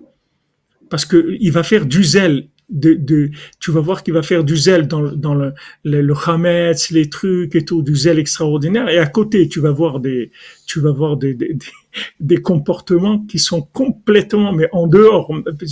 parce 0.91 1.05
que 1.05 1.37
il 1.41 1.53
va 1.53 1.63
faire 1.63 1.87
du 1.87 2.03
zèle 2.05 2.49
de, 2.71 2.95
de, 2.95 3.31
tu 3.61 3.71
vas 3.71 3.81
voir 3.81 4.03
qu'il 4.03 4.15
va 4.15 4.23
faire 4.23 4.45
du 4.45 4.57
zèle 4.57 4.89
dans, 4.89 5.03
dans 5.03 5.35
le, 5.35 5.53
le, 5.85 6.01
le 6.01 6.15
Hametz, 6.27 6.91
les 6.91 7.09
trucs 7.11 7.55
et 7.55 7.65
tout, 7.65 7.83
du 7.83 7.95
zèle 7.95 8.19
extraordinaire. 8.19 8.89
Et 8.89 8.99
à 8.99 9.07
côté, 9.07 9.49
tu 9.49 9.61
vas 9.61 9.71
voir 9.71 10.01
des, 10.01 10.31
tu 10.67 10.81
vas 10.81 10.93
voir 10.93 11.17
des, 11.17 11.35
des, 11.35 11.57
des 12.21 12.37
comportements 12.43 13.21
qui 13.27 13.39
sont 13.39 13.63
complètement, 13.63 14.53
mais 14.53 14.69
en 14.73 14.87
dehors, 14.87 15.31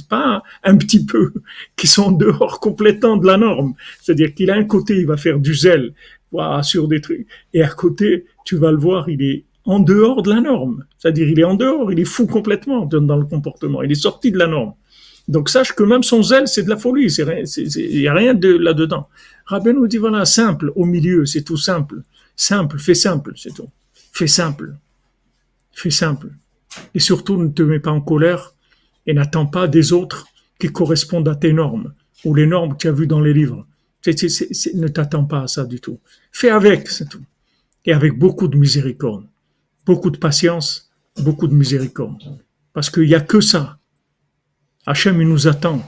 pas 0.09 0.43
un 0.64 0.76
petit 0.76 1.05
peu, 1.05 1.32
qui 1.76 1.86
sont 1.86 2.05
en 2.05 2.12
dehors 2.12 2.61
complètement 2.61 3.16
de 3.16 3.26
la 3.26 3.38
norme. 3.38 3.74
C'est-à-dire 4.01 4.34
qu'il 4.34 4.51
a 4.51 4.55
un 4.55 4.64
côté, 4.64 4.97
il 4.99 5.07
va 5.07 5.16
faire 5.16 5.38
du 5.38 5.55
zèle, 5.55 5.95
voilà, 6.30 6.62
sur 6.62 6.88
des 6.88 7.01
trucs. 7.01 7.26
Et 7.55 7.62
à 7.62 7.68
côté, 7.68 8.26
tu 8.45 8.57
vas 8.57 8.70
le 8.70 8.78
voir, 8.78 9.09
il 9.09 9.22
est 9.22 9.45
en 9.64 9.78
dehors 9.78 10.22
de 10.22 10.30
la 10.30 10.40
norme. 10.40 10.84
C'est-à-dire, 10.99 11.28
il 11.28 11.38
est 11.40 11.45
en 11.45 11.55
dehors, 11.55 11.93
il 11.93 12.01
est 12.01 12.05
fou 12.05 12.26
complètement 12.26 12.84
dans 12.84 13.16
le 13.16 13.26
comportement. 13.26 13.82
Il 13.82 13.93
est 13.93 13.97
sorti 13.97 14.30
de 14.32 14.38
la 14.38 14.47
norme. 14.47 14.74
Donc 15.29 15.49
sache 15.49 15.73
que 15.73 15.83
même 15.83 16.03
son 16.03 16.23
zèle, 16.23 16.49
c'est 16.49 16.62
de 16.62 16.68
la 16.68 16.77
folie, 16.77 17.07
il 17.07 17.99
n'y 17.99 18.09
a 18.09 18.14
rien 18.14 18.35
de 18.35 18.49
là-dedans. 18.49 19.09
Rabbi 19.47 19.73
nous 19.73 19.87
dit, 19.87 19.99
voilà, 19.99 20.25
simple, 20.25 20.73
au 20.75 20.85
milieu, 20.85 21.27
c'est 21.27 21.43
tout 21.43 21.57
simple. 21.57 22.03
Simple, 22.37 22.79
fais 22.79 22.95
simple, 22.95 23.33
c'est 23.37 23.55
tout. 23.55 23.68
Fais 24.12 24.27
simple. 24.27 24.75
Fais 25.73 25.91
simple. 25.91 26.31
Et 26.95 27.01
surtout, 27.01 27.37
ne 27.37 27.49
te 27.49 27.62
mets 27.62 27.81
pas 27.81 27.91
en 27.91 28.01
colère 28.01 28.55
et 29.07 29.14
n'attends 29.14 29.47
pas 29.47 29.68
des 29.68 29.93
autres 29.93 30.27
qui 30.59 30.68
correspondent 30.68 31.29
à 31.29 31.35
tes 31.35 31.53
normes 31.53 31.95
ou 32.25 32.35
les 32.35 32.47
normes 32.47 32.73
que 32.73 32.79
tu 32.79 32.89
as 32.89 32.93
vues 32.93 33.07
dans 33.07 33.20
les 33.20 33.33
livres. 33.33 33.66
ne 34.07 34.89
t'attends 34.89 35.25
pas 35.25 35.43
à 35.43 35.47
ça 35.49 35.64
du 35.64 35.81
tout. 35.81 36.01
Fais 36.31 36.51
avec, 36.51 36.89
c'est 36.89 37.09
tout. 37.09 37.25
Et 37.85 37.93
avec 37.93 38.16
beaucoup 38.16 38.49
de 38.49 38.57
miséricorde, 38.57 39.27
beaucoup 39.85 40.11
de 40.11 40.18
patience, 40.18 40.91
beaucoup 41.20 41.49
de 41.49 41.55
miséricorde. 41.55 42.23
Parce 42.73 42.91
qu'il 42.91 43.07
n'y 43.07 43.14
a 43.14 43.20
que 43.20 43.41
ça 43.41 43.79
Hachem, 44.87 45.20
il 45.20 45.28
nous 45.28 45.47
attend. 45.47 45.80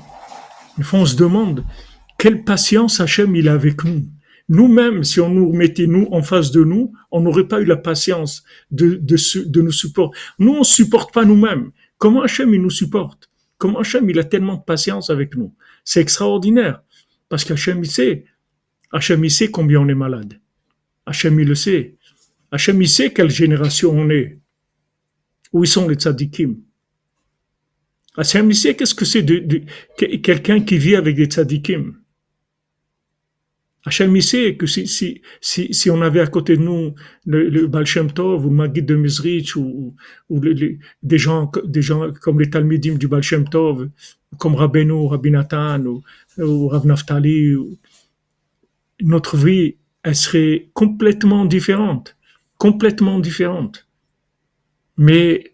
Une 0.78 0.84
fois, 0.84 1.00
on 1.00 1.06
se 1.06 1.16
demande 1.16 1.64
quelle 2.18 2.44
patience 2.44 3.00
Hachem 3.00 3.34
il 3.34 3.48
a 3.48 3.52
avec 3.52 3.84
nous. 3.84 4.06
Nous-mêmes, 4.48 5.04
si 5.04 5.20
on 5.20 5.30
nous 5.30 5.52
mettait 5.52 5.86
nous 5.86 6.06
en 6.12 6.22
face 6.22 6.50
de 6.50 6.62
nous, 6.62 6.92
on 7.10 7.20
n'aurait 7.20 7.48
pas 7.48 7.60
eu 7.60 7.64
la 7.64 7.76
patience 7.76 8.44
de, 8.70 8.94
de, 8.94 9.16
de 9.48 9.62
nous 9.62 9.72
supporter. 9.72 10.18
Nous, 10.38 10.52
on 10.52 10.64
supporte 10.64 11.12
pas 11.12 11.24
nous-mêmes. 11.24 11.70
Comment 11.98 12.22
Hachem 12.22 12.52
il 12.54 12.60
nous 12.60 12.70
supporte? 12.70 13.30
Comment 13.58 13.80
Hachem 13.80 14.08
il 14.10 14.18
a 14.18 14.24
tellement 14.24 14.56
de 14.56 14.62
patience 14.62 15.10
avec 15.10 15.36
nous? 15.36 15.54
C'est 15.84 16.00
extraordinaire. 16.00 16.82
Parce 17.28 17.44
qu'Hachem 17.44 17.82
il 17.82 17.90
sait. 17.90 18.26
Hachem 18.92 19.24
il 19.24 19.30
sait 19.30 19.50
combien 19.50 19.80
on 19.80 19.88
est 19.88 19.94
malade. 19.94 20.38
Hachem 21.06 21.40
il 21.40 21.48
le 21.48 21.54
sait. 21.54 21.96
Hachem 22.52 22.80
il 22.82 22.88
sait 22.88 23.12
quelle 23.12 23.30
génération 23.30 23.92
on 23.92 24.10
est. 24.10 24.38
Où 25.52 25.64
sont 25.64 25.88
les 25.88 25.94
tzadikim 25.94 26.56
Hachem, 28.16 28.50
qu'est-ce 28.50 28.94
que 28.94 29.04
c'est 29.04 29.22
de, 29.22 29.62
quelqu'un 29.96 30.60
qui 30.60 30.78
vit 30.78 30.96
avec 30.96 31.16
des 31.16 31.26
tzadikim. 31.26 31.94
Hachem, 33.86 34.14
que 34.14 34.66
si, 34.66 34.86
si, 34.86 35.20
si, 35.40 35.74
si, 35.74 35.90
on 35.90 36.00
avait 36.00 36.20
à 36.20 36.26
côté 36.26 36.56
de 36.56 36.62
nous 36.62 36.94
le, 37.26 37.50
le 37.50 38.12
Tov 38.12 38.46
ou 38.46 38.48
le 38.48 38.54
Magid 38.54 38.86
de 38.86 38.94
Mizrich 38.94 39.56
ou, 39.56 39.94
ou 40.30 40.40
des, 40.40 41.18
gens, 41.18 41.50
des 41.64 41.82
gens 41.82 42.10
comme 42.22 42.40
les 42.40 42.48
Talmidim 42.48 42.94
du 42.94 43.08
Baal 43.08 43.22
Shem 43.22 43.46
Tov, 43.46 43.90
comme 44.38 44.54
Rabbeinu, 44.54 45.06
Rabbi 45.08 45.30
Nathan 45.30 45.84
ou, 45.84 46.02
ou 46.38 46.68
Rav 46.68 46.86
Naftali, 46.86 47.56
notre 49.02 49.36
vie, 49.36 49.76
elle 50.02 50.16
serait 50.16 50.70
complètement 50.72 51.44
différente. 51.44 52.16
Complètement 52.56 53.18
différente. 53.18 53.86
Mais 54.96 55.53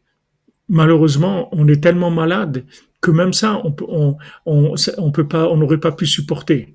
malheureusement, 0.70 1.48
on 1.52 1.68
est 1.68 1.82
tellement 1.82 2.10
malade 2.10 2.64
que 3.02 3.10
même 3.10 3.32
ça, 3.32 3.60
on, 3.64 3.72
peut 3.72 5.28
pas, 5.28 5.48
on 5.48 5.56
n'aurait 5.56 5.80
pas 5.80 5.92
pu 5.92 6.06
supporter. 6.06 6.74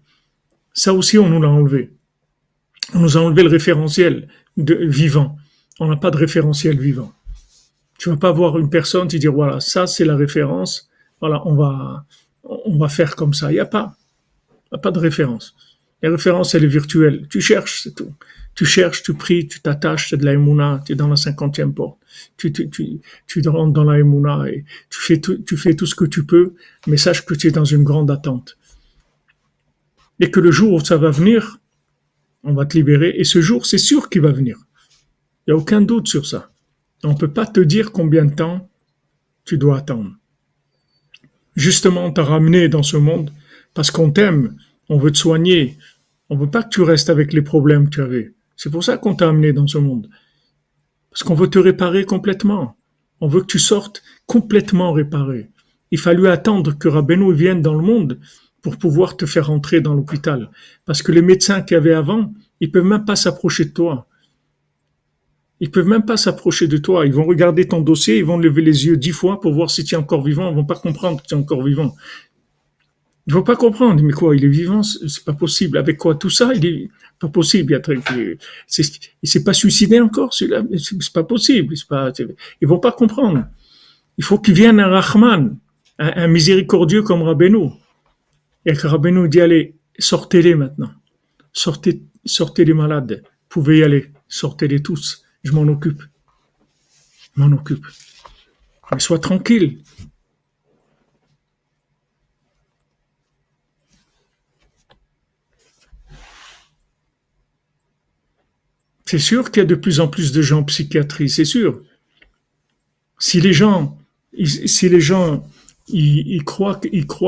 Ça 0.73 0.93
aussi, 0.93 1.17
on 1.17 1.29
nous 1.29 1.41
l'a 1.41 1.49
enlevé. 1.49 1.93
On 2.93 2.99
nous 2.99 3.17
a 3.17 3.21
enlevé 3.21 3.41
le 3.41 3.49
référentiel 3.49 4.27
vivant. 4.57 5.37
On 5.79 5.87
n'a 5.87 5.95
pas 5.95 6.11
de 6.11 6.17
référentiel 6.17 6.79
vivant. 6.79 7.13
Tu 7.97 8.09
vas 8.09 8.17
pas 8.17 8.31
voir 8.31 8.59
une 8.59 8.69
personne 8.69 9.07
te 9.07 9.15
dire 9.17 9.31
voilà, 9.31 9.59
ça 9.59 9.87
c'est 9.87 10.05
la 10.05 10.15
référence. 10.15 10.89
Voilà, 11.21 11.41
on 11.47 11.55
va, 11.55 12.05
on 12.43 12.77
va 12.77 12.89
faire 12.89 13.15
comme 13.15 13.33
ça. 13.33 13.51
Il 13.51 13.55
n'y 13.55 13.59
a 13.59 13.65
pas, 13.65 13.95
a 14.71 14.77
pas 14.77 14.91
de 14.91 14.99
référence. 14.99 15.55
La 16.01 16.09
référence, 16.09 16.53
elle 16.53 16.65
est 16.65 16.67
virtuelle. 16.67 17.27
Tu 17.29 17.39
cherches, 17.39 17.81
c'est 17.83 17.95
tout. 17.95 18.13
Tu 18.53 18.65
cherches, 18.65 19.03
tu 19.03 19.13
pries, 19.13 19.47
tu 19.47 19.61
t'attaches, 19.61 20.09
c'est 20.09 20.17
de 20.17 20.25
la 20.25 20.81
tu 20.85 20.91
es 20.91 20.95
dans 20.95 21.07
la 21.07 21.15
cinquantième 21.15 21.73
porte. 21.73 21.97
Tu, 22.37 22.51
tu, 22.51 23.47
rentres 23.47 23.73
dans 23.73 23.83
la 23.83 23.99
et 23.99 24.65
tu 24.89 24.99
fais, 24.99 25.19
tout, 25.19 25.85
ce 25.85 25.95
que 25.95 26.05
tu 26.05 26.25
peux, 26.25 26.53
mais 26.87 26.97
sache 26.97 27.25
que 27.25 27.33
tu 27.33 27.47
es 27.47 27.51
dans 27.51 27.65
une 27.65 27.83
grande 27.83 28.11
attente. 28.11 28.57
Et 30.19 30.31
que 30.31 30.39
le 30.39 30.51
jour 30.51 30.73
où 30.73 30.79
ça 30.79 30.97
va 30.97 31.11
venir, 31.11 31.59
on 32.43 32.53
va 32.53 32.65
te 32.65 32.77
libérer. 32.77 33.13
Et 33.17 33.23
ce 33.23 33.41
jour, 33.41 33.65
c'est 33.65 33.77
sûr 33.77 34.09
qu'il 34.09 34.21
va 34.21 34.31
venir. 34.31 34.57
Il 35.47 35.53
n'y 35.53 35.53
a 35.53 35.57
aucun 35.57 35.81
doute 35.81 36.07
sur 36.07 36.25
ça. 36.25 36.51
On 37.03 37.09
ne 37.09 37.17
peut 37.17 37.31
pas 37.31 37.45
te 37.45 37.59
dire 37.59 37.91
combien 37.91 38.25
de 38.25 38.33
temps 38.33 38.69
tu 39.43 39.57
dois 39.57 39.77
attendre. 39.77 40.11
Justement, 41.55 42.05
on 42.05 42.11
t'a 42.11 42.23
ramené 42.23 42.67
dans 42.67 42.83
ce 42.83 42.97
monde 42.97 43.31
parce 43.73 43.91
qu'on 43.91 44.11
t'aime, 44.11 44.55
on 44.89 44.97
veut 44.97 45.11
te 45.11 45.17
soigner, 45.17 45.77
on 46.29 46.37
veut 46.37 46.49
pas 46.49 46.63
que 46.63 46.69
tu 46.69 46.81
restes 46.81 47.09
avec 47.09 47.33
les 47.33 47.41
problèmes 47.41 47.85
que 47.85 47.95
tu 47.95 48.01
avais. 48.01 48.33
C'est 48.55 48.71
pour 48.71 48.83
ça 48.83 48.97
qu'on 48.97 49.15
t'a 49.15 49.29
amené 49.29 49.53
dans 49.53 49.67
ce 49.67 49.77
monde. 49.77 50.09
Parce 51.15 51.23
qu'on 51.23 51.33
veut 51.33 51.49
te 51.49 51.59
réparer 51.59 52.03
complètement. 52.03 52.75
On 53.21 53.29
veut 53.29 53.39
que 53.39 53.45
tu 53.45 53.57
sortes 53.57 54.03
complètement 54.25 54.91
réparé. 54.91 55.49
Il 55.91 55.97
fallut 55.97 56.27
attendre 56.27 56.77
que 56.77 56.89
Rabbeinu 56.89 57.33
vienne 57.33 57.61
dans 57.61 57.73
le 57.73 57.85
monde 57.85 58.19
pour 58.61 58.75
pouvoir 58.75 59.15
te 59.15 59.25
faire 59.25 59.49
entrer 59.49 59.79
dans 59.79 59.93
l'hôpital. 59.93 60.51
Parce 60.83 61.01
que 61.01 61.13
les 61.13 61.21
médecins 61.21 61.61
qu'il 61.61 61.75
y 61.75 61.77
avait 61.77 61.93
avant, 61.93 62.33
ils 62.59 62.69
peuvent 62.69 62.83
même 62.83 63.05
pas 63.05 63.15
s'approcher 63.15 63.63
de 63.63 63.69
toi. 63.69 64.09
Ils 65.61 65.71
peuvent 65.71 65.87
même 65.87 66.03
pas 66.03 66.17
s'approcher 66.17 66.67
de 66.67 66.75
toi. 66.75 67.05
Ils 67.05 67.13
vont 67.13 67.23
regarder 67.23 67.65
ton 67.65 67.79
dossier, 67.79 68.17
ils 68.17 68.25
vont 68.25 68.37
lever 68.37 68.61
les 68.61 68.85
yeux 68.85 68.97
dix 68.97 69.11
fois 69.11 69.39
pour 69.39 69.53
voir 69.53 69.71
si 69.71 69.85
tu 69.85 69.95
es 69.95 69.97
encore 69.97 70.21
vivant. 70.21 70.49
Ils 70.49 70.55
vont 70.55 70.65
pas 70.65 70.75
comprendre 70.75 71.21
que 71.21 71.27
tu 71.27 71.33
es 71.33 71.37
encore 71.37 71.63
vivant. 71.63 71.95
Il 73.27 73.33
ne 73.33 73.39
faut 73.39 73.43
pas 73.43 73.55
comprendre, 73.55 74.03
mais 74.03 74.13
quoi, 74.13 74.35
il 74.35 74.45
est 74.45 74.49
vivant, 74.49 74.83
c'est 74.83 75.25
pas 75.25 75.33
possible. 75.33 75.79
Avec 75.79 75.97
quoi 75.97 76.13
tout 76.13 76.29
ça, 76.29 76.51
il 76.53 76.65
est 76.65 76.89
pas 77.19 77.27
possible. 77.27 77.81
Il 78.11 78.37
il 79.23 79.29
s'est 79.29 79.43
pas 79.43 79.53
suicidé 79.53 79.99
encore, 79.99 80.31
celui-là, 80.33 80.63
c'est 80.77 81.13
pas 81.13 81.23
possible. 81.23 81.73
Pas, 81.89 82.11
ils 82.61 82.67
vont 82.67 82.77
pas 82.77 82.91
comprendre. 82.91 83.45
Il 84.19 84.23
faut 84.23 84.37
qu'il 84.37 84.53
vienne 84.53 84.79
un 84.79 84.99
Rahman, 84.99 85.57
un, 85.97 86.27
miséricordieux 86.27 87.01
comme 87.01 87.23
Rabbeinu. 87.23 87.71
Et 88.63 88.73
que 88.73 88.85
Rabbeinu 88.85 89.27
dit, 89.27 89.41
allez, 89.41 89.75
sortez-les 89.97 90.53
maintenant. 90.53 90.91
Sortez, 91.51 92.03
sortez 92.25 92.63
les 92.63 92.73
malades. 92.73 93.23
Vous 93.23 93.61
pouvez 93.61 93.79
y 93.79 93.83
aller. 93.83 94.11
Sortez-les 94.27 94.83
tous. 94.83 95.23
Je 95.43 95.51
m'en 95.51 95.63
occupe. 95.63 96.03
Je 97.35 97.41
m'en 97.41 97.51
occupe. 97.55 97.85
Mais 98.91 98.99
sois 98.99 99.19
tranquille. 99.19 99.79
C'est 109.05 109.19
sûr 109.19 109.51
qu'il 109.51 109.61
y 109.61 109.65
a 109.65 109.67
de 109.67 109.75
plus 109.75 109.99
en 109.99 110.07
plus 110.07 110.31
de 110.31 110.41
gens 110.41 110.59
en 110.59 110.63
psychiatrie, 110.63 111.29
c'est 111.29 111.45
sûr. 111.45 111.81
Si 113.19 113.39
les 113.39 113.53
gens, 113.53 113.97
si 114.43 114.89
les 114.89 114.99
gens, 114.99 115.47
ils, 115.87 116.43
croient, 116.43 116.79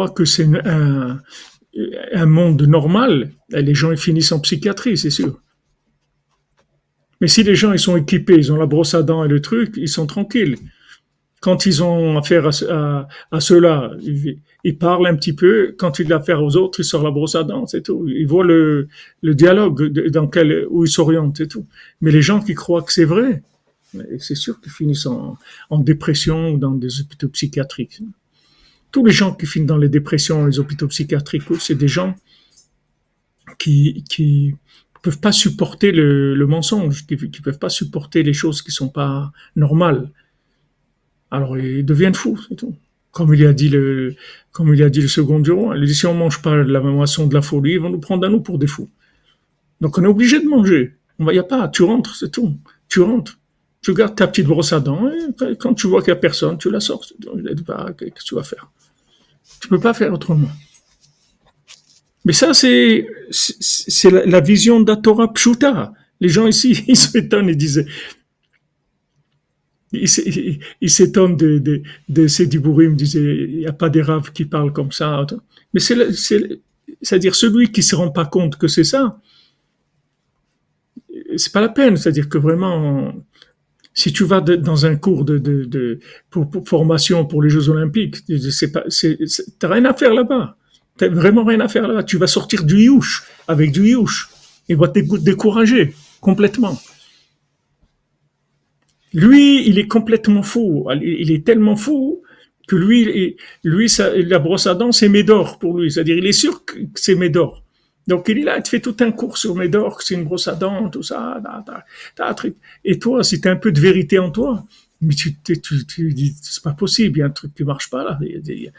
que 0.10 0.26
c'est 0.26 0.48
un, 0.66 2.26
monde 2.26 2.64
normal, 2.64 3.32
les 3.50 3.76
gens 3.76 3.92
ils 3.92 3.98
finissent 3.98 4.32
en 4.32 4.40
psychiatrie, 4.40 4.98
c'est 4.98 5.12
sûr. 5.12 5.40
Mais 7.22 7.28
si 7.28 7.44
les 7.44 7.56
gens 7.56 7.74
ils 7.74 7.80
sont 7.80 7.96
équipés, 7.96 8.36
ils 8.36 8.52
ont 8.52 8.58
la 8.58 8.66
brosse 8.66 8.96
à 8.96 9.04
dents 9.04 9.24
et 9.24 9.28
le 9.28 9.42
truc, 9.42 9.76
ils 9.78 9.88
sont 9.88 10.08
tranquilles. 10.08 10.58
Quand 11.42 11.68
ils 11.68 11.84
ont 11.84 12.18
affaire 12.18 12.48
à, 12.48 13.40
cela, 13.40 13.92
il 14.68 14.78
parle 14.78 15.08
un 15.08 15.16
petit 15.16 15.32
peu. 15.32 15.74
Quand 15.78 15.98
il 16.00 16.12
a 16.12 16.18
affaire 16.18 16.44
aux 16.44 16.58
autres, 16.58 16.82
il 16.82 16.84
sort 16.84 17.02
la 17.02 17.10
brosse 17.10 17.36
à 17.36 17.46
dents, 17.46 17.66
c'est 17.66 17.84
tout. 17.84 18.06
Il 18.10 18.28
voit 18.28 18.44
le, 18.44 18.90
dialogue 19.24 20.10
dans 20.10 20.28
quel, 20.28 20.68
où 20.70 20.84
il 20.84 20.90
s'oriente, 20.90 21.38
c'est 21.38 21.48
tout. 21.48 21.66
Mais 22.02 22.12
les 22.12 22.22
gens 22.22 22.42
qui 22.42 22.54
croient 22.54 22.82
que 22.82 22.92
c'est 22.92 23.06
vrai, 23.06 23.44
c'est 24.20 24.36
sûr 24.36 24.60
qu'ils 24.60 24.74
finissent 24.74 25.06
en, 25.06 25.38
dépression 25.80 26.50
ou 26.50 26.58
dans 26.58 26.72
des 26.72 27.00
hôpitaux 27.00 27.30
psychiatriques. 27.30 28.02
Tous 28.92 29.06
les 29.06 29.14
gens 29.14 29.34
qui 29.34 29.46
finissent 29.46 29.70
dans 29.70 29.78
les 29.78 29.88
dépressions, 29.88 30.46
les 30.46 30.60
hôpitaux 30.60 30.88
psychiatriques, 30.90 31.44
c'est 31.62 31.76
des 31.76 31.88
gens 31.88 32.14
qui, 33.58 34.04
qui, 34.10 34.56
peuvent 35.02 35.22
pas 35.22 35.32
supporter 35.32 35.94
le, 35.94 36.46
mensonge, 36.46 37.06
qui, 37.08 37.16
ne 37.16 37.42
peuvent 37.42 37.60
pas 37.60 37.70
supporter 37.70 38.22
les 38.22 38.34
choses 38.34 38.62
qui 38.62 38.72
sont 38.72 38.90
pas 38.90 39.32
normales. 39.56 40.12
Alors 41.32 41.58
ils 41.58 41.86
deviennent 41.86 42.16
fous, 42.16 42.38
c'est 42.50 42.56
tout. 42.56 42.76
Comme 43.18 43.34
il 43.34 43.46
a 43.48 43.54
dit 43.54 43.70
le, 43.70 44.16
second 45.08 45.40
du 45.40 45.52
roi, 45.52 45.76
il 45.76 45.86
dit 45.86 45.96
si 45.96 46.06
on 46.06 46.14
mange 46.14 46.40
pas 46.42 46.56
la 46.56 46.80
moisson 46.82 47.26
de 47.26 47.34
la 47.34 47.42
folie, 47.42 47.74
ils 47.74 47.80
vont 47.80 47.90
nous 47.90 48.00
prendre 48.00 48.28
à 48.28 48.30
nous 48.30 48.42
pour 48.42 48.60
des 48.60 48.68
fous. 48.68 48.90
Donc 49.82 49.98
on 49.98 50.04
est 50.04 50.08
obligé 50.08 50.40
de 50.40 50.46
manger. 50.46 50.94
Il 51.20 51.26
n'y 51.26 51.40
a 51.40 51.44
pas, 51.44 51.68
tu 51.68 51.82
rentres, 51.82 52.16
c'est 52.16 52.32
tout. 52.32 52.56
Tu 52.90 53.02
rentres. 53.02 53.40
Tu 53.82 53.94
gardes 53.96 54.16
ta 54.16 54.28
petite 54.28 54.46
brosse 54.46 54.72
à 54.72 54.80
dents 54.80 55.10
et 55.10 55.56
quand 55.58 55.74
tu 55.74 55.88
vois 55.88 56.02
qu'il 56.02 56.14
n'y 56.14 56.18
a 56.18 56.22
personne, 56.22 56.60
tu 56.60 56.70
la 56.70 56.80
sors. 56.80 57.04
Qu'est-ce 57.08 58.12
que 58.12 58.24
tu 58.24 58.36
vas 58.36 58.44
faire? 58.44 58.70
Tu 59.62 59.68
peux 59.68 59.80
pas 59.80 59.96
faire 59.96 60.14
autrement. 60.14 60.50
Mais 62.24 62.34
ça, 62.34 62.54
c'est 62.54 63.08
c'est 63.32 64.12
la, 64.12 64.42
vision 64.42 64.80
d'Atora 64.80 65.34
Pshuta. 65.34 65.94
Les 66.20 66.30
gens 66.30 66.46
ici, 66.46 66.84
ils 66.88 66.98
s'étonnent 66.98 67.50
et 67.50 67.56
disent, 67.56 67.84
ils 69.92 70.90
s'étonnent 70.90 71.38
de, 71.38 71.60
de, 71.60 71.82
de 72.10 72.94
disaient, 72.94 73.46
il 73.50 73.58
n'y 73.60 73.68
a 73.68 73.74
pas 73.74 73.90
des 73.90 74.02
raves 74.02 74.32
qui 74.32 74.46
parlent 74.46 74.74
comme 74.74 74.92
ça. 74.92 75.26
Mais 75.74 75.80
c'est, 75.80 76.60
c'est-à-dire 77.02 77.36
celui 77.36 77.72
qui 77.72 77.84
se 77.84 77.96
rend 77.96 78.12
pas 78.12 78.26
compte 78.26 78.58
que 78.58 78.68
c'est 78.68 78.84
ça, 78.84 79.20
c'est 81.36 81.52
pas 81.52 81.62
la 81.62 81.70
peine. 81.70 81.98
C'est-à-dire 81.98 82.30
que 82.30 82.38
vraiment, 82.38 83.14
si 83.94 84.12
tu 84.12 84.24
vas 84.26 84.42
dans 84.42 84.86
un 84.86 84.96
cours 84.96 85.24
de, 85.26 86.00
formation 86.66 87.26
pour 87.26 87.42
les 87.42 87.50
Jeux 87.50 87.70
Olympiques, 87.70 88.18
c'est 88.52 88.72
pas, 88.72 88.84
t'as 89.60 89.68
rien 89.68 89.86
à 89.86 89.94
faire 89.94 90.14
là-bas. 90.14 90.58
T'as 90.98 91.10
vraiment 91.10 91.44
rien 91.44 91.60
à 91.60 91.68
faire 91.68 91.88
là-bas. 91.88 92.04
Tu 92.04 92.18
vas 92.18 92.28
sortir 92.28 92.64
du 92.64 92.78
youch 92.78 93.24
avec 93.48 93.72
du 93.72 93.90
youch. 93.90 94.30
Il 94.68 94.78
va 94.78 94.88
te 94.88 95.00
décourager 95.18 95.94
complètement. 96.20 96.78
Lui, 99.14 99.68
il 99.68 99.80
est 99.80 99.88
complètement 99.88 100.44
fou. 100.44 100.88
Il 101.02 101.32
est 101.32 101.46
tellement 101.46 101.76
fou 101.76 102.22
que 102.68 102.76
lui, 102.76 103.38
lui, 103.64 103.92
la 104.26 104.40
brosse 104.40 104.68
à 104.68 104.76
dents, 104.76 104.92
c'est 104.92 105.10
Médor 105.10 105.58
pour 105.60 105.78
lui. 105.78 105.92
C'est-à-dire, 105.92 106.18
il 106.18 106.26
est 106.26 106.34
sûr 106.34 106.66
que 106.66 106.76
c'est 106.96 107.16
Médor. 107.16 107.64
Donc, 108.08 108.30
il 108.30 108.40
est 108.40 108.44
là, 108.44 108.58
il 108.58 108.64
te 108.64 108.70
fait 108.70 108.80
tout 108.80 108.96
un 109.02 109.12
cours 109.12 109.38
sur 109.38 109.56
Médor, 109.56 109.98
que 109.98 110.04
c'est 110.04 110.16
une 110.16 110.24
brosse 110.24 110.48
à 110.48 110.56
dents, 110.56 110.90
tout 110.90 111.04
ça. 111.04 111.42
Et 112.86 113.00
toi, 113.00 113.24
si 113.24 113.42
tu 113.42 113.48
un 113.48 113.56
peu 113.58 113.72
de 113.72 113.80
vérité 113.80 114.18
en 114.20 114.32
toi, 114.32 114.66
mais 115.02 115.14
tu, 115.14 115.36
tu, 115.36 116.14
dis, 116.14 116.36
c'est 116.42 116.64
pas 116.64 116.74
possible, 116.74 117.18
il 117.18 117.20
y 117.20 117.24
a 117.24 117.28
un 117.28 117.32
truc 117.32 117.54
qui 117.54 117.64
marche 117.64 117.90
pas 117.90 118.04
là. 118.04 118.20
Il 118.22 118.72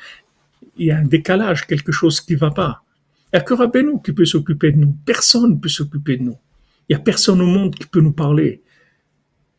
y 0.78 0.90
a, 0.90 0.96
un 0.96 1.04
décalage, 1.04 1.66
quelque 1.66 1.92
chose 1.92 2.20
qui 2.20 2.34
va 2.34 2.50
pas. 2.50 2.82
Il 3.32 3.36
n'y 3.36 3.40
a 3.40 3.42
que 3.42 3.54
Rabbeinu 3.54 4.00
qui 4.02 4.12
peut 4.12 4.24
s'occuper 4.24 4.72
de 4.72 4.78
nous. 4.78 4.94
Personne 5.04 5.50
ne 5.52 5.56
peut 5.56 5.68
s'occuper 5.68 6.16
de 6.16 6.22
nous. 6.22 6.38
Il 6.88 6.96
n'y 6.96 7.00
a 7.00 7.04
personne 7.04 7.40
au 7.42 7.46
monde 7.46 7.74
qui 7.74 7.86
peut 7.86 8.00
nous 8.00 8.12
parler. 8.12 8.62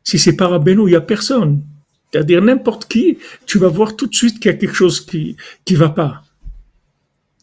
Si 0.09 0.17
c'est 0.17 0.35
pas 0.35 0.47
Rabbeinu, 0.47 0.87
il 0.87 0.91
n'y 0.93 0.95
a 0.95 1.01
personne. 1.01 1.61
C'est-à-dire 2.11 2.41
n'importe 2.41 2.87
qui, 2.87 3.19
tu 3.45 3.59
vas 3.59 3.67
voir 3.67 3.95
tout 3.95 4.07
de 4.07 4.15
suite 4.15 4.39
qu'il 4.39 4.51
y 4.51 4.55
a 4.55 4.57
quelque 4.57 4.73
chose 4.73 5.05
qui 5.05 5.37
qui 5.65 5.75
va 5.75 5.89
pas. 5.89 6.23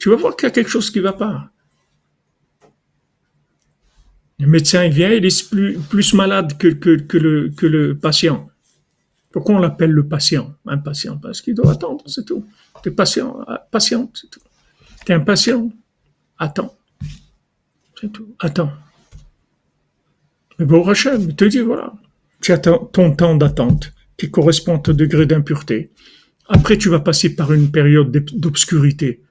Tu 0.01 0.09
vas 0.11 0.17
voir 0.17 0.35
qu'il 0.35 0.49
y 0.49 0.51
a 0.51 0.51
quelque 0.51 0.69
chose 0.69 0.91
qui 0.91 0.99
va 0.99 1.13
pas. 1.13 1.49
Le 4.41 4.49
médecin 4.49 4.83
il 4.83 4.93
vient, 4.93 5.13
il 5.13 5.25
est 5.25 5.49
plus, 5.49 5.79
plus 5.79 6.13
malade 6.13 6.59
que, 6.59 6.67
que, 6.67 7.17
le, 7.17 7.51
que 7.51 7.67
le 7.67 7.97
patient. 7.97 8.51
Pourquoi 9.31 9.55
on 9.55 9.61
l'appelle 9.61 9.93
le 9.93 10.09
patient? 10.09 10.53
Un 10.67 10.79
patient, 10.79 11.19
parce 11.19 11.41
qu'il 11.43 11.55
doit 11.55 11.71
attendre, 11.71 12.03
c'est 12.09 12.25
tout. 12.25 12.45
Tu 12.83 12.89
es 12.89 12.93
patient, 12.93 13.47
patiente, 13.71 14.19
c'est 14.21 14.29
tout. 14.29 14.41
Tu 15.05 15.13
es 15.13 15.15
impatient, 15.15 15.71
attends. 16.37 16.77
C'est 18.01 18.13
tout, 18.13 18.35
attends. 18.41 18.73
Mais 20.59 20.65
bon, 20.65 20.83
Rachel, 20.83 21.21
il 21.23 21.37
te 21.37 21.45
dit, 21.45 21.61
voilà, 21.61 21.95
tu 22.41 22.53
as 22.53 22.59
ton 22.59 23.15
temps 23.15 23.35
d'attente 23.35 23.93
qui 24.17 24.31
correspond 24.31 24.77
à 24.77 24.79
ton 24.79 24.93
degré 24.93 25.27
d'impureté. 25.27 25.91
Après, 26.49 26.79
tu 26.79 26.89
vas 26.89 27.01
passer 27.01 27.35
par 27.35 27.53
une 27.53 27.71
période 27.71 28.11
d'obscurité. 28.11 29.23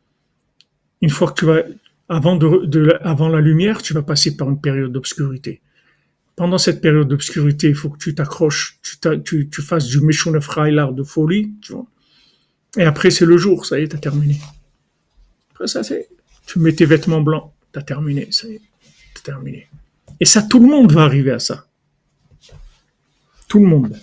Une 1.01 1.09
fois 1.09 1.31
que 1.31 1.39
tu 1.39 1.45
vas, 1.45 1.63
avant, 2.09 2.35
de, 2.35 2.97
avant 3.01 3.29
la 3.29 3.41
lumière, 3.41 3.81
tu 3.81 3.93
vas 3.93 4.01
passer 4.01 4.35
par 4.35 4.49
une 4.49 4.59
période 4.59 4.91
d'obscurité. 4.91 5.61
Pendant 6.35 6.57
cette 6.57 6.81
période 6.81 7.07
d'obscurité, 7.07 7.69
il 7.69 7.75
faut 7.75 7.89
que 7.89 7.97
tu 7.97 8.13
t'accroches, 8.13 8.79
tu, 9.23 9.49
tu, 9.49 9.61
fasses 9.61 9.87
du 9.87 10.01
Meshonef 10.01 10.49
l'art 10.57 10.91
de 10.91 11.03
folie, 11.03 11.53
tu 11.61 11.71
vois. 11.71 11.85
Et 12.77 12.83
après, 12.83 13.09
c'est 13.09 13.25
le 13.25 13.37
jour, 13.37 13.65
ça 13.65 13.79
y 13.79 13.83
est, 13.83 13.87
t'as 13.87 13.97
terminé. 13.97 14.37
Après 15.53 15.67
ça, 15.67 15.83
c'est, 15.83 16.09
tu 16.45 16.59
mets 16.59 16.73
tes 16.73 16.85
vêtements 16.85 17.21
blancs, 17.21 17.51
t'as 17.71 17.81
terminé, 17.81 18.27
ça 18.31 18.49
y 18.49 18.55
est, 18.55 18.61
t'as 19.13 19.21
terminé. 19.21 19.67
Et 20.19 20.25
ça, 20.25 20.41
tout 20.41 20.59
le 20.59 20.67
monde 20.67 20.91
va 20.91 21.03
arriver 21.03 21.31
à 21.31 21.39
ça. 21.39 21.64
Tout 23.48 23.58
le 23.58 23.66
monde. 23.66 23.96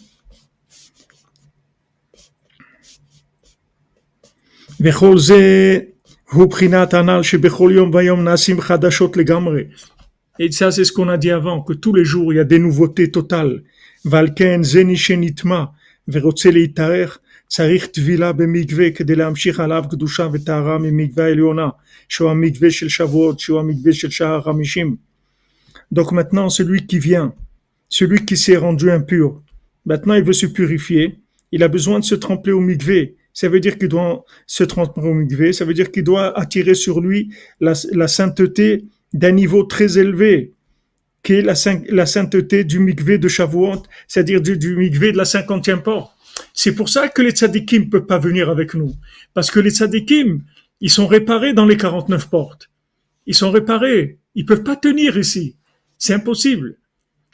Et 10.40 10.52
ça, 10.52 10.72
c'est 10.72 10.84
ce 10.84 10.92
qu'on 10.92 11.08
a 11.08 11.18
dit 11.18 11.32
avant, 11.32 11.62
que 11.62 11.74
tous 11.74 11.94
les 11.94 12.06
jours, 12.06 12.32
il 12.32 12.36
y 12.36 12.40
a 12.40 12.44
des 12.44 12.60
nouveautés 12.60 13.10
totales. 13.10 13.64
Valken, 14.06 14.64
zenishenitma, 14.64 15.74
ורוצה 16.08 16.52
להיטהר, 16.52 17.08
צריך 17.48 17.86
טבילה 17.86 18.32
במקווה 18.32 18.92
כדי 18.92 19.16
להמשיך 19.16 19.60
עליו 19.60 19.84
קדושה 19.92 20.28
וטהרה 20.34 20.78
ממקווה 20.78 21.26
העליונה, 21.26 21.70
שהוא 22.10 22.30
המקווה 22.30 22.72
של 22.72 22.90
שבועות, 22.90 23.40
שהוא 23.40 23.60
המקווה 23.60 23.94
של 23.94 24.10
שער 24.10 24.38
החמישים. 24.38 24.96
Donc 25.94 26.12
maintenant, 26.12 26.50
celui 26.50 26.86
qui 26.86 27.00
vient, 27.00 27.34
celui 27.93 28.25
qui 28.25 28.39
s'est 28.39 28.57
rendu 28.57 28.91
impur, 28.91 29.43
maintenant 29.85 30.15
il 30.15 30.25
veut 30.25 30.33
se 30.33 30.47
purifier, 30.47 31.19
il 31.53 31.63
a 31.63 31.69
besoin 31.69 32.01
de 32.01 32.05
se 32.05 32.15
tremper 32.15 32.51
au 32.51 32.61
mikvé. 32.61 33.17
Ça 33.35 33.51
veut 33.51 33.61
dire 33.61 33.77
qu'il 33.77 33.89
doit 33.89 34.25
se 34.47 34.65
tremper 34.65 35.03
au 35.03 35.13
mikvé, 35.13 35.53
ça 35.53 35.67
veut 35.67 35.75
dire 35.75 35.93
qu'il 35.93 36.03
doit 36.03 36.37
attirer 36.39 36.75
sur 36.75 37.03
lui 37.03 37.35
la, 37.61 37.75
sainteté 38.09 38.87
d'un 39.13 39.33
niveau 39.33 39.65
très 39.65 39.99
élevé, 39.99 40.55
qui 41.23 41.35
est 41.35 41.43
la, 41.43 42.07
sainteté 42.07 42.65
du 42.65 42.79
mikvé 42.79 43.19
de 43.19 43.29
Shavuot, 43.29 43.83
c'est-à-dire 44.09 44.41
du, 44.41 44.57
du 44.57 44.75
mikvé 44.75 45.13
de 45.13 45.19
la 45.19 45.27
cinquantième 45.27 45.83
porte. 45.83 46.13
C'est 46.55 46.75
pour 46.75 46.89
ça 46.89 47.11
que 47.11 47.21
les 47.21 47.33
tzadikim 47.33 47.85
ne 47.85 47.91
peuvent 47.91 48.07
pas 48.07 48.19
venir 48.19 48.49
avec 48.49 48.73
nous. 48.73 48.95
Parce 49.35 49.51
que 49.51 49.61
les 49.61 49.71
tzadikim, 49.71 50.41
ils 50.81 50.91
sont 50.91 51.07
réparés 51.07 51.53
dans 51.53 51.67
les 51.67 51.77
49 51.77 52.31
portes. 52.31 52.71
Ils 53.27 53.35
sont 53.35 53.51
réparés. 53.51 54.19
Ils 54.35 54.47
peuvent 54.47 54.63
pas 54.63 54.77
tenir 54.77 55.19
ici. 55.19 55.57
C'est 55.99 56.15
impossible. 56.15 56.79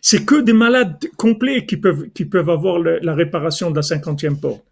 C'est 0.00 0.24
que 0.24 0.40
des 0.40 0.52
malades 0.52 0.98
complets 1.16 1.66
qui 1.66 1.76
peuvent, 1.76 2.08
qui 2.14 2.24
peuvent 2.24 2.50
avoir 2.50 2.78
la 2.78 3.14
réparation 3.14 3.70
de 3.70 3.76
la 3.76 3.82
cinquantième 3.82 4.38
porte. 4.38 4.62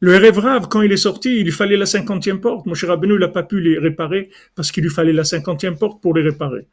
Le 0.00 0.16
Révrave, 0.16 0.68
quand 0.68 0.80
il 0.80 0.92
est 0.92 0.96
sorti, 0.96 1.40
il 1.40 1.44
lui 1.44 1.52
fallait 1.52 1.76
la 1.76 1.84
cinquantième 1.84 2.40
porte. 2.40 2.64
Mon 2.64 2.72
cher 2.72 2.88
Rabbeinu, 2.88 3.14
il 3.14 3.20
n'a 3.20 3.28
pas 3.28 3.42
pu 3.42 3.60
les 3.60 3.78
réparer 3.78 4.30
parce 4.54 4.72
qu'il 4.72 4.82
lui 4.82 4.90
fallait 4.90 5.12
la 5.12 5.24
cinquantième 5.24 5.76
porte 5.76 6.00
pour 6.00 6.14
les 6.14 6.22
réparer. 6.22 6.66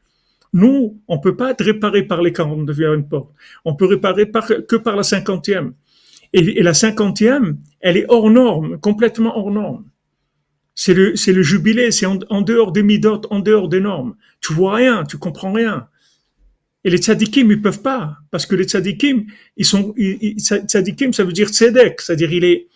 Nous, 0.54 1.02
on 1.10 1.20
peut 1.20 1.36
pas 1.36 1.52
être 1.52 1.64
réparé 1.64 2.04
par 2.04 2.22
les 2.22 2.32
49 2.32 3.08
portes. 3.10 3.32
On 3.66 3.76
peut 3.76 3.86
réparer 3.86 4.32
que 4.32 4.76
par 4.78 4.96
la 4.96 5.04
cinquantième. 5.04 5.74
Et, 6.32 6.64
la 6.64 6.74
cinquantième, 6.74 7.58
elle 7.82 7.98
est 7.98 8.06
hors 8.08 8.30
norme, 8.30 8.80
complètement 8.80 9.38
hors 9.38 9.52
norme. 9.52 9.86
C'est 10.74 10.94
le, 10.94 11.12
le 11.12 11.42
jubilé, 11.42 11.92
c'est 11.92 12.06
en, 12.06 12.42
dehors 12.42 12.72
des 12.72 12.84
midot, 12.84 13.22
en 13.30 13.40
dehors 13.40 13.68
des 13.68 13.82
normes. 13.82 14.16
Tu 14.40 14.54
vois 14.54 14.76
rien, 14.76 15.04
tu 15.04 15.18
comprends 15.18 15.52
rien. 15.52 15.88
Et 16.88 16.90
les 16.90 17.00
tzadikim, 17.00 17.52
ils 17.52 17.62
peuvent 17.62 17.82
pas, 17.82 18.16
parce 18.32 18.46
que 18.46 18.56
les 18.56 18.64
tzadikim, 18.64 19.26
ils 19.58 19.66
sont, 19.66 19.94
tzadikim, 19.98 21.12
ça 21.12 21.26
veut 21.26 21.34
dire 21.34 21.50
tzedek, 21.50 22.00
c'est-à-dire 22.00 22.32
il 22.32 22.46
est, 22.46 22.68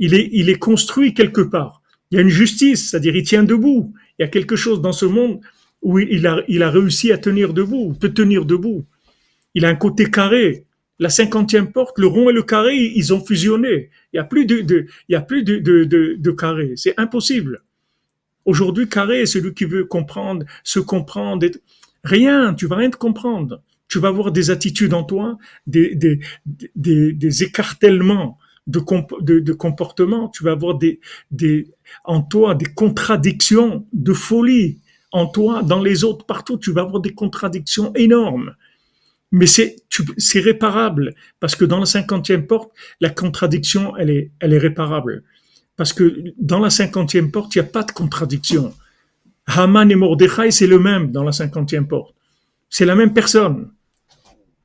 il 0.00 0.12
est, 0.12 0.28
il 0.32 0.48
est 0.48 0.58
construit 0.58 1.14
quelque 1.14 1.40
part. 1.40 1.80
Il 2.10 2.16
y 2.16 2.18
a 2.18 2.22
une 2.22 2.30
justice, 2.30 2.90
c'est-à-dire 2.90 3.14
il 3.14 3.22
tient 3.22 3.44
debout. 3.44 3.94
Il 4.18 4.22
y 4.22 4.24
a 4.24 4.28
quelque 4.28 4.56
chose 4.56 4.82
dans 4.82 4.90
ce 4.90 5.06
monde 5.06 5.38
où 5.82 6.00
il 6.00 6.26
a, 6.26 6.42
il 6.48 6.64
a 6.64 6.70
réussi 6.70 7.12
à 7.12 7.18
tenir 7.18 7.54
debout, 7.54 7.94
peut 7.94 8.12
tenir 8.12 8.44
debout. 8.44 8.86
Il 9.54 9.64
a 9.64 9.68
un 9.68 9.76
côté 9.76 10.10
carré. 10.10 10.64
La 10.98 11.08
cinquantième 11.08 11.70
porte, 11.70 11.96
le 12.00 12.08
rond 12.08 12.28
et 12.28 12.32
le 12.32 12.42
carré, 12.42 12.74
ils 12.74 13.14
ont 13.14 13.24
fusionné. 13.24 13.90
Il 14.12 14.16
y 14.16 14.18
a 14.18 14.24
plus 14.24 14.46
de, 14.46 14.62
de 14.62 14.86
il 15.08 15.12
y 15.12 15.14
a 15.14 15.20
plus 15.20 15.44
de, 15.44 15.58
de, 15.58 15.84
de, 16.18 16.30
carré. 16.32 16.72
C'est 16.74 16.98
impossible. 16.98 17.62
Aujourd'hui, 18.44 18.88
carré, 18.88 19.26
celui 19.26 19.54
qui 19.54 19.64
veut 19.64 19.84
comprendre, 19.84 20.44
se 20.64 20.80
comprendre, 20.80 21.46
Rien, 22.04 22.54
tu 22.54 22.66
vas 22.66 22.76
rien 22.76 22.90
te 22.90 22.96
comprendre. 22.96 23.62
Tu 23.88 23.98
vas 23.98 24.08
avoir 24.08 24.30
des 24.30 24.50
attitudes 24.50 24.94
en 24.94 25.02
toi, 25.02 25.36
des, 25.66 25.94
des, 25.94 26.20
des, 26.76 27.42
écartèlements 27.42 28.38
de, 28.66 28.78
comportement. 29.52 30.28
Tu 30.28 30.44
vas 30.44 30.52
avoir 30.52 30.78
des, 30.78 31.00
en 32.04 32.22
toi 32.22 32.54
des 32.54 32.66
contradictions 32.66 33.86
de 33.92 34.12
folie. 34.12 34.78
En 35.12 35.26
toi, 35.26 35.62
dans 35.62 35.82
les 35.82 36.04
autres, 36.04 36.24
partout, 36.24 36.56
tu 36.56 36.72
vas 36.72 36.82
avoir 36.82 37.00
des 37.00 37.14
contradictions 37.14 37.92
énormes. 37.94 38.54
Mais 39.32 39.46
c'est, 39.46 39.76
c'est 40.18 40.40
réparable 40.40 41.14
parce 41.40 41.56
que 41.56 41.64
dans 41.64 41.78
la 41.78 41.86
cinquantième 41.86 42.46
porte, 42.46 42.70
la 43.00 43.10
contradiction, 43.10 43.96
elle 43.96 44.10
est, 44.10 44.30
elle 44.40 44.52
est 44.52 44.58
réparable. 44.58 45.24
Parce 45.76 45.92
que 45.92 46.32
dans 46.38 46.60
la 46.60 46.70
cinquantième 46.70 47.30
porte, 47.30 47.54
il 47.54 47.58
n'y 47.62 47.66
a 47.66 47.70
pas 47.70 47.82
de 47.82 47.92
contradiction. 47.92 48.72
Haman 49.56 49.90
et 49.90 49.96
Mordechai, 49.96 50.50
c'est 50.50 50.66
le 50.66 50.78
même 50.78 51.10
dans 51.10 51.24
la 51.24 51.32
cinquantième 51.32 51.86
porte. 51.86 52.14
C'est 52.68 52.84
la 52.84 52.94
même 52.94 53.12
personne. 53.12 53.70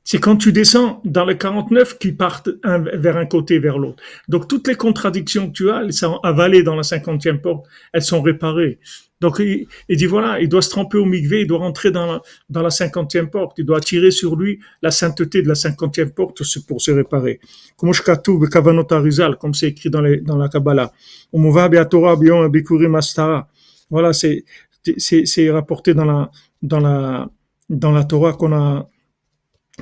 C'est 0.04 0.20
quand 0.20 0.36
tu 0.38 0.52
descends 0.52 1.02
dans 1.04 1.26
les 1.26 1.36
49 1.36 1.98
qui 1.98 2.12
partent 2.12 2.50
vers 2.64 3.18
un 3.18 3.26
côté, 3.26 3.58
vers 3.58 3.80
l'autre. 3.80 4.04
Donc 4.28 4.48
toutes 4.48 4.68
les 4.68 4.76
contradictions 4.76 5.48
que 5.48 5.54
tu 5.54 5.72
as, 5.72 5.82
elles 5.82 5.94
sont 5.94 6.18
avalées 6.18 6.62
dans 6.62 6.76
la 6.76 6.84
cinquantième 6.84 7.42
porte, 7.42 7.66
elles 7.92 8.04
sont 8.04 8.22
réparées. 8.22 8.78
Donc 9.20 9.40
il, 9.40 9.68
dit 9.90 10.06
voilà, 10.06 10.40
il 10.40 10.48
doit 10.48 10.62
se 10.62 10.70
tremper 10.70 11.00
au 11.00 11.06
migvé, 11.06 11.42
il 11.42 11.48
doit 11.48 11.58
rentrer 11.58 11.90
dans 11.90 12.22
la, 12.50 12.70
cinquantième 12.70 13.32
porte, 13.32 13.58
il 13.58 13.66
doit 13.66 13.78
attirer 13.78 14.12
sur 14.12 14.36
lui 14.36 14.60
la 14.84 14.92
sainteté 14.92 15.42
de 15.42 15.48
la 15.48 15.56
cinquantième 15.56 16.12
porte 16.12 16.44
pour 16.68 16.82
se 16.82 16.92
réparer. 16.92 17.40
Comme 17.76 17.94
c'est 19.54 19.68
écrit 19.70 19.90
dans, 19.90 20.04
dans 20.22 20.38
la 20.38 20.50
Kabbalah. 20.50 20.92
Voilà, 23.92 24.14
c'est 24.14 24.46
c'est 24.98 25.50
rapporté 25.52 25.94
dans 25.94 26.06
la 26.06 26.32
dans 26.62 26.80
la 26.80 27.30
dans 27.70 27.92
la 27.92 28.04
Torah 28.04 28.34
qu'on 28.34 28.54
a 28.54 28.90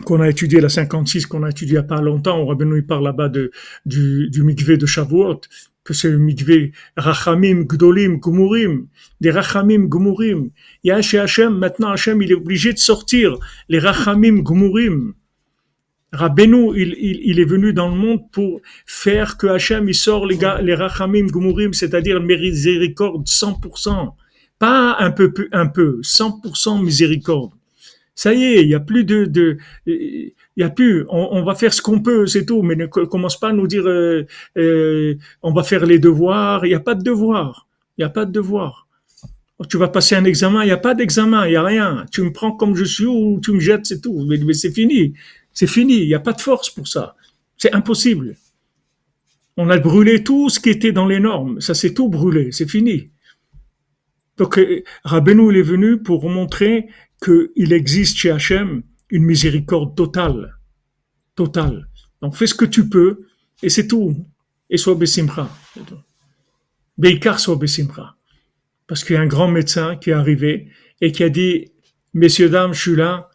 qu'on 0.05 0.21
a 0.21 0.29
étudié, 0.29 0.59
la 0.59 0.69
56, 0.69 1.27
qu'on 1.27 1.43
a 1.43 1.49
étudié 1.49 1.73
il 1.73 1.79
n'y 1.79 1.79
a 1.79 1.83
pas 1.83 2.01
longtemps, 2.01 2.39
on 2.39 2.47
Rabbeinu 2.47 2.83
parle 2.83 3.03
là-bas 3.03 3.29
du, 3.29 4.29
du 4.29 4.43
mikvé 4.43 4.77
de 4.77 4.85
Shavuot, 4.85 5.41
que 5.83 5.93
c'est 5.93 6.09
le 6.09 6.17
mikvé 6.17 6.71
Rachamim, 6.97 7.65
Gdolim, 7.65 8.17
Gumurim, 8.17 8.87
des 9.21 9.31
Rachamim, 9.31 9.85
Gumurim. 9.85 10.49
Il 10.83 10.87
y 10.87 10.91
a 10.91 11.01
chez 11.01 11.19
Hachem, 11.19 11.57
maintenant 11.57 11.91
Hachem, 11.91 12.21
il 12.21 12.31
est 12.31 12.35
obligé 12.35 12.73
de 12.73 12.79
sortir 12.79 13.37
les 13.69 13.79
Rachamim, 13.79 14.41
Gumurim. 14.41 15.13
Rabbeinu, 16.11 16.73
il, 16.75 16.95
il, 16.99 17.21
il, 17.25 17.39
est 17.39 17.45
venu 17.45 17.73
dans 17.73 17.89
le 17.89 17.95
monde 17.95 18.21
pour 18.31 18.61
faire 18.85 19.35
que 19.37 19.47
Hachem, 19.47 19.89
il 19.89 19.95
sort 19.95 20.25
les, 20.25 20.37
les 20.61 20.75
Rachamim, 20.75 21.27
Gumurim, 21.27 21.73
c'est-à-dire 21.73 22.21
miséricorde 22.21 23.25
100%. 23.25 24.13
Pas 24.63 24.95
un 24.97 25.11
peu, 25.11 25.33
un 25.51 25.67
peu, 25.67 25.99
100% 26.03 26.81
miséricorde. 26.81 27.51
Ça 28.15 28.33
y 28.33 28.43
est, 28.45 28.63
il 28.63 28.69
y 28.69 28.75
a 28.75 28.79
plus 28.79 29.03
de, 29.03 29.25
de 29.25 29.57
il 29.85 30.31
y 30.55 30.63
a 30.63 30.69
plus. 30.69 31.05
On, 31.09 31.43
va 31.43 31.53
faire 31.53 31.73
ce 31.73 31.81
qu'on 31.81 31.99
peut, 31.99 32.27
c'est 32.27 32.45
tout. 32.45 32.61
Mais 32.61 32.77
ne 32.77 32.85
commence 32.85 33.37
pas 33.37 33.49
à 33.49 33.51
nous 33.51 33.67
dire, 33.67 33.85
euh, 33.85 34.25
euh, 34.57 35.15
on 35.41 35.51
va 35.51 35.63
faire 35.63 35.85
les 35.85 35.99
devoirs. 35.99 36.65
Il 36.65 36.69
n'y 36.69 36.75
a 36.75 36.79
pas 36.79 36.95
de 36.95 37.03
devoirs. 37.03 37.67
Il 37.97 38.01
n'y 38.01 38.05
a 38.05 38.09
pas 38.09 38.23
de 38.23 38.31
devoirs. 38.31 38.87
Tu 39.69 39.75
vas 39.75 39.89
passer 39.89 40.15
un 40.15 40.23
examen, 40.23 40.63
il 40.63 40.67
n'y 40.67 40.71
a 40.71 40.77
pas 40.77 40.95
d'examen, 40.95 41.45
il 41.45 41.49
n'y 41.49 41.57
a 41.57 41.63
rien. 41.63 42.05
Tu 42.09 42.21
me 42.21 42.31
prends 42.31 42.53
comme 42.53 42.73
je 42.73 42.85
suis 42.85 43.05
ou 43.05 43.41
tu 43.43 43.51
me 43.51 43.59
jettes, 43.59 43.85
c'est 43.85 43.99
tout. 43.99 44.23
Mais, 44.29 44.37
mais 44.37 44.53
c'est 44.53 44.71
fini. 44.71 45.13
C'est 45.51 45.67
fini. 45.67 45.97
Il 46.03 46.07
n'y 46.07 46.15
a 46.15 46.21
pas 46.21 46.31
de 46.31 46.39
force 46.39 46.69
pour 46.69 46.87
ça. 46.87 47.17
C'est 47.57 47.73
impossible. 47.73 48.37
On 49.57 49.69
a 49.69 49.77
brûlé 49.77 50.23
tout 50.23 50.47
ce 50.47 50.61
qui 50.61 50.69
était 50.69 50.93
dans 50.93 51.05
les 51.05 51.19
normes. 51.19 51.59
Ça, 51.59 51.73
c'est 51.73 51.93
tout 51.93 52.07
brûlé. 52.07 52.53
C'est 52.53 52.69
fini. 52.69 53.09
Donc, 54.37 54.57
euh, 54.57 54.83
Rabbeinu, 55.03 55.51
il 55.51 55.57
est 55.57 55.61
venu 55.61 56.01
pour 56.01 56.29
montrer 56.29 56.87
qu'il 57.23 57.73
existe 57.73 58.17
chez 58.17 58.31
Hachem 58.31 58.83
une 59.09 59.23
miséricorde 59.23 59.95
totale. 59.95 60.57
Totale. 61.35 61.87
Donc 62.21 62.35
fais 62.35 62.47
ce 62.47 62.55
que 62.55 62.65
tu 62.65 62.89
peux 62.89 63.27
et 63.61 63.69
c'est 63.69 63.87
tout. 63.87 64.15
Et 64.69 64.77
sois 64.77 64.95
Bessimra. 64.95 65.49
Beikar 66.97 67.39
sois 67.39 67.55
Bessimra. 67.55 68.17
Parce 68.87 69.03
qu'il 69.03 69.15
y 69.15 69.17
a 69.17 69.21
un 69.21 69.27
grand 69.27 69.47
médecin 69.47 69.95
qui 69.97 70.09
est 70.09 70.13
arrivé 70.13 70.69
et 70.99 71.11
qui 71.11 71.23
a 71.23 71.29
dit, 71.29 71.71
messieurs, 72.13 72.49
dames, 72.49 72.73
je 72.73 72.81
suis 72.81 72.95
là 72.95 73.29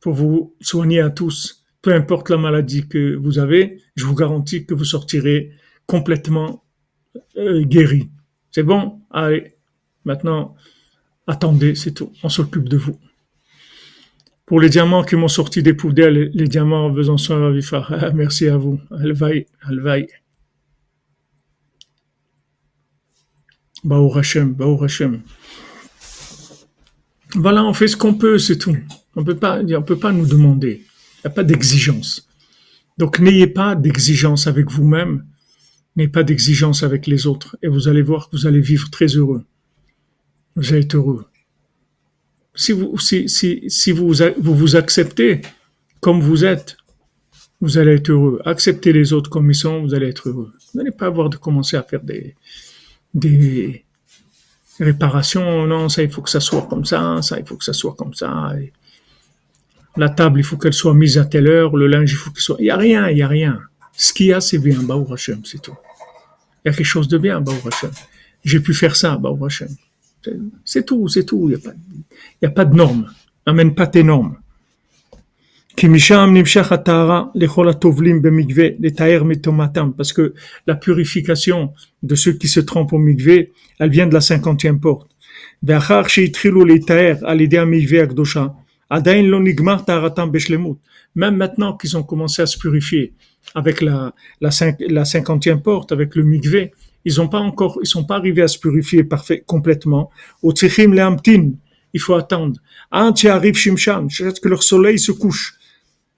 pour 0.00 0.14
vous 0.14 0.56
soigner 0.60 1.00
à 1.00 1.10
tous. 1.10 1.64
Peu 1.82 1.94
importe 1.94 2.28
la 2.30 2.36
maladie 2.36 2.88
que 2.88 3.14
vous 3.14 3.38
avez, 3.38 3.80
je 3.96 4.04
vous 4.04 4.14
garantis 4.14 4.66
que 4.66 4.74
vous 4.74 4.84
sortirez 4.84 5.52
complètement 5.86 6.64
euh, 7.36 7.62
guéri. 7.64 8.10
C'est 8.50 8.62
bon? 8.62 9.02
Allez, 9.10 9.56
maintenant, 10.04 10.54
attendez, 11.26 11.74
c'est 11.74 11.92
tout. 11.92 12.12
On 12.22 12.28
s'occupe 12.28 12.68
de 12.68 12.76
vous. 12.76 12.98
Pour 14.46 14.60
les 14.60 14.68
diamants 14.68 15.04
qui 15.04 15.16
m'ont 15.16 15.28
sorti 15.28 15.62
des 15.62 15.74
poubelles, 15.74 16.30
les 16.34 16.48
diamants 16.48 16.86
en 16.86 16.94
faisant 16.94 17.16
soin 17.16 17.46
à 17.46 17.50
Vifa. 17.50 18.10
Merci 18.14 18.48
à 18.48 18.56
vous. 18.56 18.80
Alvaï, 18.90 19.46
alvaï. 19.62 20.08
Baou 23.84 24.12
Hashem, 24.18 24.52
Baou 24.52 24.82
Hashem. 24.82 25.22
Voilà, 27.34 27.64
on 27.64 27.72
fait 27.72 27.88
ce 27.88 27.96
qu'on 27.96 28.14
peut, 28.14 28.38
c'est 28.38 28.58
tout. 28.58 28.76
On 29.14 29.24
peut 29.24 29.36
pas, 29.36 29.60
on 29.62 29.82
peut 29.82 29.98
pas 29.98 30.12
nous 30.12 30.26
demander. 30.26 30.82
Il 31.18 31.26
n'y 31.26 31.30
a 31.30 31.34
pas 31.34 31.44
d'exigence. 31.44 32.28
Donc 32.98 33.18
n'ayez 33.18 33.46
pas 33.46 33.74
d'exigence 33.76 34.46
avec 34.46 34.70
vous-même, 34.70 35.24
n'ayez 35.96 36.08
pas 36.08 36.22
d'exigence 36.22 36.82
avec 36.82 37.06
les 37.06 37.26
autres, 37.26 37.56
et 37.62 37.68
vous 37.68 37.88
allez 37.88 38.02
voir 38.02 38.28
que 38.28 38.36
vous 38.36 38.46
allez 38.46 38.60
vivre 38.60 38.90
très 38.90 39.06
heureux. 39.06 39.44
Vous 40.56 40.72
allez 40.72 40.82
être 40.82 40.96
heureux 40.96 41.24
si 42.54 42.72
vous, 42.72 42.98
si, 42.98 43.28
si, 43.28 43.64
si 43.68 43.92
vous, 43.92 44.12
vous 44.38 44.54
vous 44.54 44.76
acceptez 44.76 45.40
comme 46.00 46.20
vous 46.20 46.44
êtes, 46.44 46.76
vous 47.60 47.78
allez 47.78 47.94
être 47.94 48.10
heureux. 48.10 48.40
Acceptez 48.44 48.92
les 48.92 49.12
autres 49.12 49.30
comme 49.30 49.50
ils 49.50 49.54
sont, 49.54 49.82
vous 49.82 49.94
allez 49.94 50.08
être 50.08 50.28
heureux. 50.28 50.52
Vous 50.72 50.78
n'allez 50.78 50.90
pas 50.90 51.06
avoir 51.06 51.30
de 51.30 51.36
commencer 51.36 51.76
à 51.76 51.82
faire 51.82 52.02
des, 52.02 52.34
des 53.14 53.84
réparations. 54.78 55.66
Non, 55.66 55.88
ça, 55.88 56.02
il 56.02 56.10
faut 56.10 56.22
que 56.22 56.30
ça 56.30 56.40
soit 56.40 56.66
comme 56.66 56.84
ça, 56.84 57.20
ça, 57.22 57.38
il 57.38 57.46
faut 57.46 57.56
que 57.56 57.64
ça 57.64 57.72
soit 57.72 57.94
comme 57.94 58.14
ça. 58.14 58.54
la 59.96 60.08
table, 60.08 60.40
il 60.40 60.44
faut 60.44 60.56
qu'elle 60.56 60.72
soit 60.72 60.94
mise 60.94 61.18
à 61.18 61.24
telle 61.24 61.46
heure, 61.46 61.76
le 61.76 61.86
linge, 61.86 62.12
il 62.12 62.16
faut 62.16 62.30
qu'il 62.30 62.42
soit. 62.42 62.56
Il 62.58 62.64
n'y 62.64 62.70
a 62.70 62.76
rien, 62.76 63.08
il 63.08 63.16
n'y 63.16 63.22
a 63.22 63.28
rien. 63.28 63.60
Ce 63.92 64.12
qu'il 64.12 64.26
y 64.26 64.32
a, 64.32 64.40
c'est 64.40 64.58
bien, 64.58 64.82
Baou 64.82 65.06
c'est 65.16 65.62
tout. 65.62 65.76
Il 66.64 66.68
y 66.68 66.70
a 66.70 66.74
quelque 66.74 66.84
chose 66.84 67.08
de 67.08 67.18
bien, 67.18 67.40
Baou. 67.40 67.56
J'ai 68.44 68.60
pu 68.60 68.74
faire 68.74 68.96
ça, 68.96 69.16
Baou. 69.16 69.48
C'est 70.64 70.84
tout, 70.86 71.08
c'est 71.08 71.24
tout. 71.24 71.50
Il 71.50 71.56
n'y 71.56 71.66
a, 71.66 71.74
y 72.42 72.46
a 72.46 72.50
pas 72.50 72.64
de 72.64 72.74
normes. 72.74 73.10
Amène 73.46 73.74
pas 73.74 73.86
tes 73.86 74.02
normes. 74.02 74.36
Parce 79.96 80.12
que 80.12 80.34
la 80.66 80.74
purification 80.74 81.72
de 82.02 82.14
ceux 82.14 82.32
qui 82.32 82.48
se 82.48 82.60
trompent 82.60 82.92
au 82.92 82.98
mikvé, 82.98 83.52
elle 83.78 83.90
vient 83.90 84.06
de 84.06 84.12
la 84.12 84.20
cinquantième 84.20 84.78
porte. 84.78 85.10
Même 91.14 91.36
maintenant 91.36 91.76
qu'ils 91.76 91.96
ont 91.96 92.02
commencé 92.02 92.42
à 92.42 92.46
se 92.46 92.58
purifier 92.58 93.14
avec 93.54 93.80
la, 93.80 94.14
la, 94.40 95.04
cinquantième 95.04 95.62
porte, 95.62 95.92
avec 95.92 96.14
le 96.14 96.24
mikvé, 96.24 96.72
ils 97.04 97.20
ont 97.20 97.28
pas 97.28 97.38
encore, 97.38 97.78
ils 97.82 97.86
sont 97.86 98.04
pas 98.04 98.16
arrivés 98.16 98.42
à 98.42 98.48
se 98.48 98.58
purifier 98.58 99.04
parfait, 99.04 99.42
complètement. 99.46 100.10
Au 100.42 100.52
tsichim 100.52 100.92
leamtin, 100.92 101.52
il 101.92 102.00
faut 102.00 102.14
attendre. 102.14 102.60
Anti 102.90 103.28
arrive 103.28 103.56
shimshan, 103.56 104.08
que 104.08 104.48
leur 104.48 104.62
soleil 104.62 104.98
se 104.98 105.12
couche. 105.12 105.54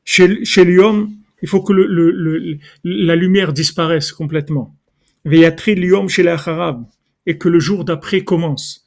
Chez, 0.04 0.44
chez 0.44 0.64
l'homme, 0.64 1.12
il 1.42 1.48
faut 1.48 1.62
que 1.62 1.72
le, 1.72 1.86
le, 1.86 2.58
la 2.84 3.16
lumière 3.16 3.52
disparaisse 3.52 4.12
complètement. 4.12 4.76
Veyatri 5.24 5.76
l'homme 5.76 6.08
chez 6.08 6.22
les 6.22 6.36
et 7.26 7.38
que 7.38 7.48
le 7.48 7.60
jour 7.60 7.84
d'après 7.84 8.22
commence. 8.22 8.86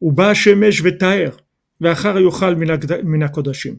Ou 0.00 0.12
ba 0.12 0.34
shemesh 0.34 0.82
vetaer, 0.82 1.30
yochal 1.80 2.56
minakodashim. 3.04 3.78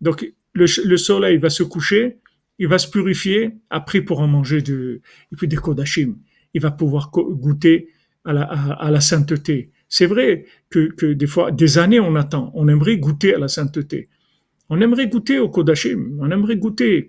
Donc, 0.00 0.32
le, 0.52 0.66
le 0.84 0.96
soleil 0.96 1.38
va 1.38 1.50
se 1.50 1.62
coucher, 1.62 2.18
il 2.58 2.68
va 2.68 2.78
se 2.78 2.88
purifier, 2.88 3.50
après 3.70 4.02
pour 4.02 4.20
en 4.20 4.28
manger 4.28 4.62
de, 4.62 5.00
et 5.32 5.36
puis 5.36 5.48
des 5.48 5.56
kodashim 5.56 6.16
il 6.54 6.60
va 6.60 6.70
pouvoir 6.70 7.10
goûter 7.10 7.88
à 8.24 8.32
la, 8.32 8.42
à, 8.42 8.90
la 8.90 9.00
sainteté. 9.00 9.70
C'est 9.88 10.06
vrai 10.06 10.46
que, 10.70 10.92
que, 10.92 11.06
des 11.06 11.26
fois, 11.26 11.50
des 11.50 11.78
années 11.78 12.00
on 12.00 12.14
attend, 12.14 12.50
on 12.54 12.68
aimerait 12.68 12.96
goûter 12.98 13.34
à 13.34 13.38
la 13.38 13.48
sainteté. 13.48 14.08
On 14.68 14.80
aimerait 14.80 15.08
goûter 15.08 15.38
au 15.38 15.50
Kodashim, 15.50 16.16
on 16.18 16.30
aimerait 16.30 16.56
goûter, 16.56 17.06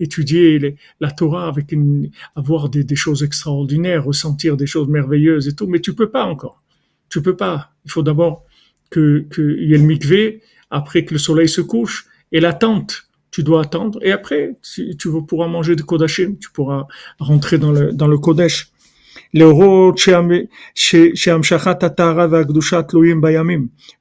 étudier 0.00 0.76
la 0.98 1.10
Torah 1.12 1.46
avec 1.46 1.70
une, 1.70 2.10
avoir 2.34 2.68
des, 2.68 2.96
choses 2.96 3.22
extraordinaires, 3.22 4.04
ressentir 4.04 4.56
des 4.56 4.66
choses 4.66 4.88
merveilleuses 4.88 5.46
et 5.46 5.54
tout, 5.54 5.68
mais 5.68 5.80
tu 5.80 5.94
peux 5.94 6.10
pas 6.10 6.24
encore. 6.24 6.62
Tu 7.08 7.22
peux 7.22 7.36
pas. 7.36 7.74
Il 7.84 7.92
faut 7.92 8.02
d'abord 8.02 8.44
que 8.90 9.24
qu'il 9.32 9.68
y 9.68 9.74
ait 9.74 9.78
le 9.78 10.40
après 10.70 11.04
que 11.04 11.14
le 11.14 11.18
soleil 11.18 11.48
se 11.48 11.60
couche, 11.60 12.06
et 12.32 12.40
l'attente 12.40 13.09
tu 13.30 13.42
dois 13.42 13.62
attendre. 13.62 13.98
Et 14.02 14.12
après, 14.12 14.56
si 14.62 14.96
tu 14.96 15.08
pourras 15.26 15.48
manger 15.48 15.76
du 15.76 15.84
Kodashim, 15.84 16.36
tu 16.38 16.50
pourras 16.50 16.86
rentrer 17.18 17.58
dans 17.58 17.72
le, 17.72 17.92
dans 17.92 18.08
le 18.08 18.18
Kodesh. 18.18 18.72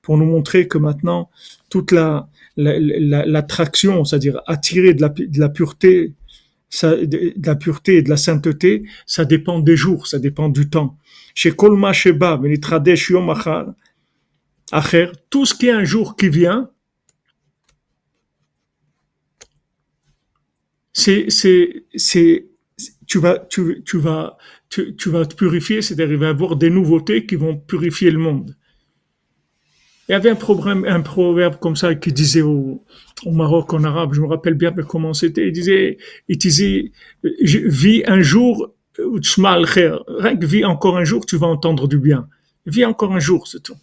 Pour 0.02 0.18
nous 0.18 0.26
montrer 0.26 0.68
que 0.68 0.78
maintenant, 0.78 1.30
toute 1.70 1.92
la, 1.92 2.28
l'attraction, 2.58 4.04
c'est-à-dire 4.06 4.42
attirer 4.48 4.94
de 4.94 5.02
la, 5.02 5.10
de 5.10 5.40
la 5.40 5.50
pureté, 5.50 6.14
ça, 6.70 6.96
de 6.96 7.34
la 7.44 7.56
pureté 7.56 7.98
et 7.98 8.02
de 8.02 8.10
la 8.10 8.18
sainteté, 8.18 8.84
ça 9.06 9.26
dépend 9.26 9.60
des 9.60 9.76
jours, 9.76 10.08
ça 10.08 10.18
dépend 10.20 10.50
du 10.50 10.70
temps. 10.70 10.98
Chez 11.36 11.52
Kolma 11.52 11.94
Sheba, 11.94 12.40
tout 15.30 15.46
ce 15.46 15.54
qui 15.54 15.68
est 15.68 15.72
un 15.72 15.84
jour 15.84 16.16
qui 16.16 16.30
vient, 16.30 16.70
c'est, 21.00 21.30
c'est, 21.30 21.84
c'est, 21.96 22.46
tu 23.08 23.20
vas, 23.20 23.40
tu, 23.40 23.84
tu 23.86 23.98
vas, 23.98 24.38
tu, 24.70 25.10
vas 25.10 25.26
te 25.26 25.36
purifier, 25.36 25.82
c'est-à-dire 25.82 26.12
il 26.12 26.18
va 26.18 26.28
y 26.28 26.30
avoir 26.30 26.56
des 26.56 26.70
nouveautés 26.70 27.26
qui 27.26 27.36
vont 27.36 27.58
purifier 27.58 28.12
le 28.12 28.20
monde. 28.20 28.56
Il 30.08 30.14
y 30.14 30.16
avait 30.16 30.30
un, 30.30 30.36
problème, 30.36 30.86
un 30.86 31.02
proverbe 31.02 31.58
comme 31.60 31.76
ça 31.76 31.94
qui 31.96 32.12
disait 32.12 32.42
au, 32.42 32.84
Maroc 33.26 33.74
en 33.74 33.84
arabe, 33.84 34.14
je 34.14 34.22
me 34.22 34.28
rappelle 34.28 34.56
bien 34.56 34.72
comment 34.72 35.14
c'était, 35.14 35.48
il 35.48 35.52
disait, 35.52 35.98
il 36.28 36.38
disait, 36.38 36.92
vis 37.24 38.04
un 38.08 38.22
jour, 38.22 38.74
rien 38.98 40.36
que 40.38 40.46
vis 40.46 40.66
encore 40.66 40.98
un 40.98 41.04
jour, 41.04 41.26
tu 41.26 41.38
vas 41.38 41.48
entendre 41.48 41.88
du 41.88 42.00
bien. 42.00 42.28
Vis 42.66 42.86
encore 42.86 43.14
un 43.14 43.20
jour, 43.20 43.48
c'est 43.48 43.62
tout. 43.62 43.78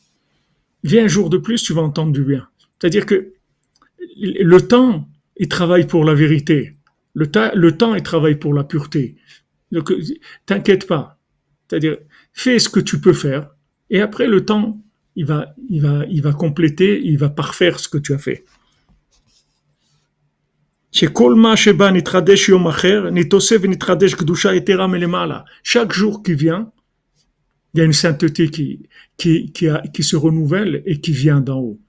Vis 0.84 1.00
un 1.00 1.08
jour 1.08 1.30
de 1.30 1.38
plus, 1.38 1.62
tu 1.62 1.72
vas 1.72 1.82
entendre 1.82 2.12
du 2.12 2.24
bien. 2.24 2.48
C'est-à-dire 2.78 3.06
que 3.06 3.32
le 4.16 4.58
temps, 4.58 5.08
il 5.36 5.48
travaille 5.48 5.86
pour 5.86 6.04
la 6.04 6.14
vérité. 6.14 6.75
Le, 7.16 7.30
temps, 7.30 7.94
il 7.94 8.02
travaille 8.02 8.36
pour 8.36 8.52
la 8.52 8.62
pureté. 8.62 9.16
Donc, 9.72 9.90
t'inquiète 10.44 10.86
pas. 10.86 11.18
C'est-à-dire, 11.66 11.96
fais 12.34 12.58
ce 12.58 12.68
que 12.68 12.78
tu 12.78 13.00
peux 13.00 13.14
faire. 13.14 13.48
Et 13.88 14.02
après, 14.02 14.26
le 14.26 14.44
temps, 14.44 14.80
il 15.16 15.24
va, 15.24 15.54
il 15.70 15.80
va, 15.80 16.04
il 16.10 16.20
va 16.20 16.34
compléter, 16.34 17.00
il 17.02 17.16
va 17.16 17.30
parfaire 17.30 17.80
ce 17.80 17.88
que 17.88 17.96
tu 17.96 18.12
as 18.12 18.18
fait. 18.18 18.44
Chaque 25.62 25.92
jour 25.92 26.22
qui 26.22 26.34
vient, 26.34 26.70
il 27.72 27.78
y 27.78 27.80
a 27.80 27.84
une 27.84 27.92
sainteté 27.94 28.50
qui, 28.50 28.88
qui 29.16 30.02
se 30.02 30.16
renouvelle 30.16 30.82
et 30.84 31.00
qui 31.00 31.12
vient 31.12 31.40
d'en 31.40 31.60
haut. 31.60 31.80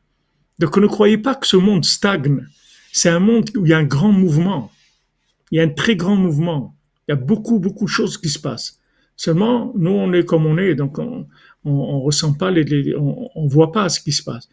Donc 0.59 0.77
ne 0.77 0.87
croyez 0.87 1.17
pas 1.17 1.35
que 1.35 1.47
ce 1.47 1.57
monde 1.57 1.85
stagne. 1.85 2.47
C'est 2.91 3.09
un 3.09 3.19
monde 3.19 3.49
où 3.55 3.65
il 3.65 3.69
y 3.69 3.73
a 3.73 3.77
un 3.77 3.83
grand 3.83 4.11
mouvement. 4.11 4.71
Il 5.51 5.57
y 5.57 5.59
a 5.61 5.63
un 5.63 5.69
très 5.69 5.95
grand 5.95 6.15
mouvement. 6.15 6.75
Il 7.07 7.11
y 7.11 7.13
a 7.13 7.15
beaucoup, 7.15 7.59
beaucoup 7.59 7.85
de 7.85 7.89
choses 7.89 8.17
qui 8.17 8.29
se 8.29 8.39
passent. 8.39 8.79
Seulement, 9.15 9.73
nous, 9.75 9.91
on 9.91 10.13
est 10.13 10.25
comme 10.25 10.45
on 10.45 10.57
est, 10.57 10.75
donc 10.75 10.99
on, 10.99 11.27
on, 11.65 12.01
ressent 12.01 12.33
pas 12.33 12.51
les, 12.51 12.95
on, 12.95 13.29
on, 13.35 13.47
voit 13.47 13.71
pas 13.71 13.89
ce 13.89 13.99
qui 13.99 14.11
se 14.11 14.23
passe. 14.23 14.47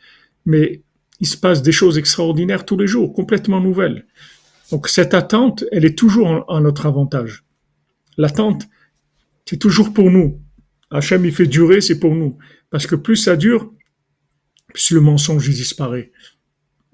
Mais 0.47 0.83
il 1.21 1.27
se 1.27 1.37
passe 1.37 1.63
des 1.63 1.73
choses 1.73 1.99
extraordinaires 1.99 2.65
tous 2.65 2.77
les 2.77 2.87
jours, 2.87 3.13
complètement 3.13 3.61
nouvelles. 3.61 4.07
Donc 4.71 4.89
cette 4.89 5.15
attente, 5.15 5.65
elle 5.73 5.85
est 5.85 5.97
toujours 5.97 6.45
en, 6.49 6.61
notre 6.61 6.87
avantage. 6.87 7.45
L'attente, 8.17 8.65
c'est 9.45 9.59
toujours 9.59 9.93
pour 9.93 10.11
nous. 10.11 10.41
Hachem, 10.91 11.25
il 11.25 11.35
fait 11.35 11.47
durer, 11.47 11.81
c'est 11.81 11.99
pour 11.99 12.15
nous. 12.15 12.39
Parce 12.71 12.87
que 12.87 12.95
plus 12.95 13.17
ça 13.17 13.37
dure, 13.37 13.73
plus 14.69 14.91
le 14.93 15.01
mensonge 15.01 15.49
disparaît. 15.51 16.13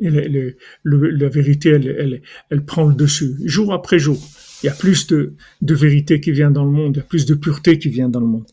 La 0.01 1.29
vérité, 1.29 1.71
elle, 2.51 2.65
prend 2.65 2.85
le 2.85 2.95
dessus, 2.95 3.37
jour 3.45 3.73
après 3.73 3.99
jour. 3.99 4.19
Il 4.63 4.67
y 4.67 4.69
a 4.69 4.75
plus 4.75 5.07
de, 5.07 5.35
de 5.63 5.75
vérité 5.75 6.21
qui 6.21 6.33
vient 6.33 6.51
dans 6.51 6.65
le 6.65 6.71
monde, 6.71 6.97
il 6.97 6.99
y 6.99 7.03
a 7.03 7.07
plus 7.07 7.27
de 7.27 7.35
pureté 7.35 7.79
qui 7.79 7.89
vient 7.89 8.09
dans 8.09 8.21
le 8.21 8.27
monde. 8.27 8.47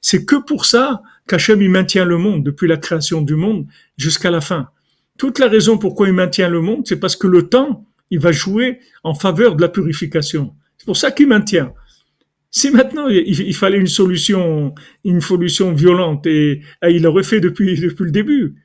C'est 0.00 0.24
que 0.24 0.36
pour 0.44 0.66
ça 0.66 1.02
qu'Hachem 1.28 1.68
maintient 1.68 2.04
le 2.04 2.18
monde 2.18 2.42
depuis 2.44 2.66
la 2.66 2.76
création 2.76 3.22
du 3.22 3.36
monde 3.36 3.66
jusqu'à 3.96 4.30
la 4.30 4.40
fin. 4.40 4.68
Toute 5.16 5.38
la 5.38 5.48
raison 5.48 5.78
pourquoi 5.78 6.08
il 6.08 6.14
maintient 6.14 6.48
le 6.48 6.60
monde, 6.60 6.86
c'est 6.86 6.98
parce 6.98 7.14
que 7.14 7.26
le 7.26 7.48
temps, 7.48 7.86
il 8.10 8.18
va 8.18 8.32
jouer 8.32 8.80
en 9.04 9.14
faveur 9.14 9.54
de 9.54 9.62
la 9.62 9.68
purification. 9.68 10.54
C'est 10.76 10.86
pour 10.86 10.96
ça 10.96 11.12
qu'il 11.12 11.28
maintient. 11.28 11.72
Si 12.50 12.70
maintenant 12.70 13.06
il, 13.08 13.54
fallait 13.54 13.78
une 13.78 13.86
solution, 13.86 14.74
une 15.04 15.20
solution 15.20 15.72
violente, 15.72 16.26
et, 16.26 16.62
il 16.88 17.02
l'aurait 17.02 17.22
fait 17.22 17.40
depuis, 17.40 17.78
depuis 17.78 18.04
le 18.04 18.10
début. 18.10 18.56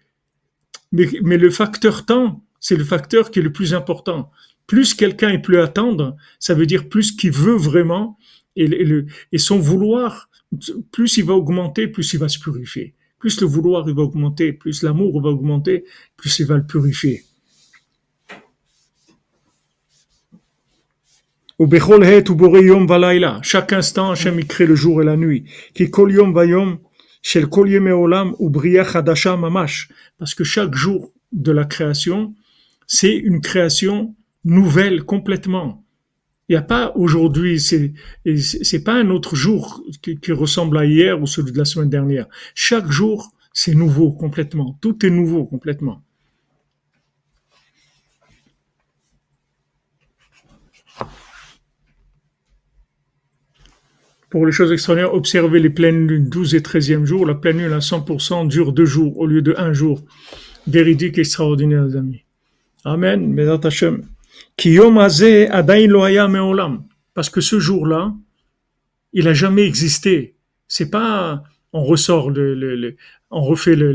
Mais, 0.92 1.38
le 1.38 1.50
facteur 1.50 2.06
temps, 2.06 2.44
c'est 2.60 2.76
le 2.76 2.84
facteur 2.84 3.30
qui 3.30 3.40
est 3.40 3.44
le 3.44 3.52
plus 3.52 3.74
important 3.74 4.32
plus 4.68 4.94
quelqu'un 4.94 5.30
est 5.30 5.40
plus 5.40 5.60
attendre, 5.60 6.16
ça 6.40 6.54
veut 6.54 6.66
dire 6.66 6.90
plus 6.90 7.12
qu'il 7.12 7.32
veut 7.32 7.56
vraiment, 7.56 8.18
et, 8.56 8.68
et, 9.32 9.38
son 9.38 9.60
vouloir, 9.60 10.30
plus 10.92 11.18
il 11.18 11.26
va 11.26 11.34
augmenter, 11.34 11.88
plus 11.88 12.14
il 12.14 12.20
va 12.20 12.30
se 12.30 12.40
purifier. 12.40 12.96
Plus 13.20 13.42
le 13.42 13.48
vouloir 13.48 13.88
il 13.88 13.96
va 13.96 14.04
augmenter, 14.04 14.54
plus 14.54 14.82
l'amour 14.84 15.22
va 15.22 15.30
augmenter, 15.30 15.84
plus 16.16 16.40
il 16.40 16.46
va 16.46 16.58
le 16.58 16.66
purifier. 16.66 17.24
Chaque 23.42 23.74
instant, 23.74 24.12
Hachem 24.12 24.44
crée 24.44 24.66
le 24.66 24.76
jour 24.76 25.02
et 25.02 25.06
la 25.06 25.16
nuit. 25.16 25.46
Parce 30.18 30.36
que 30.36 30.44
chaque 30.44 30.76
jour 30.76 31.14
de 31.32 31.52
la 31.52 31.66
création, 31.66 32.34
c'est 32.88 33.16
une 33.16 33.42
création 33.42 34.16
nouvelle 34.44 35.04
complètement. 35.04 35.84
Il 36.48 36.54
n'y 36.54 36.58
a 36.58 36.62
pas 36.62 36.92
aujourd'hui, 36.96 37.60
c'est 37.60 37.94
c'est 38.38 38.84
pas 38.84 38.94
un 38.94 39.10
autre 39.10 39.36
jour 39.36 39.82
qui, 40.02 40.32
ressemble 40.32 40.78
à 40.78 40.86
hier 40.86 41.20
ou 41.20 41.26
celui 41.26 41.52
de 41.52 41.58
la 41.58 41.66
semaine 41.66 41.90
dernière. 41.90 42.28
Chaque 42.54 42.92
jour, 42.92 43.32
c'est 43.54 43.74
nouveau 43.74 44.12
complètement. 44.12 44.78
Tout 44.82 45.06
est 45.06 45.10
nouveau 45.10 45.46
complètement. 45.46 46.05
Pour 54.36 54.46
les 54.46 54.52
choses 54.52 54.74
extraordinaires, 54.74 55.14
observez 55.14 55.62
les 55.62 55.70
pleines 55.70 56.08
lunes 56.08 56.28
12 56.28 56.56
et 56.56 56.60
13e 56.60 57.06
jour. 57.06 57.26
La 57.26 57.36
pleine 57.36 57.60
lune 57.60 57.72
à 57.72 57.80
100% 57.80 58.50
dure 58.50 58.74
deux 58.74 58.84
jours 58.84 59.18
au 59.18 59.28
lieu 59.28 59.42
de 59.42 59.56
un 59.58 59.72
jour. 59.72 60.04
Véridique 60.68 61.18
extraordinaire, 61.18 61.86
les 61.86 61.96
amis. 61.96 62.26
Amen. 62.84 63.34
Parce 67.14 67.30
que 67.30 67.40
ce 67.40 67.60
jour-là, 67.60 68.14
il 69.14 69.30
a 69.30 69.34
jamais 69.34 69.64
existé. 69.64 70.36
C'est 70.68 70.90
pas, 70.90 71.42
on 71.72 71.86
ressort 71.86 72.30
le, 72.30 72.98
on 73.32 73.40
refait 73.40 73.78
le, 73.78 73.94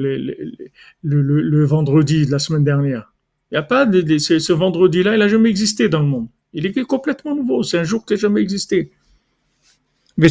le, 1.02 1.64
vendredi 1.66 2.24
de 2.24 2.30
la 2.30 2.38
semaine 2.38 2.64
dernière. 2.64 3.12
Il 3.52 3.56
y 3.56 3.58
a 3.58 3.62
pas 3.62 3.84
de, 3.84 4.16
ce 4.16 4.52
vendredi-là, 4.54 5.16
il 5.16 5.20
a 5.20 5.28
jamais 5.28 5.50
existé 5.50 5.90
dans 5.90 6.00
le 6.00 6.06
monde. 6.06 6.28
Il 6.54 6.64
est 6.64 6.82
complètement 6.84 7.36
nouveau. 7.36 7.62
C'est 7.62 7.78
un 7.78 7.84
jour 7.84 8.06
qui 8.06 8.14
n'a 8.14 8.20
jamais 8.20 8.40
existé. 8.40 8.90
Et 10.22 10.26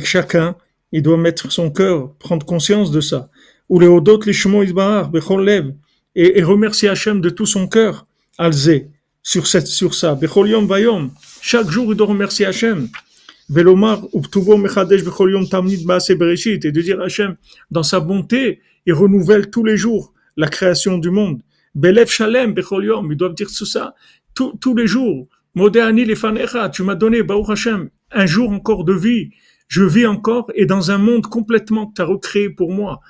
que 0.00 0.06
chacun, 0.06 0.56
il 0.90 1.02
doit 1.02 1.16
mettre 1.16 1.52
son 1.52 1.70
cœur, 1.70 2.12
prendre 2.18 2.44
conscience 2.44 2.90
de 2.90 3.00
ça. 3.00 3.30
Ou 3.68 3.78
les 3.78 3.86
les 3.86 5.62
et, 6.16 6.38
et 6.38 6.42
remercier 6.42 6.88
Hachem 6.88 7.20
de 7.20 7.28
tout 7.28 7.46
son 7.46 7.68
cœur, 7.68 8.06
Alzé, 8.36 8.88
sur, 9.22 9.46
cette, 9.46 9.68
sur 9.68 9.94
ça. 9.94 10.16
Bechol 10.16 10.50
vayom. 10.66 11.12
Chaque 11.40 11.70
jour, 11.70 11.92
il 11.92 11.96
doit 11.96 12.08
remercier 12.08 12.46
Hachem. 12.46 12.88
Velomar, 13.48 14.02
Ubtuvo 14.12 14.56
Mechadesh 14.56 15.04
Bechol 15.04 15.30
Yom 15.30 15.48
Tamnid 15.48 15.86
Baase 15.86 16.10
Bereshit. 16.10 16.64
Et 16.64 16.72
de 16.72 16.80
dire 16.80 17.00
Hachem, 17.00 17.36
dans 17.70 17.84
sa 17.84 18.00
bonté, 18.00 18.60
il 18.86 18.94
renouvelle 18.94 19.50
tous 19.50 19.62
les 19.62 19.76
jours 19.76 20.12
la 20.36 20.48
création 20.48 20.98
du 20.98 21.10
monde. 21.10 21.42
Belef 21.76 22.10
Shalem 22.10 22.54
Bechol 22.54 22.86
Yom. 22.86 23.12
Ils 23.12 23.16
doivent 23.16 23.34
dire 23.34 23.48
tout 23.56 23.66
ça 23.66 23.94
tous 24.34 24.74
les 24.74 24.86
jours. 24.86 25.28
Modéani 25.56 26.04
Lefanecha. 26.04 26.68
Tu 26.68 26.82
m'as 26.82 26.94
donné, 26.96 27.22
Baruch 27.22 27.48
Hachem, 27.48 27.88
un 28.12 28.26
jour 28.26 28.50
encore 28.50 28.84
de 28.84 28.92
vie. 28.92 29.30
Je 29.68 29.82
vis 29.82 30.06
encore 30.06 30.52
et 30.54 30.66
dans 30.66 30.90
un 30.90 30.98
monde 30.98 31.26
complètement 31.26 31.86
que 31.86 31.94
tu 31.94 32.02
as 32.02 32.04
recréé 32.04 32.50
pour 32.50 32.70
moi. 32.70 33.00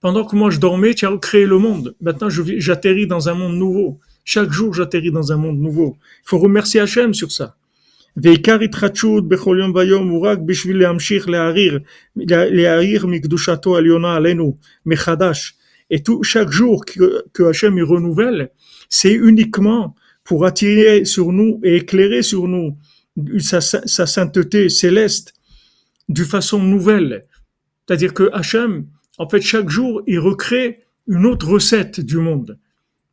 Pendant 0.00 0.24
que 0.24 0.36
moi 0.36 0.50
je 0.50 0.60
dormais, 0.60 0.94
tu 0.94 1.04
as 1.04 1.08
recréé 1.08 1.46
le 1.46 1.58
monde. 1.58 1.96
Maintenant, 2.00 2.28
j'atterris 2.30 3.08
dans 3.08 3.28
un 3.28 3.34
monde 3.34 3.56
nouveau. 3.56 3.98
Chaque 4.24 4.52
jour, 4.52 4.72
j'atterris 4.72 5.10
dans 5.10 5.32
un 5.32 5.36
monde 5.36 5.58
nouveau. 5.58 5.96
Il 6.24 6.28
faut 6.28 6.38
remercier 6.38 6.78
Hachem 6.78 7.12
sur 7.12 7.32
ça. 7.32 7.56
Et 15.92 16.02
tout, 16.04 16.22
chaque 16.22 16.50
jour 16.50 16.84
que 16.84 17.42
Hachem 17.42 17.78
y 17.78 17.82
renouvelle, 17.82 18.50
c'est 18.88 19.12
uniquement 19.12 19.96
pour 20.30 20.46
attirer 20.46 21.04
sur 21.04 21.32
nous 21.32 21.60
et 21.64 21.78
éclairer 21.78 22.22
sur 22.22 22.46
nous 22.46 22.78
sa, 23.40 23.60
sa 23.60 24.06
sainteté 24.06 24.68
céleste 24.68 25.34
d'une 26.08 26.24
façon 26.24 26.62
nouvelle. 26.62 27.26
C'est-à-dire 27.80 28.14
que 28.14 28.30
Hachem, 28.32 28.86
en 29.18 29.28
fait, 29.28 29.40
chaque 29.40 29.68
jour, 29.68 30.02
il 30.06 30.20
recrée 30.20 30.84
une 31.08 31.26
autre 31.26 31.48
recette 31.48 31.98
du 31.98 32.18
monde 32.18 32.60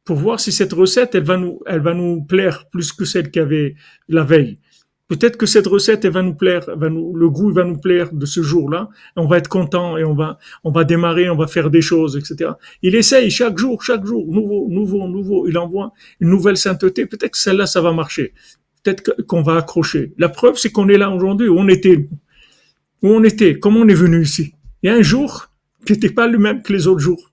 pour 0.03 0.17
voir 0.17 0.39
si 0.39 0.51
cette 0.51 0.73
recette, 0.73 1.15
elle 1.15 1.23
va 1.23 1.37
nous, 1.37 1.59
elle 1.65 1.81
va 1.81 1.95
nous 1.95 2.21
plaire 2.21 2.69
plus 2.69 2.93
que 2.93 3.03
celle 3.03 3.31
qu'il 3.31 3.41
y 3.41 3.45
avait 3.45 3.73
la 4.07 4.23
veille. 4.23 4.59
Peut-être 5.07 5.37
que 5.37 5.45
cette 5.45 5.67
recette, 5.67 6.05
va 6.05 6.21
nous 6.21 6.33
plaire, 6.33 6.65
va 6.75 6.89
nous, 6.89 7.15
le 7.15 7.29
goût 7.29 7.51
va 7.51 7.63
nous 7.63 7.77
plaire 7.77 8.13
de 8.13 8.25
ce 8.25 8.41
jour-là. 8.41 8.89
On 9.15 9.25
va 9.25 9.37
être 9.37 9.47
content 9.47 9.97
et 9.97 10.03
on 10.03 10.13
va, 10.13 10.37
on 10.65 10.71
va 10.71 10.83
démarrer, 10.83 11.29
on 11.29 11.37
va 11.37 11.47
faire 11.47 11.69
des 11.69 11.81
choses, 11.81 12.17
etc. 12.17 12.51
Il 12.81 12.93
essaye 12.93 13.29
chaque 13.31 13.57
jour, 13.57 13.81
chaque 13.83 14.05
jour, 14.05 14.25
nouveau, 14.27 14.67
nouveau, 14.69 15.07
nouveau. 15.07 15.47
Il 15.47 15.57
envoie 15.57 15.93
une 16.19 16.29
nouvelle 16.29 16.57
sainteté. 16.57 17.05
Peut-être 17.05 17.31
que 17.31 17.37
celle-là, 17.37 17.67
ça 17.67 17.79
va 17.79 17.93
marcher. 17.93 18.33
Peut-être 18.83 19.15
qu'on 19.27 19.41
va 19.41 19.55
accrocher. 19.55 20.13
La 20.17 20.27
preuve, 20.27 20.57
c'est 20.57 20.71
qu'on 20.71 20.89
est 20.89 20.97
là 20.97 21.09
aujourd'hui, 21.09 21.47
où 21.47 21.57
on 21.57 21.69
était, 21.69 22.09
où 23.01 23.07
on 23.07 23.23
était, 23.23 23.59
comment 23.59 23.79
on 23.79 23.87
est 23.87 23.93
venu 23.93 24.21
ici. 24.21 24.55
Il 24.83 24.87
y 24.87 24.89
a 24.89 24.95
un 24.95 25.01
jour, 25.01 25.49
qui 25.85 25.93
n'était 25.93 26.09
pas 26.09 26.27
le 26.27 26.37
même 26.37 26.61
que 26.61 26.73
les 26.73 26.85
autres 26.87 26.99
jours. 26.99 27.31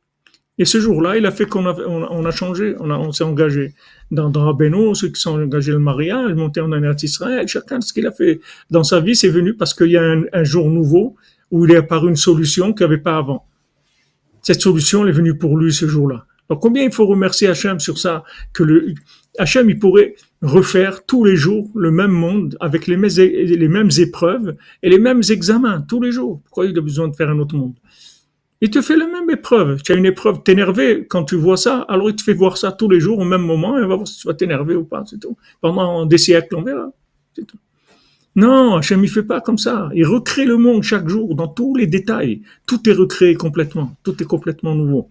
Et 0.56 0.64
ce 0.64 0.78
jour-là, 0.78 1.16
il 1.16 1.26
a 1.26 1.32
fait 1.32 1.46
qu'on 1.46 1.66
a, 1.66 1.74
on, 1.84 2.24
a 2.24 2.30
changé, 2.30 2.76
on, 2.78 2.88
a, 2.90 2.96
on 2.96 3.10
s'est 3.10 3.24
engagé 3.24 3.74
dans, 4.12 4.30
dans 4.30 4.44
Rabbeinu, 4.44 4.94
ceux 4.94 5.08
qui 5.08 5.20
sont 5.20 5.40
engagés 5.40 5.72
le 5.72 5.80
mariage, 5.80 6.32
monter 6.34 6.60
en 6.60 6.70
Eretz 6.72 7.02
Israël, 7.02 7.48
chacun 7.48 7.80
ce 7.80 7.92
qu'il 7.92 8.06
a 8.06 8.12
fait 8.12 8.40
dans 8.70 8.84
sa 8.84 9.00
vie, 9.00 9.16
c'est 9.16 9.28
venu 9.28 9.54
parce 9.54 9.74
qu'il 9.74 9.90
y 9.90 9.96
a 9.96 10.02
un, 10.02 10.22
un, 10.32 10.44
jour 10.44 10.70
nouveau 10.70 11.16
où 11.50 11.64
il 11.64 11.72
est 11.72 11.76
apparu 11.76 12.08
une 12.08 12.16
solution 12.16 12.72
qu'il 12.72 12.86
n'y 12.86 12.92
avait 12.92 13.02
pas 13.02 13.16
avant. 13.16 13.46
Cette 14.42 14.60
solution 14.60 15.02
elle 15.02 15.08
est 15.08 15.12
venue 15.12 15.36
pour 15.36 15.56
lui 15.56 15.72
ce 15.72 15.88
jour-là. 15.88 16.26
Donc 16.48 16.60
combien 16.60 16.84
il 16.84 16.92
faut 16.92 17.06
remercier 17.06 17.48
Hachem 17.48 17.80
sur 17.80 17.98
ça, 17.98 18.22
que 18.52 18.62
le, 18.62 18.94
Hachem 19.38 19.68
il 19.70 19.78
pourrait 19.78 20.14
refaire 20.40 21.04
tous 21.04 21.24
les 21.24 21.36
jours 21.36 21.68
le 21.74 21.90
même 21.90 22.12
monde 22.12 22.56
avec 22.60 22.86
les 22.86 22.96
mêmes, 22.96 23.10
les 23.16 23.68
mêmes 23.68 23.90
épreuves 23.98 24.54
et 24.84 24.90
les 24.90 24.98
mêmes 24.98 25.22
examens 25.30 25.80
tous 25.80 26.00
les 26.00 26.12
jours. 26.12 26.42
Pourquoi 26.44 26.66
il 26.66 26.78
a 26.78 26.80
besoin 26.80 27.08
de 27.08 27.16
faire 27.16 27.30
un 27.30 27.38
autre 27.40 27.56
monde? 27.56 27.74
Il 28.64 28.70
te 28.70 28.80
fait 28.80 28.96
la 28.96 29.06
même 29.06 29.28
épreuve. 29.28 29.82
Tu 29.82 29.92
as 29.92 29.94
une 29.94 30.06
épreuve, 30.06 30.42
t'énerver 30.42 31.06
quand 31.06 31.24
tu 31.24 31.36
vois 31.36 31.58
ça, 31.58 31.84
alors 31.86 32.08
il 32.08 32.16
te 32.16 32.22
fait 32.22 32.32
voir 32.32 32.56
ça 32.56 32.72
tous 32.72 32.88
les 32.88 32.98
jours 32.98 33.18
au 33.18 33.24
même 33.24 33.42
moment 33.42 33.78
et 33.78 33.82
on 33.82 33.88
va 33.88 33.96
voir 33.96 34.08
si 34.08 34.18
tu 34.18 34.26
vas 34.26 34.32
t'énerver 34.32 34.74
ou 34.74 34.84
pas, 34.84 35.04
c'est 35.04 35.20
tout. 35.20 35.36
Pendant 35.60 36.06
des 36.06 36.16
siècles, 36.16 36.56
on 36.56 36.62
verra. 36.62 36.90
Non, 38.36 38.76
Hachem, 38.76 39.04
il 39.04 39.10
fait 39.10 39.22
pas 39.22 39.42
comme 39.42 39.58
ça. 39.58 39.90
Il 39.94 40.06
recrée 40.06 40.46
le 40.46 40.56
monde 40.56 40.82
chaque 40.82 41.06
jour 41.10 41.34
dans 41.34 41.46
tous 41.46 41.76
les 41.76 41.86
détails. 41.86 42.40
Tout 42.66 42.88
est 42.88 42.94
recréé 42.94 43.34
complètement. 43.34 43.94
Tout 44.02 44.16
est 44.22 44.26
complètement 44.26 44.74
nouveau. 44.74 45.10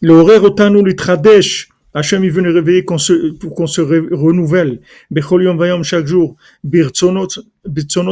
L'horaire 0.00 0.44
otanu 0.44 0.86
litradesh. 0.86 1.68
Hachem, 1.94 2.22
il 2.22 2.30
veut 2.30 2.42
nous 2.42 2.54
réveiller 2.54 2.84
pour 2.84 3.56
qu'on 3.56 3.66
se 3.66 3.80
renouvelle. 3.80 4.80
Bechol 5.10 5.42
yom 5.42 5.58
vayom 5.58 5.82
chaque 5.82 6.06
jour. 6.06 6.36
Birtzonot 6.62 7.28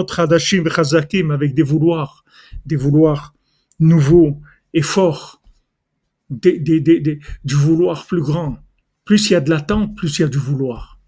chadashim 0.08 0.64
chazakim 0.68 1.30
avec 1.30 1.54
des 1.54 1.62
vouloirs. 1.62 2.24
Des 2.66 2.76
vouloirs 2.76 3.33
nouveau 3.80 4.40
et 4.72 4.82
fort, 4.82 5.42
du 6.30 7.54
vouloir 7.54 8.06
plus 8.06 8.22
grand. 8.22 8.58
Plus 9.04 9.28
il 9.28 9.32
y 9.34 9.36
a 9.36 9.40
de 9.40 9.50
l'attente, 9.50 9.96
plus 9.96 10.18
il 10.18 10.22
y 10.22 10.24
a 10.24 10.28
du 10.28 10.38
vouloir. 10.38 10.98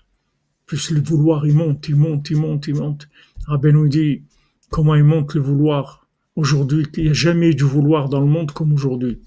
Plus 0.67 0.91
le 0.91 1.01
vouloir, 1.01 1.47
il 1.47 1.55
monte, 1.55 1.89
il 1.89 1.97
monte, 1.97 2.31
il 2.31 2.37
monte, 2.37 2.67
il 2.69 2.75
monte. 2.75 3.09
Rabbi 3.47 3.73
nous 3.73 3.89
dit 3.89 4.25
comment 4.71 4.95
il 4.95 5.05
monte 5.05 5.35
le 5.35 5.41
vouloir 5.41 6.09
aujourd'hui, 6.35 6.87
qu'il 6.91 7.05
n'y 7.05 7.11
a 7.11 7.15
jamais 7.15 7.55
du 7.55 7.65
vouloir 7.65 8.09
dans 8.09 8.21
le 8.21 8.27
monde 8.27 8.53
comme 8.53 8.73
aujourd'hui. 8.73 9.21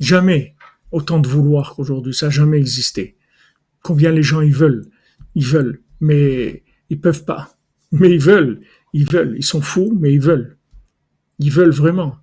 Jamais 0.00 0.54
autant 0.90 1.18
de 1.18 1.28
vouloir 1.28 1.74
qu'aujourd'hui, 1.74 2.14
ça 2.14 2.26
n'a 2.26 2.30
jamais 2.30 2.58
existé. 2.58 3.16
Combien 3.82 4.10
les 4.10 4.22
gens 4.22 4.42
ils 4.42 4.54
veulent, 4.54 4.84
ils 5.34 5.46
veulent, 5.46 5.82
mais 6.00 6.62
ils 6.90 7.00
peuvent 7.00 7.24
pas. 7.24 7.56
Mais 7.92 8.10
ils 8.10 8.20
veulent, 8.20 8.60
ils 8.92 9.10
veulent, 9.10 9.34
ils 9.36 9.44
sont 9.44 9.60
fous, 9.60 9.96
mais 9.98 10.12
ils 10.12 10.20
veulent. 10.20 10.58
Ils 11.38 11.50
veulent 11.50 11.70
vraiment. 11.70 12.16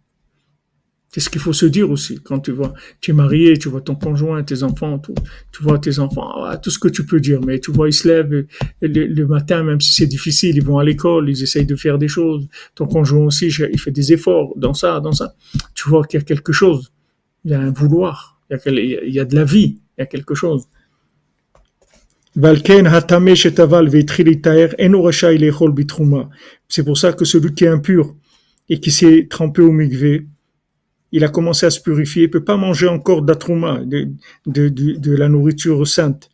C'est 1.11 1.21
ce 1.21 1.29
qu'il 1.29 1.41
faut 1.41 1.53
se 1.53 1.65
dire 1.65 1.89
aussi 1.89 2.19
quand 2.23 2.39
tu 2.39 2.51
vois, 2.51 2.73
tu 3.01 3.11
es 3.11 3.13
marié, 3.13 3.57
tu 3.57 3.67
vois 3.67 3.81
ton 3.81 3.95
conjoint, 3.95 4.43
tes 4.43 4.61
enfants, 4.61 4.99
tout, 4.99 5.15
tu 5.51 5.63
vois 5.63 5.79
tes 5.79 5.97
enfants, 5.97 6.43
ah, 6.43 6.57
tout 6.57 6.69
ce 6.69 6.77
que 6.77 6.87
tu 6.87 7.03
peux 7.05 7.19
dire. 7.19 7.41
Mais 7.41 7.59
tu 7.59 7.71
vois, 7.71 7.89
ils 7.89 7.93
se 7.93 8.07
lèvent 8.07 8.45
le, 8.81 9.25
matin, 9.25 9.63
même 9.63 9.81
si 9.81 9.91
c'est 9.91 10.05
difficile, 10.05 10.55
ils 10.55 10.63
vont 10.63 10.77
à 10.77 10.83
l'école, 10.83 11.29
ils 11.29 11.41
essayent 11.41 11.65
de 11.65 11.75
faire 11.75 11.97
des 11.97 12.07
choses. 12.07 12.47
Ton 12.75 12.85
conjoint 12.85 13.25
aussi, 13.25 13.47
il 13.47 13.79
fait 13.79 13.91
des 13.91 14.13
efforts 14.13 14.53
dans 14.55 14.75
ça, 14.75 14.99
dans 14.99 15.11
ça. 15.11 15.33
Tu 15.73 15.89
vois 15.89 16.05
qu'il 16.05 16.19
y 16.19 16.23
a 16.23 16.25
quelque 16.25 16.53
chose. 16.53 16.91
Il 17.43 17.51
y 17.51 17.53
a 17.55 17.59
un 17.59 17.71
vouloir. 17.71 18.39
Il 18.65 19.07
y 19.07 19.19
a, 19.19 19.25
de 19.25 19.35
la 19.35 19.45
vie. 19.45 19.77
Il 19.97 20.01
y 20.01 20.03
a 20.03 20.05
quelque 20.05 20.35
chose. 20.35 20.67
C'est 26.69 26.83
pour 26.85 26.97
ça 26.97 27.13
que 27.13 27.25
celui 27.25 27.53
qui 27.53 27.63
est 27.65 27.67
impur 27.67 28.15
et 28.69 28.79
qui 28.79 28.91
s'est 28.91 29.27
trempé 29.29 29.61
au 29.61 29.71
mikvé, 29.71 30.27
il 31.11 31.23
a 31.23 31.29
commencé 31.29 31.65
à 31.65 31.69
se 31.69 31.81
purifier, 31.81 32.23
il 32.23 32.29
peut 32.29 32.43
pas 32.43 32.57
manger 32.57 32.87
encore 32.87 33.21
d'atrouma, 33.21 33.79
de, 33.79 34.09
de, 34.45 34.69
de, 34.69 34.93
de, 34.93 35.15
la 35.15 35.27
nourriture 35.29 35.87
sainte. 35.87 36.29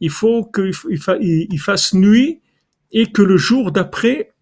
Il 0.00 0.10
faut 0.10 0.44
qu'il 0.44 1.58
fasse 1.58 1.94
nuit 1.94 2.40
et 2.92 3.06
que 3.06 3.22
le 3.22 3.36
jour 3.36 3.72
d'après 3.72 4.32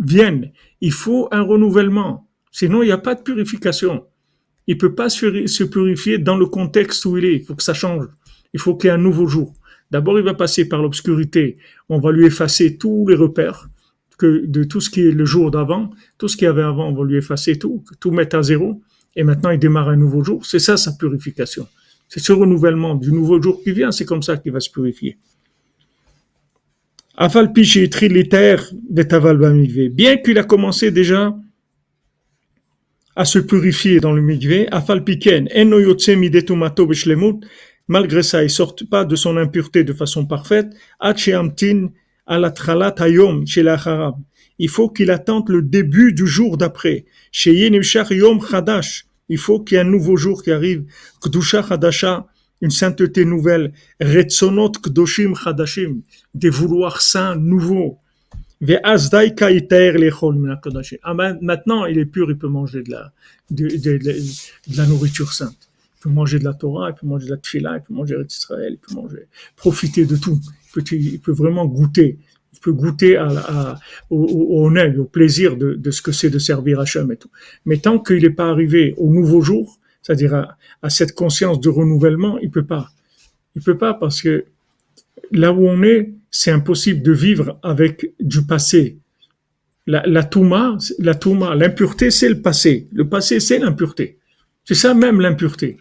vienne. 0.00 0.52
Il 0.80 0.92
faut 0.92 1.28
un 1.30 1.42
renouvellement. 1.42 2.26
Sinon, 2.50 2.82
il 2.82 2.86
n'y 2.86 2.92
a 2.92 2.98
pas 2.98 3.14
de 3.14 3.22
purification. 3.22 4.06
Il 4.66 4.78
peut 4.78 4.94
pas 4.94 5.08
se 5.08 5.64
purifier 5.64 6.18
dans 6.18 6.36
le 6.36 6.46
contexte 6.46 7.04
où 7.04 7.18
il 7.18 7.24
est. 7.24 7.34
Il 7.34 7.44
faut 7.44 7.54
que 7.54 7.62
ça 7.62 7.74
change. 7.74 8.06
Il 8.54 8.60
faut 8.60 8.76
qu'il 8.76 8.88
y 8.88 8.90
ait 8.90 8.94
un 8.94 8.98
nouveau 8.98 9.26
jour. 9.26 9.52
D'abord, 9.90 10.18
il 10.18 10.24
va 10.24 10.34
passer 10.34 10.66
par 10.68 10.80
l'obscurité. 10.80 11.58
On 11.88 11.98
va 11.98 12.12
lui 12.12 12.24
effacer 12.24 12.78
tous 12.78 13.06
les 13.08 13.14
repères 13.14 13.68
de 14.26 14.64
tout 14.64 14.80
ce 14.80 14.90
qui 14.90 15.00
est 15.00 15.10
le 15.10 15.24
jour 15.24 15.50
d'avant, 15.50 15.90
tout 16.18 16.28
ce 16.28 16.36
qu'il 16.36 16.46
y 16.46 16.48
avait 16.48 16.62
avant, 16.62 16.88
on 16.88 16.94
va 16.94 17.04
lui 17.04 17.16
effacer 17.16 17.58
tout, 17.58 17.84
tout 18.00 18.10
mettre 18.10 18.36
à 18.36 18.42
zéro, 18.42 18.82
et 19.16 19.24
maintenant 19.24 19.50
il 19.50 19.58
démarre 19.58 19.88
un 19.88 19.96
nouveau 19.96 20.22
jour. 20.24 20.46
C'est 20.46 20.58
ça 20.58 20.76
sa 20.76 20.92
purification. 20.92 21.66
C'est 22.08 22.20
ce 22.20 22.32
renouvellement 22.32 22.94
du 22.94 23.12
nouveau 23.12 23.40
jour 23.40 23.62
qui 23.62 23.72
vient, 23.72 23.90
c'est 23.90 24.04
comme 24.04 24.22
ça 24.22 24.36
qu'il 24.36 24.52
va 24.52 24.60
se 24.60 24.70
purifier. 24.70 25.18
Bien 29.90 30.16
qu'il 30.16 30.38
a 30.38 30.44
commencé 30.44 30.90
déjà 30.90 31.36
à 33.14 33.24
se 33.24 33.38
purifier 33.38 34.00
dans 34.00 34.12
le 34.12 34.22
mikvé, 34.22 34.68
malgré 37.88 38.22
ça, 38.22 38.40
il 38.40 38.44
ne 38.44 38.48
sort 38.48 38.74
pas 38.90 39.04
de 39.04 39.16
son 39.16 39.36
impureté 39.36 39.84
de 39.84 39.92
façon 39.92 40.26
parfaite, 40.26 40.72
il 44.58 44.68
faut 44.68 44.88
qu'il 44.88 45.10
attende 45.10 45.48
le 45.48 45.62
début 45.62 46.12
du 46.12 46.26
jour 46.26 46.56
d'après. 46.56 47.04
Yom 47.46 47.82
Chadash. 47.82 49.06
Il 49.28 49.38
faut 49.38 49.60
qu'il 49.60 49.76
y 49.76 49.78
ait 49.78 49.82
un 49.82 49.84
nouveau 49.84 50.16
jour 50.16 50.42
qui 50.42 50.50
arrive. 50.50 50.84
Kdusha 51.20 51.66
Chadasha, 51.66 52.26
une 52.60 52.70
sainteté 52.70 53.24
nouvelle. 53.24 53.72
Retzonot 54.00 54.72
Kdoshim 54.72 55.34
Chadashim. 55.34 56.02
Des 56.34 56.50
vouloirs 56.50 57.00
saints 57.00 57.36
nouveaux. 57.36 57.98
Ah, 58.70 58.96
maintenant, 61.40 61.86
il 61.86 61.98
est 61.98 62.04
pur, 62.04 62.30
il 62.30 62.38
peut 62.38 62.46
manger 62.46 62.82
de 62.84 62.90
la, 62.92 63.12
la 64.76 64.86
nourriture 64.86 65.32
sainte. 65.32 65.68
Il 65.98 66.02
peut 66.02 66.10
manger 66.10 66.38
de 66.38 66.44
la 66.44 66.54
Torah, 66.54 66.90
il 66.90 66.94
peut 66.94 67.06
manger 67.06 67.26
de 67.26 67.30
la 67.30 67.38
Tfila, 67.38 67.78
il 67.78 67.82
peut 67.82 67.94
manger 67.94 68.14
de 68.14 68.24
Israël, 68.24 68.74
il 68.74 68.78
peut 68.78 68.94
manger, 68.94 69.26
profiter 69.56 70.06
de 70.06 70.14
tout 70.16 70.38
il 70.92 71.20
peut 71.20 71.32
vraiment 71.32 71.66
goûter, 71.66 72.18
il 72.52 72.60
peut 72.60 72.72
goûter 72.72 73.18
au, 74.10 74.16
au, 74.16 74.70
au, 74.70 75.04
plaisir 75.04 75.56
de, 75.56 75.90
ce 75.90 76.02
que 76.02 76.12
c'est 76.12 76.30
de 76.30 76.38
servir 76.38 76.80
Hachem 76.80 77.10
et 77.12 77.16
tout. 77.16 77.30
Mais 77.64 77.78
tant 77.78 77.98
qu'il 77.98 78.22
n'est 78.22 78.30
pas 78.30 78.48
arrivé 78.48 78.94
au 78.98 79.10
nouveau 79.10 79.40
jour, 79.40 79.78
c'est-à-dire 80.02 80.56
à, 80.82 80.90
cette 80.90 81.14
conscience 81.14 81.60
de 81.60 81.68
renouvellement, 81.68 82.38
il 82.38 82.50
peut 82.50 82.64
pas. 82.64 82.90
Il 83.54 83.62
peut 83.62 83.78
pas 83.78 83.94
parce 83.94 84.22
que 84.22 84.44
là 85.30 85.52
où 85.52 85.66
on 85.66 85.82
est, 85.82 86.12
c'est 86.30 86.50
impossible 86.50 87.02
de 87.02 87.12
vivre 87.12 87.58
avec 87.62 88.12
du 88.18 88.42
passé. 88.46 88.98
La, 89.86 90.02
la 90.06 90.24
touma, 90.24 90.78
la 90.98 91.14
touma, 91.14 91.54
l'impureté, 91.54 92.10
c'est 92.10 92.28
le 92.28 92.40
passé. 92.40 92.88
Le 92.92 93.08
passé, 93.08 93.40
c'est 93.40 93.58
l'impureté. 93.58 94.18
C'est 94.64 94.74
ça 94.74 94.94
même 94.94 95.20
l'impureté. 95.20 95.76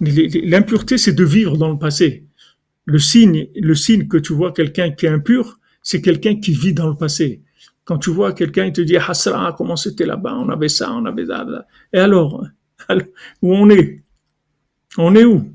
L'impureté, 0.00 0.98
c'est 0.98 1.14
de 1.14 1.24
vivre 1.24 1.56
dans 1.56 1.70
le 1.70 1.78
passé 1.78 2.25
le 2.86 2.98
signe, 2.98 3.48
le 3.54 3.74
signe 3.74 4.08
que 4.08 4.16
tu 4.16 4.32
vois 4.32 4.52
quelqu'un 4.52 4.92
qui 4.92 5.06
est 5.06 5.10
impur, 5.10 5.58
c'est 5.82 6.00
quelqu'un 6.00 6.36
qui 6.36 6.52
vit 6.52 6.72
dans 6.72 6.88
le 6.88 6.96
passé. 6.96 7.42
Quand 7.84 7.98
tu 7.98 8.10
vois 8.10 8.32
quelqu'un, 8.32 8.64
il 8.66 8.72
te 8.72 8.80
dit, 8.80 8.96
Hasra, 8.96 9.54
comment 9.56 9.76
c'était 9.76 10.06
là-bas, 10.06 10.34
on 10.36 10.48
avait 10.48 10.68
ça, 10.68 10.92
on 10.92 11.04
avait 11.04 11.26
ça. 11.26 11.46
Et 11.92 11.98
alors, 12.00 12.44
où 13.42 13.54
on 13.54 13.68
est? 13.70 14.02
On 14.98 15.14
est 15.14 15.24
où? 15.24 15.52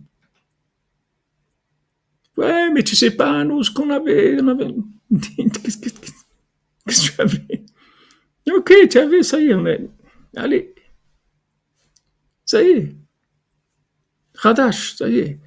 Ouais, 2.37 2.71
mais 2.71 2.83
tu 2.83 2.95
sais 2.95 3.11
pas, 3.11 3.43
nous, 3.43 3.63
ce 3.63 3.71
qu'on 3.71 3.89
avait, 3.89 4.41
on 4.41 4.47
avait... 4.49 4.67
Qu'est-ce 5.11 5.77
que 5.79 7.13
tu 7.13 7.21
avais? 7.21 7.63
Ok, 8.53 8.73
tu 8.89 8.97
avais, 8.97 9.23
ça 9.23 9.39
y 9.39 9.47
est, 9.47 9.53
on 9.53 9.65
est... 9.65 9.89
Allez. 10.35 10.73
Ça 12.45 12.61
y 12.61 12.67
est. 12.67 12.95
Radash, 14.35 14.95
ça 14.95 15.07
y 15.09 15.19
est. 15.19 15.39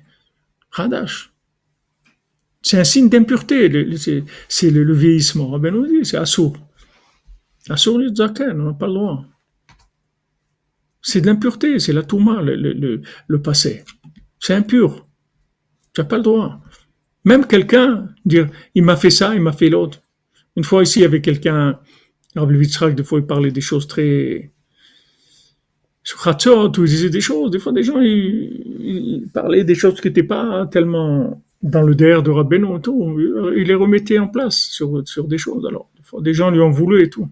Radash. 0.70 1.33
C'est 2.64 2.78
un 2.78 2.84
signe 2.84 3.10
d'impureté, 3.10 3.70
c'est 4.48 4.70
le, 4.70 4.94
vieillissement. 4.94 5.52
Ah 5.54 5.58
ben 5.58 5.86
dit, 5.86 6.02
c'est 6.02 6.16
assour. 6.16 6.56
Assour 7.68 7.98
le 7.98 8.08
zaken, 8.14 8.58
on 8.58 8.64
n'a 8.68 8.72
pas 8.72 8.86
le 8.86 8.94
droit. 8.94 9.24
C'est 11.02 11.20
de 11.20 11.26
l'impureté, 11.26 11.78
c'est 11.78 11.92
la 11.92 12.02
touma, 12.02 12.40
le, 12.40 13.42
passé. 13.42 13.84
C'est 14.40 14.54
impur. 14.54 15.06
Tu 15.92 16.00
n'as 16.00 16.06
pas 16.06 16.16
le 16.16 16.22
droit. 16.22 16.62
Même 17.26 17.46
quelqu'un, 17.46 18.08
dire, 18.24 18.48
il 18.74 18.82
m'a 18.82 18.96
fait 18.96 19.10
ça, 19.10 19.34
il 19.34 19.42
m'a 19.42 19.52
fait 19.52 19.68
l'autre. 19.68 20.00
Une 20.56 20.64
fois 20.64 20.82
ici, 20.84 21.00
il 21.00 21.02
y 21.02 21.04
avait 21.04 21.20
quelqu'un, 21.20 21.78
Rabbi 22.34 22.56
Vitzrak, 22.56 22.94
des 22.94 23.04
fois, 23.04 23.18
il 23.18 23.26
parlait 23.26 23.50
des 23.50 23.60
choses 23.60 23.86
très, 23.86 24.54
sur 26.02 26.26
Hatzot, 26.26 26.72
il 26.78 26.84
disait 26.84 27.10
des 27.10 27.20
choses. 27.20 27.50
Des 27.50 27.58
fois, 27.58 27.72
des 27.72 27.82
gens, 27.82 28.00
ils 28.00 29.28
parlaient 29.34 29.64
des 29.64 29.74
choses 29.74 30.00
qui 30.00 30.08
n'étaient 30.08 30.22
pas 30.22 30.66
tellement 30.66 31.43
dans 31.64 31.82
le 31.82 31.94
DR 31.94 32.22
de 32.22 32.30
Rabbeinu 32.30 32.80
tout, 32.80 33.18
il 33.56 33.64
les 33.64 33.74
remettait 33.74 34.18
en 34.18 34.28
place 34.28 34.56
sur, 34.56 35.02
sur 35.08 35.26
des 35.26 35.38
choses. 35.38 35.66
Alors, 35.66 35.90
des 36.20 36.34
gens 36.34 36.50
lui 36.50 36.60
ont 36.60 36.70
voulu 36.70 37.02
et 37.02 37.10
tout. 37.10 37.28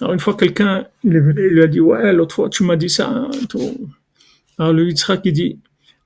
Alors 0.00 0.12
une 0.12 0.20
fois 0.20 0.36
quelqu'un 0.36 0.86
lui 1.04 1.62
a 1.62 1.66
dit 1.66 1.80
ouais 1.80 2.12
l'autre 2.12 2.34
fois 2.34 2.50
tu 2.50 2.64
m'as 2.64 2.76
dit 2.76 2.90
ça. 2.90 3.08
Hein, 3.08 3.30
Alors 4.58 4.74
le 4.74 4.88
Yitzhak 4.88 5.22
il 5.24 5.32
dit 5.32 5.58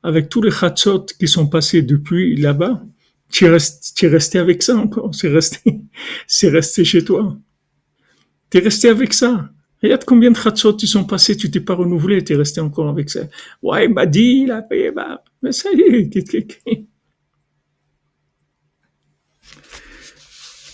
avec 0.02 0.28
tous 0.28 0.42
les 0.42 0.50
chatzot 0.50 1.06
qui 1.18 1.26
sont 1.26 1.48
passés 1.48 1.82
depuis 1.82 2.36
là-bas, 2.36 2.82
tu 3.30 3.44
es, 3.46 3.48
resté, 3.48 4.06
resté 4.06 4.38
avec 4.38 4.62
ça 4.62 4.76
encore, 4.76 5.14
c'est 5.14 5.28
resté, 5.28 5.80
resté 6.44 6.84
chez 6.84 7.04
toi. 7.04 7.36
Tu 8.50 8.58
es 8.58 8.60
resté 8.60 8.88
avec 8.88 9.12
ça. 9.12 9.50
Regarde 9.82 10.04
combien 10.04 10.30
de 10.30 10.36
chatzot 10.36 10.76
ils 10.78 10.88
sont 10.88 11.04
passés, 11.04 11.36
tu 11.36 11.50
t'es 11.50 11.60
pas 11.60 11.74
renouvelé, 11.74 12.22
tu 12.22 12.32
es 12.32 12.36
resté 12.36 12.60
encore 12.60 12.88
avec 12.88 13.10
ça. 13.10 13.20
Ouais, 13.62 13.86
il 13.86 13.92
m'a 13.92 14.06
dit, 14.06 14.42
il 14.44 14.50
a 14.52 14.62
payé, 14.62 14.92
mais 15.42 15.52
ça 15.52 15.70
y 15.72 15.80
est. 15.80 16.89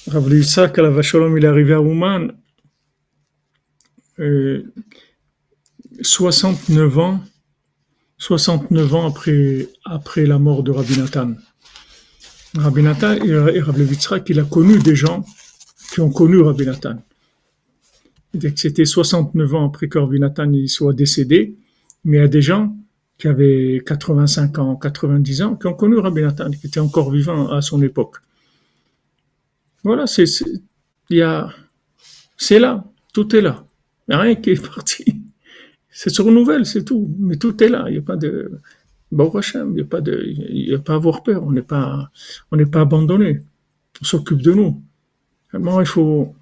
Rav 0.09 0.33
Yitzhak, 0.33 0.77
la 0.77 0.91
Vacholom, 0.91 1.37
il 1.37 1.45
est 1.45 1.49
arrivé 1.49 1.75
à 1.75 1.81
Ouman, 1.81 2.33
euh, 4.21 4.63
69 6.01 6.99
ans, 6.99 7.21
69 8.19 8.95
ans 8.95 9.07
après, 9.09 9.69
après 9.85 10.25
la 10.27 10.39
mort 10.39 10.63
de 10.63 10.71
Rabbi 10.71 10.97
Nathan. 10.97 11.35
Rabbi 12.55 12.83
Nathan 12.83 13.15
et 13.15 13.61
Rabbi 13.61 13.83
Yitzhak, 13.83 14.29
il 14.31 14.39
a 14.39 14.45
connu 14.45 14.79
des 14.79 14.95
gens 14.95 15.25
qui 15.93 16.01
ont 16.01 16.11
connu 16.11 16.41
Rabbi 16.41 16.67
Nathan. 16.67 17.03
C'était 18.55 18.85
69 18.85 19.55
ans 19.55 19.67
après 19.67 19.89
que 19.89 19.99
Rabbi 19.99 20.21
Nathan 20.21 20.53
soit 20.69 20.93
décédé, 20.93 21.57
mais 22.05 22.19
il 22.19 22.21
y 22.21 22.25
a 22.25 22.29
des 22.29 22.43
gens 22.43 22.77
qui 23.19 23.27
avaient 23.27 23.83
85 23.85 24.59
ans, 24.59 24.77
90 24.77 25.43
ans, 25.43 25.57
qui 25.57 25.67
ont 25.67 25.75
connu 25.75 25.97
Rabbi 25.97 26.23
Nathan, 26.23 26.51
qui 26.51 26.69
était 26.69 26.81
encore 26.81 27.11
vivant 27.11 27.51
à 27.51 27.61
son 27.61 27.83
époque. 27.83 28.19
Voilà, 29.87 30.09
c'est, 30.09 30.25
a, 31.23 31.49
c'est 32.37 32.59
là, 32.59 32.85
tout 33.15 33.37
est 33.37 33.41
là. 33.41 33.65
Rien 34.09 34.35
qui 34.35 34.51
est 34.51 34.67
parti. 34.75 35.05
C'est 35.89 36.11
se 36.11 36.23
renouvelle, 36.23 36.67
c'est 36.67 36.83
tout. 36.83 37.15
Mais 37.21 37.37
tout 37.37 37.63
est 37.63 37.69
là. 37.69 37.85
Il 37.87 37.93
n'y 37.93 37.99
a 37.99 38.03
pas 38.03 38.17
de, 38.17 38.51
bon 39.13 39.31
il 39.33 39.73
n'y 39.75 39.81
a 39.83 39.85
pas 39.85 40.01
de, 40.01 40.25
il 40.27 40.75
a 40.75 40.81
pas 40.81 40.95
à 40.95 40.97
avoir 40.97 41.23
peur. 41.23 41.45
On 41.45 41.53
n'est 41.53 41.63
pas, 41.63 42.11
on 42.51 42.57
n'est 42.57 42.67
pas 42.67 42.81
abandonné. 42.81 43.43
On 44.03 44.05
s'occupe 44.05 44.43
de 44.43 44.55
nous. 44.55 44.83
Vraiment, 45.53 45.81
il 45.81 45.87
faut 45.87 46.35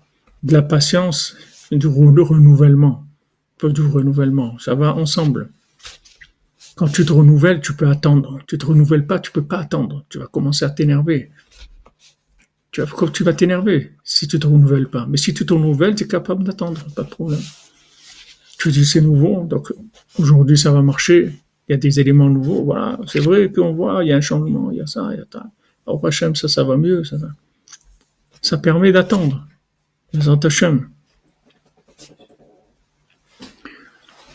de 0.43 0.55
la 0.55 0.63
patience 0.63 1.37
et 1.71 1.77
du 1.77 1.87
renouvellement. 1.87 3.05
Pas 3.59 3.69
du 3.69 3.83
renouvellement. 3.83 4.59
Ça 4.59 4.75
va 4.75 4.95
ensemble. 4.95 5.51
Quand 6.77 6.89
tu 6.89 7.05
te 7.05 7.13
renouvelles, 7.13 7.61
tu 7.61 7.75
peux 7.75 7.89
attendre. 7.89 8.39
Tu 8.47 8.57
te 8.57 8.65
renouvelles 8.65 9.07
pas, 9.07 9.19
tu 9.19 9.33
peux 9.33 9.45
pas 9.45 9.59
attendre. 9.59 10.07
Tu 10.09 10.19
vas 10.19 10.29
commencer 10.29 10.65
à 10.65 10.71
t'énerver. 10.71 11.31
Tu 12.75 12.83
vas, 12.83 13.09
tu 13.13 13.23
vas 13.23 13.33
t'énerver 13.33 13.93
si 14.03 14.27
tu 14.27 14.37
te 14.37 14.49
renouvelles 14.49 14.89
pas. 14.89 15.07
Mais 15.09 15.17
si 15.17 15.33
tu 15.33 15.47
te 15.47 15.55
renouvelles, 15.55 15.95
tu 15.95 16.03
es 16.03 16.09
capable 16.09 16.43
d'attendre, 16.43 16.85
pas 16.97 17.05
de 17.05 17.09
problème. 17.09 17.41
Tu 18.59 18.73
dis 18.73 18.85
c'est 18.85 19.01
nouveau, 19.01 19.45
donc 19.45 19.73
aujourd'hui 20.19 20.59
ça 20.59 20.73
va 20.73 20.83
marcher. 20.83 21.31
Il 21.69 21.73
y 21.73 21.75
a 21.75 21.77
des 21.77 22.01
éléments 22.01 22.29
nouveaux, 22.29 22.65
voilà. 22.65 22.99
C'est 23.07 23.21
vrai 23.21 23.53
qu'on 23.53 23.73
voit, 23.75 24.03
il 24.03 24.09
y 24.09 24.13
a 24.13 24.17
un 24.17 24.21
changement, 24.21 24.73
il 24.73 24.79
y 24.79 24.81
a 24.81 24.89
ça, 24.89 25.09
il 25.13 25.19
y 25.19 25.21
a 25.21 25.25
ça. 25.33 25.47
Au 25.87 26.05
Hachem, 26.05 26.35
ça, 26.35 26.49
ça 26.49 26.65
va 26.65 26.77
mieux, 26.77 27.05
ça 27.05 27.17
Ça 28.43 28.59
permet 28.59 28.91
d'attendre. 28.91 29.47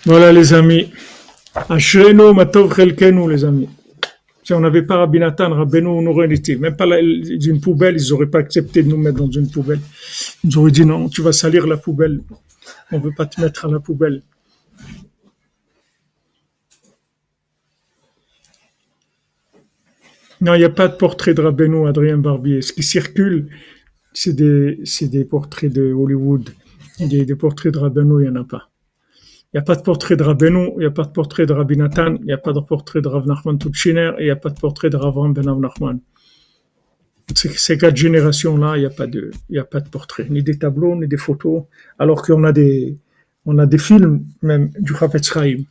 Voilà 0.05 0.31
les 0.31 0.53
amis. 0.53 0.93
Ashrenu 1.67 2.33
matov 2.33 2.73
les 2.79 3.43
amis. 3.43 3.67
Si 4.49 4.53
on 4.55 4.61
n'avait 4.61 4.81
pas 4.81 4.97
Rabbi 4.97 5.19
Nathan, 5.19 5.53
Rabbeinu, 5.53 5.89
on 5.89 6.07
aurait 6.07 6.33
été. 6.33 6.55
Même 6.55 6.75
pas 6.75 6.87
d'une 6.87 7.61
poubelle, 7.61 7.97
ils 8.01 8.09
n'auraient 8.09 8.31
pas 8.31 8.39
accepté 8.39 8.81
de 8.81 8.89
nous 8.89 8.97
mettre 8.97 9.19
dans 9.19 9.29
une 9.29 9.47
poubelle. 9.47 9.79
Ils 10.43 10.57
auraient 10.57 10.71
dit 10.71 10.87
non, 10.87 11.07
tu 11.07 11.21
vas 11.21 11.33
salir 11.33 11.67
la 11.67 11.77
poubelle. 11.77 12.21
On 12.91 12.97
ne 12.97 13.03
veut 13.03 13.13
pas 13.15 13.27
te 13.27 13.39
mettre 13.39 13.65
à 13.65 13.67
la 13.67 13.79
poubelle. 13.79 14.23
Non, 20.41 20.55
il 20.55 20.57
n'y 20.57 20.63
a 20.63 20.71
pas 20.71 20.87
de 20.87 20.95
portrait 20.95 21.35
de 21.35 21.41
Rabbeinu, 21.43 21.87
Adrien 21.87 22.17
Barbier. 22.17 22.63
Ce 22.63 22.73
qui 22.73 22.81
circule, 22.81 23.49
c'est 24.13 24.33
des, 24.33 24.79
des, 24.99 25.25
portraits 25.25 25.71
de 25.71 25.93
Hollywood. 25.93 26.49
Des, 26.99 27.23
des 27.23 27.35
portraits 27.35 27.71
de 27.71 27.77
Rabbeinu, 27.77 28.23
il 28.23 28.31
n'y 28.31 28.35
en 28.35 28.41
a 28.41 28.45
pas. 28.45 28.71
Il 29.51 29.57
n'y 29.57 29.61
a 29.61 29.63
pas 29.63 29.75
de 29.75 29.81
portrait 29.81 30.15
de 30.15 30.21
Rabbeinu, 30.21 30.73
il 30.75 30.79
n'y 30.81 30.85
a 30.85 30.91
pas 30.91 31.03
de 31.03 31.11
portrait 31.11 31.47
de 31.47 31.53
Rabbi 31.53 31.75
Nathan, 31.75 32.15
il 32.19 32.25
n'y 32.25 32.31
a 32.31 32.37
pas 32.37 32.53
de 32.53 32.59
portrait 32.59 33.01
de 33.01 33.07
Rav 33.07 33.25
Nachman 33.25 33.57
Tutchiner, 33.57 34.11
et 34.19 34.21
il 34.21 34.25
n'y 34.25 34.29
a 34.29 34.35
pas 34.35 34.49
de 34.51 34.59
portrait 34.59 34.91
de 34.91 34.97
Rav 34.97 35.15
Ben 35.33 35.59
Nachman. 35.59 35.99
Ces 37.35 37.77
quatre 37.77 37.95
générations-là, 37.95 38.77
il 38.77 38.81
n'y 38.81 38.85
a 38.85 38.91
pas 38.91 39.07
de, 39.07 39.31
il 39.49 39.57
a 39.57 39.63
pas 39.63 39.79
de 39.79 39.89
portrait, 39.89 40.27
ni 40.29 40.43
des 40.43 40.59
tableaux, 40.59 40.95
ni 40.95 41.07
des 41.07 41.17
photos, 41.17 41.63
alors 41.97 42.21
qu'on 42.21 42.43
a 42.43 42.51
des, 42.51 42.95
a 43.47 43.65
des 43.65 43.77
films, 43.79 44.23
même, 44.43 44.69
du 44.79 44.93
Chavetz 44.93 45.31
Il 45.43 45.65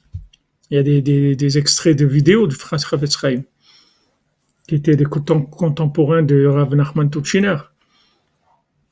y 0.70 0.76
a 0.76 0.82
des, 0.82 1.00
des, 1.36 1.58
extraits 1.58 1.96
de 1.96 2.04
vidéos 2.04 2.48
du 2.48 2.56
Chavetz 2.56 3.16
Chaim, 3.16 3.42
qui 4.66 4.74
étaient 4.74 4.96
des 4.96 5.04
contemporains 5.04 6.24
de 6.24 6.46
Rav 6.46 6.74
Nachman 6.74 7.10
Tutchiner. 7.10 7.58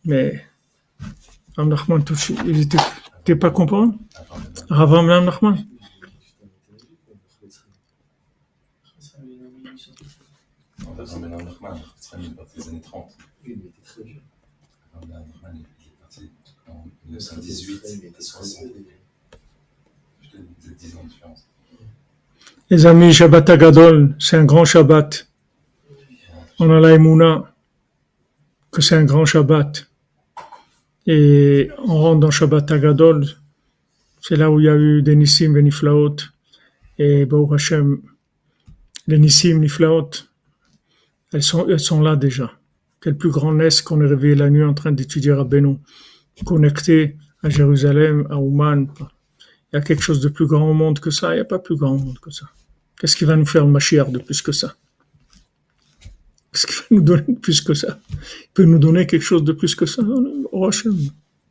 Mais, 0.04 0.44
Rav 1.56 1.66
Nachman 1.66 2.04
Tutchiner, 2.04 2.40
ils 2.46 2.68
étaient, 3.32 3.36
pas 3.36 3.50
comprendre? 3.50 3.94
Rav 4.70 4.90
Nachman? 5.24 5.56
il 12.18 12.26
est 12.26 12.30
parti 12.30 12.58
des 12.58 12.68
années 12.68 12.80
30. 12.80 13.10
Oui, 13.44 13.56
il 13.56 13.66
était 13.66 13.82
très 13.84 14.06
jeune. 14.06 14.20
Norman, 14.94 15.26
il 15.44 15.60
est 15.60 16.00
parti 16.00 16.30
en 16.68 16.84
1918, 17.06 17.80
il 18.02 18.04
était 18.06 18.20
60. 18.20 18.64
Je 20.22 20.70
10 20.70 20.96
ans 20.96 21.04
de 21.04 21.08
différence. 21.08 21.46
Les 22.70 22.86
amis, 22.86 23.12
Shabbat 23.12 23.48
Agadol, 23.50 24.16
c'est 24.18 24.36
un 24.36 24.44
grand 24.44 24.64
Shabbat. 24.64 25.28
On 26.58 26.70
a 26.70 26.80
la 26.80 26.96
que 28.70 28.82
c'est 28.82 28.96
un 28.96 29.04
grand 29.04 29.24
Shabbat. 29.24 29.88
Et 31.06 31.70
on 31.78 31.98
rentre 32.00 32.20
dans 32.20 32.30
Shabbat 32.30 32.70
Agadol, 32.70 33.26
c'est 34.20 34.36
là 34.36 34.50
où 34.50 34.58
il 34.58 34.64
y 34.64 34.68
a 34.68 34.76
eu 34.76 35.02
des 35.02 35.12
et 35.12 35.62
Niflaot. 35.62 36.16
Et 36.98 37.26
Baruch 37.26 37.52
Hashem, 37.52 38.00
les 39.06 39.18
Nissim, 39.18 39.62
elles 41.32 41.42
sont, 41.42 42.00
là 42.00 42.16
déjà. 42.16 42.52
Quel 43.00 43.16
plus 43.16 43.30
grand 43.30 43.58
est 43.60 43.82
qu'on 43.82 44.00
est 44.00 44.06
réveillé 44.06 44.34
la 44.34 44.50
nuit 44.50 44.64
en 44.64 44.74
train 44.74 44.90
d'étudier 44.90 45.32
Rabbeinu, 45.32 45.78
connecté 46.44 47.16
à 47.42 47.50
Jérusalem, 47.50 48.26
à 48.30 48.38
Ouman. 48.38 48.88
Il 49.00 49.76
y 49.76 49.76
a 49.76 49.80
quelque 49.80 50.02
chose 50.02 50.20
de 50.20 50.28
plus 50.28 50.46
grand 50.46 50.70
au 50.70 50.74
monde 50.74 50.98
que 50.98 51.10
ça, 51.10 51.32
il 51.32 51.36
n'y 51.36 51.40
a 51.40 51.44
pas 51.44 51.58
plus 51.58 51.76
grand 51.76 51.92
au 51.92 51.98
monde 51.98 52.18
que 52.18 52.30
ça. 52.30 52.46
Qu'est-ce 52.98 53.14
qui 53.14 53.24
va 53.24 53.36
nous 53.36 53.46
faire 53.46 53.66
le 53.66 53.72
de 54.10 54.18
plus 54.18 54.42
que 54.42 54.52
ça? 54.52 54.74
Qu'est-ce 56.56 56.66
qui 56.66 56.72
va 56.74 56.84
nous 56.90 57.02
donner 57.02 57.24
de 57.28 57.38
plus 57.38 57.60
que 57.60 57.74
ça 57.74 57.98
Il 58.40 58.48
peut 58.54 58.64
nous 58.64 58.78
donner 58.78 59.06
quelque 59.06 59.22
chose 59.22 59.44
de 59.44 59.52
plus 59.52 59.74
que 59.74 59.84
ça 59.84 60.02
Au 60.52 60.70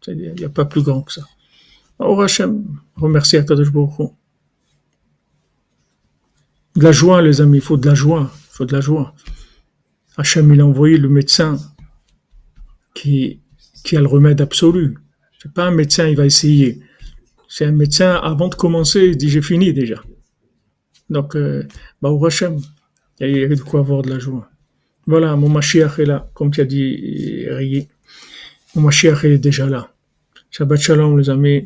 il 0.07 0.33
n'y 0.33 0.43
a 0.43 0.49
pas 0.49 0.65
plus 0.65 0.81
grand 0.81 1.03
que 1.03 1.13
ça. 1.13 1.21
Au 1.99 2.19
Hachem, 2.21 2.63
remercie 2.95 3.37
Kadosh 3.45 3.71
Baruch 3.71 4.11
De 6.75 6.83
la 6.83 6.91
joie, 6.91 7.21
les 7.21 7.39
amis, 7.39 7.57
il 7.57 7.61
faut 7.61 7.77
de 7.77 7.87
la 7.87 7.93
joie. 7.93 8.31
Il 8.33 8.55
faut 8.55 8.65
de 8.65 8.73
la 8.73 8.81
joie. 8.81 9.13
Hachem, 10.17 10.51
il 10.53 10.61
a 10.61 10.65
envoyé 10.65 10.97
le 10.97 11.09
médecin 11.09 11.57
qui, 12.95 13.41
qui 13.83 13.97
a 13.97 14.01
le 14.01 14.07
remède 14.07 14.41
absolu. 14.41 14.97
C'est 15.41 15.53
pas 15.53 15.65
un 15.65 15.71
médecin, 15.71 16.07
il 16.07 16.15
va 16.15 16.25
essayer. 16.25 16.81
C'est 17.47 17.65
un 17.65 17.71
médecin, 17.71 18.15
avant 18.15 18.47
de 18.47 18.55
commencer, 18.55 19.05
il 19.05 19.17
dit 19.17 19.29
j'ai 19.29 19.41
fini 19.41 19.71
déjà. 19.71 20.01
Donc, 21.09 21.35
euh, 21.35 21.67
au 22.01 22.25
Hachem, 22.25 22.59
il 23.19 23.37
y 23.37 23.43
a 23.43 23.47
de 23.47 23.61
quoi 23.61 23.81
avoir 23.81 24.01
de 24.01 24.09
la 24.09 24.19
joie. 24.19 24.49
Voilà, 25.07 25.35
mon 25.35 25.49
Mashiach 25.49 25.99
est 25.99 26.05
là, 26.05 26.29
comme 26.33 26.51
tu 26.51 26.61
as 26.61 26.65
dit, 26.65 27.45
Riyi. 27.47 27.87
Mon 28.75 28.81
Mashiach 28.83 29.23
est 29.25 29.37
déjà 29.37 29.67
là. 29.67 29.89
Shabbat 30.49 30.79
Shalom, 30.79 31.19
les 31.19 31.29
amis. 31.29 31.65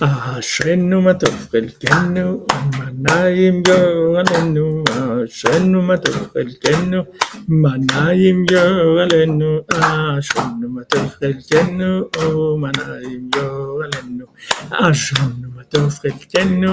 Ashenu 0.00 0.98
matufel 1.06 1.70
kenu 1.78 2.42
mana 2.78 3.30
imyo 3.30 3.78
galenu 4.14 4.82
Ashenu 5.22 5.78
matufel 5.86 6.50
kenu 6.58 7.06
mana 7.46 8.10
imyo 8.10 8.64
galenu 8.98 9.62
Ashenu 9.70 10.66
matufel 10.74 11.38
kenu 11.46 12.10
mana 12.58 12.98
imyo 13.06 13.46
galenu 13.78 14.26
Ashenu 14.74 15.46
matufel 15.54 16.18
kenu 16.26 16.72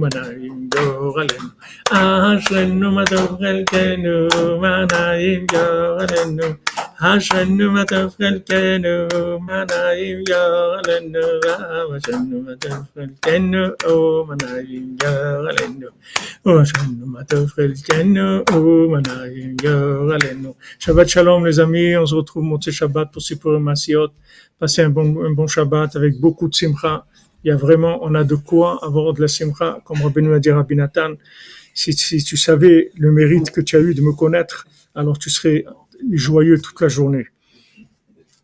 mana 0.00 0.24
imyo 0.40 1.12
galenu 1.12 1.52
Ashenu 1.90 2.86
matufel 2.96 3.64
kenu 3.68 4.16
mana 4.56 5.12
imyo 5.28 5.64
galenu 6.00 6.48
Ashenu 7.04 7.60
matufel 7.60 8.44
Oh, 16.44 16.62
Shabbat 20.78 21.08
shalom 21.08 21.46
les 21.46 21.58
amis, 21.58 21.96
on 21.96 22.06
se 22.06 22.14
retrouve 22.14 22.44
monté 22.44 22.70
Shabbat 22.70 23.12
pour 23.12 23.20
Sipur 23.20 23.58
Masiot. 23.58 24.10
Passez 24.58 24.82
un 24.82 24.90
bon, 24.90 25.24
un 25.24 25.32
bon 25.32 25.46
Shabbat 25.46 25.96
avec 25.96 26.20
beaucoup 26.20 26.48
de 26.48 26.54
simcha. 26.54 27.06
Il 27.42 27.48
y 27.48 27.50
a 27.50 27.56
vraiment, 27.56 27.98
on 28.02 28.14
a 28.14 28.24
de 28.24 28.36
quoi 28.36 28.78
avoir 28.84 29.12
de 29.12 29.22
la 29.22 29.28
simcha, 29.28 29.80
comme 29.84 30.02
Rabbeinu 30.02 30.32
a 30.34 30.38
dit 30.38 30.50
Rabbi 30.50 30.76
Nathan. 30.76 31.14
Si, 31.74 31.92
si 31.92 32.22
tu 32.22 32.36
savais 32.36 32.90
le 32.96 33.10
mérite 33.12 33.50
que 33.50 33.60
tu 33.60 33.76
as 33.76 33.80
eu 33.80 33.94
de 33.94 34.02
me 34.02 34.12
connaître, 34.12 34.66
alors 34.94 35.18
tu 35.18 35.30
serais 35.30 35.64
joyeux 36.12 36.60
toute 36.60 36.80
la 36.80 36.88
journée. 36.88 37.26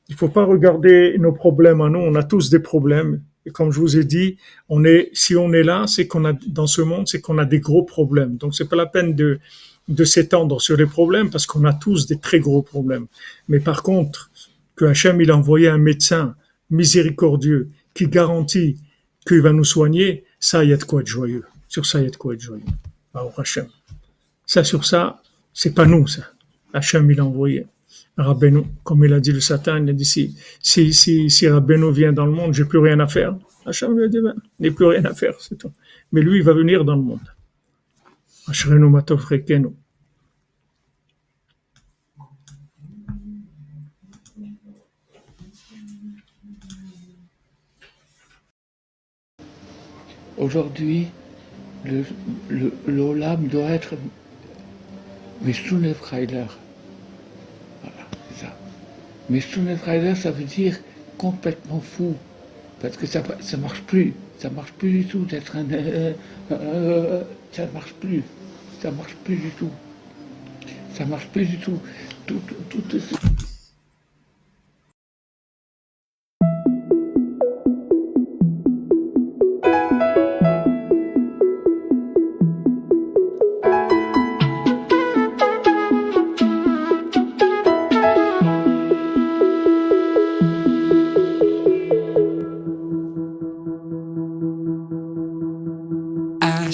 Il 0.08 0.12
ne 0.12 0.18
faut 0.18 0.28
pas 0.28 0.44
regarder 0.44 1.16
nos 1.18 1.32
problèmes 1.32 1.80
à 1.80 1.88
nous. 1.88 2.00
On 2.00 2.14
a 2.14 2.22
tous 2.22 2.50
des 2.50 2.58
problèmes. 2.58 3.22
Comme 3.50 3.72
je 3.72 3.80
vous 3.80 3.96
ai 3.96 4.04
dit, 4.04 4.36
si 5.12 5.36
on 5.36 5.52
est 5.52 5.62
là, 5.62 5.86
c'est 5.86 6.06
qu'on 6.06 6.24
a, 6.24 6.32
dans 6.46 6.66
ce 6.66 6.80
monde, 6.80 7.08
c'est 7.08 7.20
qu'on 7.20 7.38
a 7.38 7.44
des 7.44 7.60
gros 7.60 7.82
problèmes. 7.82 8.36
Donc 8.36 8.54
c'est 8.54 8.68
pas 8.68 8.76
la 8.76 8.86
peine 8.86 9.14
de, 9.14 9.40
s'étendre 10.04 10.60
sur 10.60 10.76
les 10.76 10.86
problèmes 10.86 11.30
parce 11.30 11.46
qu'on 11.46 11.64
a 11.64 11.72
tous 11.72 12.06
des 12.06 12.18
très 12.18 12.38
gros 12.38 12.62
problèmes. 12.62 13.06
Mais 13.48 13.58
par 13.58 13.82
contre, 13.82 14.30
que 14.76 14.84
Hachem, 14.84 15.20
il 15.20 15.30
a 15.30 15.36
envoyé 15.36 15.68
un 15.68 15.78
médecin 15.78 16.34
miséricordieux 16.70 17.70
qui 17.94 18.06
garantit 18.06 18.78
qu'il 19.26 19.40
va 19.40 19.52
nous 19.52 19.64
soigner, 19.64 20.24
ça, 20.40 20.64
il 20.64 20.70
y 20.70 20.72
a 20.72 20.76
de 20.76 20.84
quoi 20.84 21.00
être 21.00 21.06
joyeux. 21.06 21.44
Sur 21.68 21.84
ça, 21.86 22.00
il 22.00 22.04
y 22.04 22.08
a 22.08 22.10
de 22.10 22.16
quoi 22.16 22.34
être 22.34 22.40
joyeux. 22.40 22.64
Baruch 23.12 23.38
Hachem. 23.38 23.66
Ça, 24.46 24.64
sur 24.64 24.84
ça, 24.84 25.20
c'est 25.52 25.74
pas 25.74 25.84
nous, 25.84 26.06
ça. 26.06 26.22
Hachem, 26.72 27.10
il 27.10 27.20
a 27.20 27.24
envoyé. 27.24 27.66
Rabbeinu, 28.16 28.62
comme 28.84 29.04
il 29.04 29.12
a 29.14 29.20
dit 29.20 29.32
le 29.32 29.40
Satan, 29.40 29.76
il 29.76 29.88
a 29.90 29.92
dit 29.92 30.04
si, 30.04 30.36
si, 30.60 30.92
si, 30.92 31.30
si 31.30 31.46
vient 31.46 32.12
dans 32.12 32.26
le 32.26 32.32
monde, 32.32 32.52
j'ai 32.52 32.64
plus 32.64 32.78
rien 32.78 33.00
à 33.00 33.06
faire. 33.06 33.36
Hachem 33.64 33.96
lui 33.96 34.04
a 34.04 34.08
dit, 34.08 34.20
ben, 34.20 34.34
a 34.62 34.70
plus 34.70 34.86
rien 34.86 35.04
à 35.04 35.14
faire, 35.14 35.34
c'est 35.40 35.56
tout. 35.56 35.72
Mais 36.12 36.20
lui, 36.20 36.38
il 36.38 36.44
va 36.44 36.52
venir 36.52 36.84
dans 36.84 36.96
le 36.96 37.02
monde. 37.02 37.20
Matov. 38.90 39.24
Aujourd'hui, 50.38 51.06
le, 51.84 52.04
le, 52.48 52.72
l'olam 52.88 53.46
doit 53.46 53.70
être 53.70 53.94
Meshunev 55.42 55.96
Heiler. 56.12 56.46
Ça. 59.28 59.32
Meshunev 59.32 59.80
Heiler, 59.88 60.14
ça 60.14 60.30
veut 60.30 60.44
dire 60.44 60.78
complètement 61.18 61.80
fou. 61.80 62.14
Parce 62.80 62.96
que 62.96 63.06
ça 63.06 63.22
ça 63.40 63.56
marche 63.56 63.82
plus. 63.82 64.14
Ça 64.38 64.50
marche 64.50 64.72
plus 64.72 64.90
du 64.90 65.04
tout 65.06 65.24
d'être 65.24 65.56
un. 65.56 65.66
euh, 65.70 66.12
euh, 66.52 67.22
ça 67.52 67.66
marche 67.72 67.92
plus. 67.94 68.22
Ça 68.80 68.90
marche 68.90 69.14
plus 69.24 69.36
du 69.36 69.50
tout. 69.50 69.70
Ça 70.94 71.04
marche 71.06 71.26
plus 71.28 71.46
du 71.46 71.58
tout. 71.58 71.78
Tout, 72.26 72.40
tout, 72.68 72.80
tout, 72.80 72.98
tout- 72.98 73.16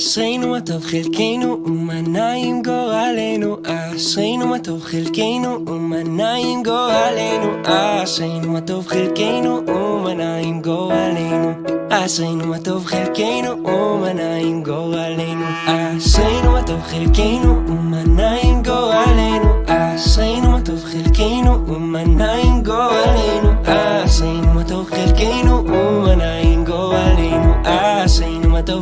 אשרינו 0.08 0.48
מה 0.48 0.60
טוב 0.60 0.84
חלקנו 0.84 1.58
ומה 1.64 2.00
נעים 2.00 2.62
גורלנו. 2.62 3.56
אשרינו 3.96 4.46
מה 4.46 4.58
טוב 4.58 4.82
חלקנו 4.82 5.66
ומה 5.66 6.02
נעים 6.02 6.62
גורלנו. 6.62 7.62
אשרינו 7.64 8.52
מה 8.52 8.60
טוב 8.60 8.86
חלקנו 8.86 9.60
ומה 9.66 10.14
נעים 10.14 10.62
גורלנו. 10.62 11.52
אשרינו 11.90 12.46
מה 12.46 12.58
טוב 12.58 12.84
חלקנו 12.84 13.50
ומה 13.66 14.12
נעים 14.12 14.62
גורלנו. 14.62 15.44
אשרינו 15.66 16.52
מה 16.52 16.62
טוב 16.62 16.80
חלקנו 16.82 17.66
ומה 17.68 18.02
נעים 18.04 18.62
גורלנו. 18.62 19.48
אשרינו 19.66 20.50
מה 20.50 20.60
טוב 20.60 20.84
חלקנו 20.84 21.66
ומה 21.66 22.04
נעים 22.04 22.47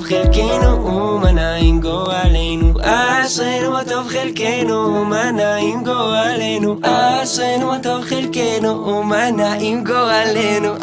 חלקנו 0.08 0.86
ומנה 0.86 1.56
אם 1.56 1.80
גורלנו, 1.80 2.72
אשרנו 2.82 3.70
מה 3.70 3.84
טוב 3.84 4.08
חלקנו 4.08 4.74
ומנה 4.74 5.56
אם 5.56 5.82
גורלנו, 5.84 6.78
אשרנו 6.82 7.66
מה 7.66 7.78
טוב 7.82 8.04
חלקנו 8.04 8.86
ומנה 8.86 9.56
אם 9.56 9.84
גורלנו 9.86 10.74